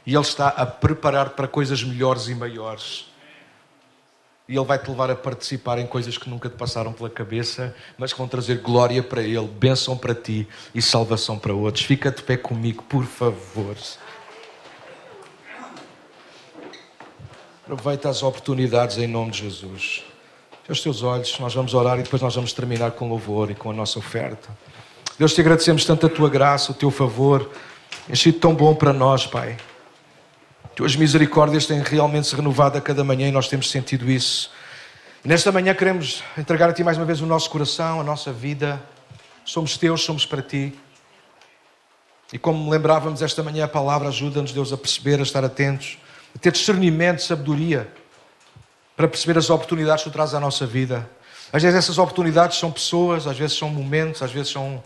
e 0.05 0.16
Ele 0.16 0.22
está 0.22 0.47
a 0.47 0.66
preparar 0.66 1.30
para 1.32 1.47
coisas 1.47 1.84
melhores 1.84 2.28
e 2.28 2.34
maiores. 2.34 3.05
E 4.49 4.55
Ele 4.55 4.66
vai 4.66 4.80
te 4.80 4.89
levar 4.89 5.12
a 5.12 5.16
participar 5.16 5.78
em 5.78 5.86
coisas 5.86 6.18
que 6.18 6.28
nunca 6.28 6.49
te 6.49 6.55
passaram 6.55 6.91
pela 6.91 7.09
cabeça, 7.09 7.76
mas 7.99 8.12
que 8.12 8.18
vão 8.18 8.28
trazer 8.28 8.62
glória 8.62 9.03
para 9.03 9.22
Ele, 9.22 9.47
bênção 9.47 9.95
para 9.95 10.16
ti 10.16 10.47
e 10.74 10.82
salvação 10.82 11.38
para 11.38 11.53
outros. 11.53 11.86
Fica 11.86 12.09
de 12.09 12.24
pé 12.24 12.36
comigo, 12.36 12.84
por 12.84 13.05
favor. 13.05 13.76
Aproveita 17.72 18.09
as 18.09 18.22
oportunidades 18.22 18.97
em 18.97 19.07
nome 19.07 19.32
de 19.32 19.43
Jesus. 19.43 20.03
Feche 20.63 20.72
os 20.72 20.82
teus 20.82 21.03
olhos, 21.03 21.39
nós 21.39 21.53
vamos 21.53 21.74
orar 21.74 21.97
e 21.97 22.03
depois 22.03 22.22
nós 22.22 22.36
vamos 22.36 22.51
terminar 22.51 22.91
com 22.91 23.07
louvor 23.07 23.49
e 23.49 23.55
com 23.55 23.72
a 23.72 23.74
nossa 23.74 23.97
oferta. 23.97 24.49
Deus, 25.17 25.34
te 25.34 25.39
agradecemos 25.39 25.86
tanto 25.86 26.05
a 26.05 26.09
tua 26.09 26.30
graça, 26.30 26.74
o 26.74 26.76
teu 26.76 26.91
favor. 26.91 27.49
Tem 28.07 28.13
sido 28.13 28.39
tão 28.39 28.53
bom 28.53 28.76
para 28.76 28.91
nós, 28.91 29.26
Pai. 29.26 29.55
Tuas 30.76 30.97
misericórdias 30.97 31.65
têm 31.65 31.82
realmente 31.82 32.28
se 32.28 32.36
renovado 32.36 32.78
a 32.78 32.82
cada 32.82 33.05
manhã 33.05 33.30
e 33.30 33.32
nós 33.32 33.47
temos 33.47 33.72
sentido 33.72 34.11
isso. 34.11 34.51
Nesta 35.24 35.49
manhã 35.49 35.74
queremos 35.74 36.22
entregar 36.38 36.69
a 36.69 36.74
Ti 36.74 36.84
mais 36.84 36.97
uma 36.97 37.05
vez 37.05 37.22
o 37.22 37.26
nosso 37.26 37.49
coração, 37.49 38.01
a 38.01 38.03
nossa 38.03 38.34
vida. 38.34 38.84
Somos 39.45 39.78
Teus, 39.78 40.03
somos 40.03 40.26
para 40.26 40.41
Ti. 40.41 40.78
E 42.34 42.38
como 42.38 42.69
lembrávamos 42.69 43.22
esta 43.22 43.41
manhã, 43.41 43.63
a 43.63 43.69
palavra 43.69 44.09
ajuda-nos, 44.09 44.51
Deus, 44.51 44.74
a 44.74 44.78
perceber, 44.78 45.22
a 45.22 45.24
estar 45.24 45.45
atentos 45.45 45.97
ter 46.39 46.51
discernimento, 46.51 47.21
sabedoria, 47.21 47.91
para 48.95 49.07
perceber 49.07 49.38
as 49.38 49.49
oportunidades 49.49 50.03
que 50.03 50.09
tu 50.09 50.13
trazes 50.13 50.36
à 50.36 50.39
nossa 50.39 50.65
vida. 50.65 51.09
Às 51.51 51.63
vezes 51.63 51.77
essas 51.77 51.97
oportunidades 51.97 52.57
são 52.57 52.71
pessoas, 52.71 53.27
às 53.27 53.38
vezes 53.38 53.57
são 53.57 53.69
momentos, 53.69 54.21
às 54.21 54.32
vezes 54.32 54.51
são 54.51 54.82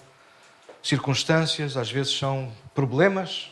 circunstâncias, 0.81 1.77
às 1.77 1.91
vezes 1.91 2.17
são 2.17 2.51
problemas, 2.73 3.51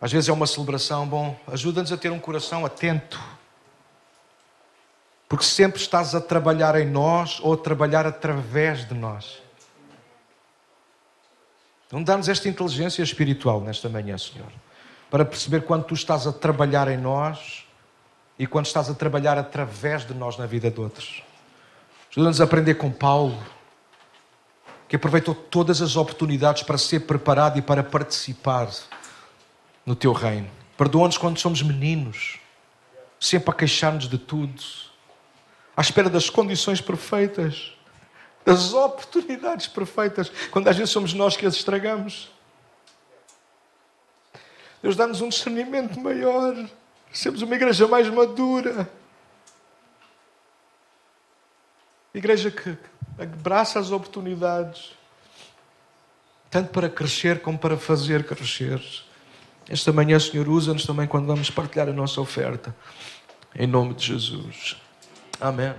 às 0.00 0.12
vezes 0.12 0.28
é 0.28 0.32
uma 0.32 0.46
celebração. 0.46 1.06
Bom, 1.06 1.38
ajuda-nos 1.46 1.92
a 1.92 1.96
ter 1.96 2.10
um 2.10 2.18
coração 2.18 2.66
atento, 2.66 3.20
porque 5.28 5.44
sempre 5.44 5.80
estás 5.80 6.14
a 6.14 6.20
trabalhar 6.20 6.78
em 6.78 6.86
nós 6.86 7.40
ou 7.40 7.54
a 7.54 7.56
trabalhar 7.56 8.06
através 8.06 8.86
de 8.86 8.94
nós. 8.94 9.40
Então 11.86 12.02
dá-nos 12.02 12.28
esta 12.28 12.48
inteligência 12.48 13.02
espiritual 13.02 13.60
nesta 13.60 13.88
manhã, 13.88 14.18
Senhor 14.18 14.61
para 15.12 15.26
perceber 15.26 15.64
quando 15.66 15.84
tu 15.84 15.92
estás 15.92 16.26
a 16.26 16.32
trabalhar 16.32 16.88
em 16.88 16.96
nós 16.96 17.66
e 18.38 18.46
quando 18.46 18.64
estás 18.64 18.88
a 18.88 18.94
trabalhar 18.94 19.36
através 19.36 20.06
de 20.06 20.14
nós 20.14 20.38
na 20.38 20.46
vida 20.46 20.70
de 20.70 20.80
outros. 20.80 21.22
Ajuda-nos 22.10 22.40
a 22.40 22.44
aprender 22.44 22.76
com 22.76 22.90
Paulo, 22.90 23.38
que 24.88 24.96
aproveitou 24.96 25.34
todas 25.34 25.82
as 25.82 25.96
oportunidades 25.96 26.62
para 26.62 26.78
ser 26.78 27.00
preparado 27.00 27.58
e 27.58 27.62
para 27.62 27.82
participar 27.84 28.70
no 29.84 29.94
teu 29.94 30.14
reino. 30.14 30.48
Perdoa-nos 30.78 31.18
quando 31.18 31.38
somos 31.38 31.60
meninos, 31.60 32.38
sempre 33.20 33.50
a 33.50 33.52
queixar-nos 33.52 34.08
de 34.08 34.16
tudo, 34.16 34.62
à 35.76 35.82
espera 35.82 36.08
das 36.08 36.30
condições 36.30 36.80
perfeitas, 36.80 37.74
das 38.46 38.72
oportunidades 38.72 39.66
perfeitas, 39.66 40.32
quando 40.50 40.68
às 40.68 40.76
vezes 40.78 40.90
somos 40.90 41.12
nós 41.12 41.36
que 41.36 41.44
as 41.44 41.54
estragamos. 41.54 42.30
Deus 44.82 44.96
dá-nos 44.96 45.20
um 45.20 45.28
discernimento 45.28 45.98
maior. 46.00 46.68
Sermos 47.12 47.42
uma 47.42 47.54
igreja 47.54 47.86
mais 47.86 48.08
madura. 48.08 48.90
Igreja 52.14 52.50
que 52.50 52.76
abraça 53.18 53.78
as 53.78 53.90
oportunidades, 53.90 54.92
tanto 56.50 56.70
para 56.70 56.88
crescer 56.90 57.40
como 57.40 57.58
para 57.58 57.76
fazer 57.76 58.24
crescer. 58.24 58.82
Esta 59.68 59.92
manhã, 59.92 60.18
Senhor, 60.18 60.48
usa-nos 60.48 60.84
também 60.84 61.06
quando 61.06 61.26
vamos 61.26 61.48
partilhar 61.48 61.88
a 61.88 61.92
nossa 61.92 62.20
oferta. 62.20 62.74
Em 63.54 63.66
nome 63.66 63.94
de 63.94 64.06
Jesus. 64.06 64.76
Amém. 65.40 65.74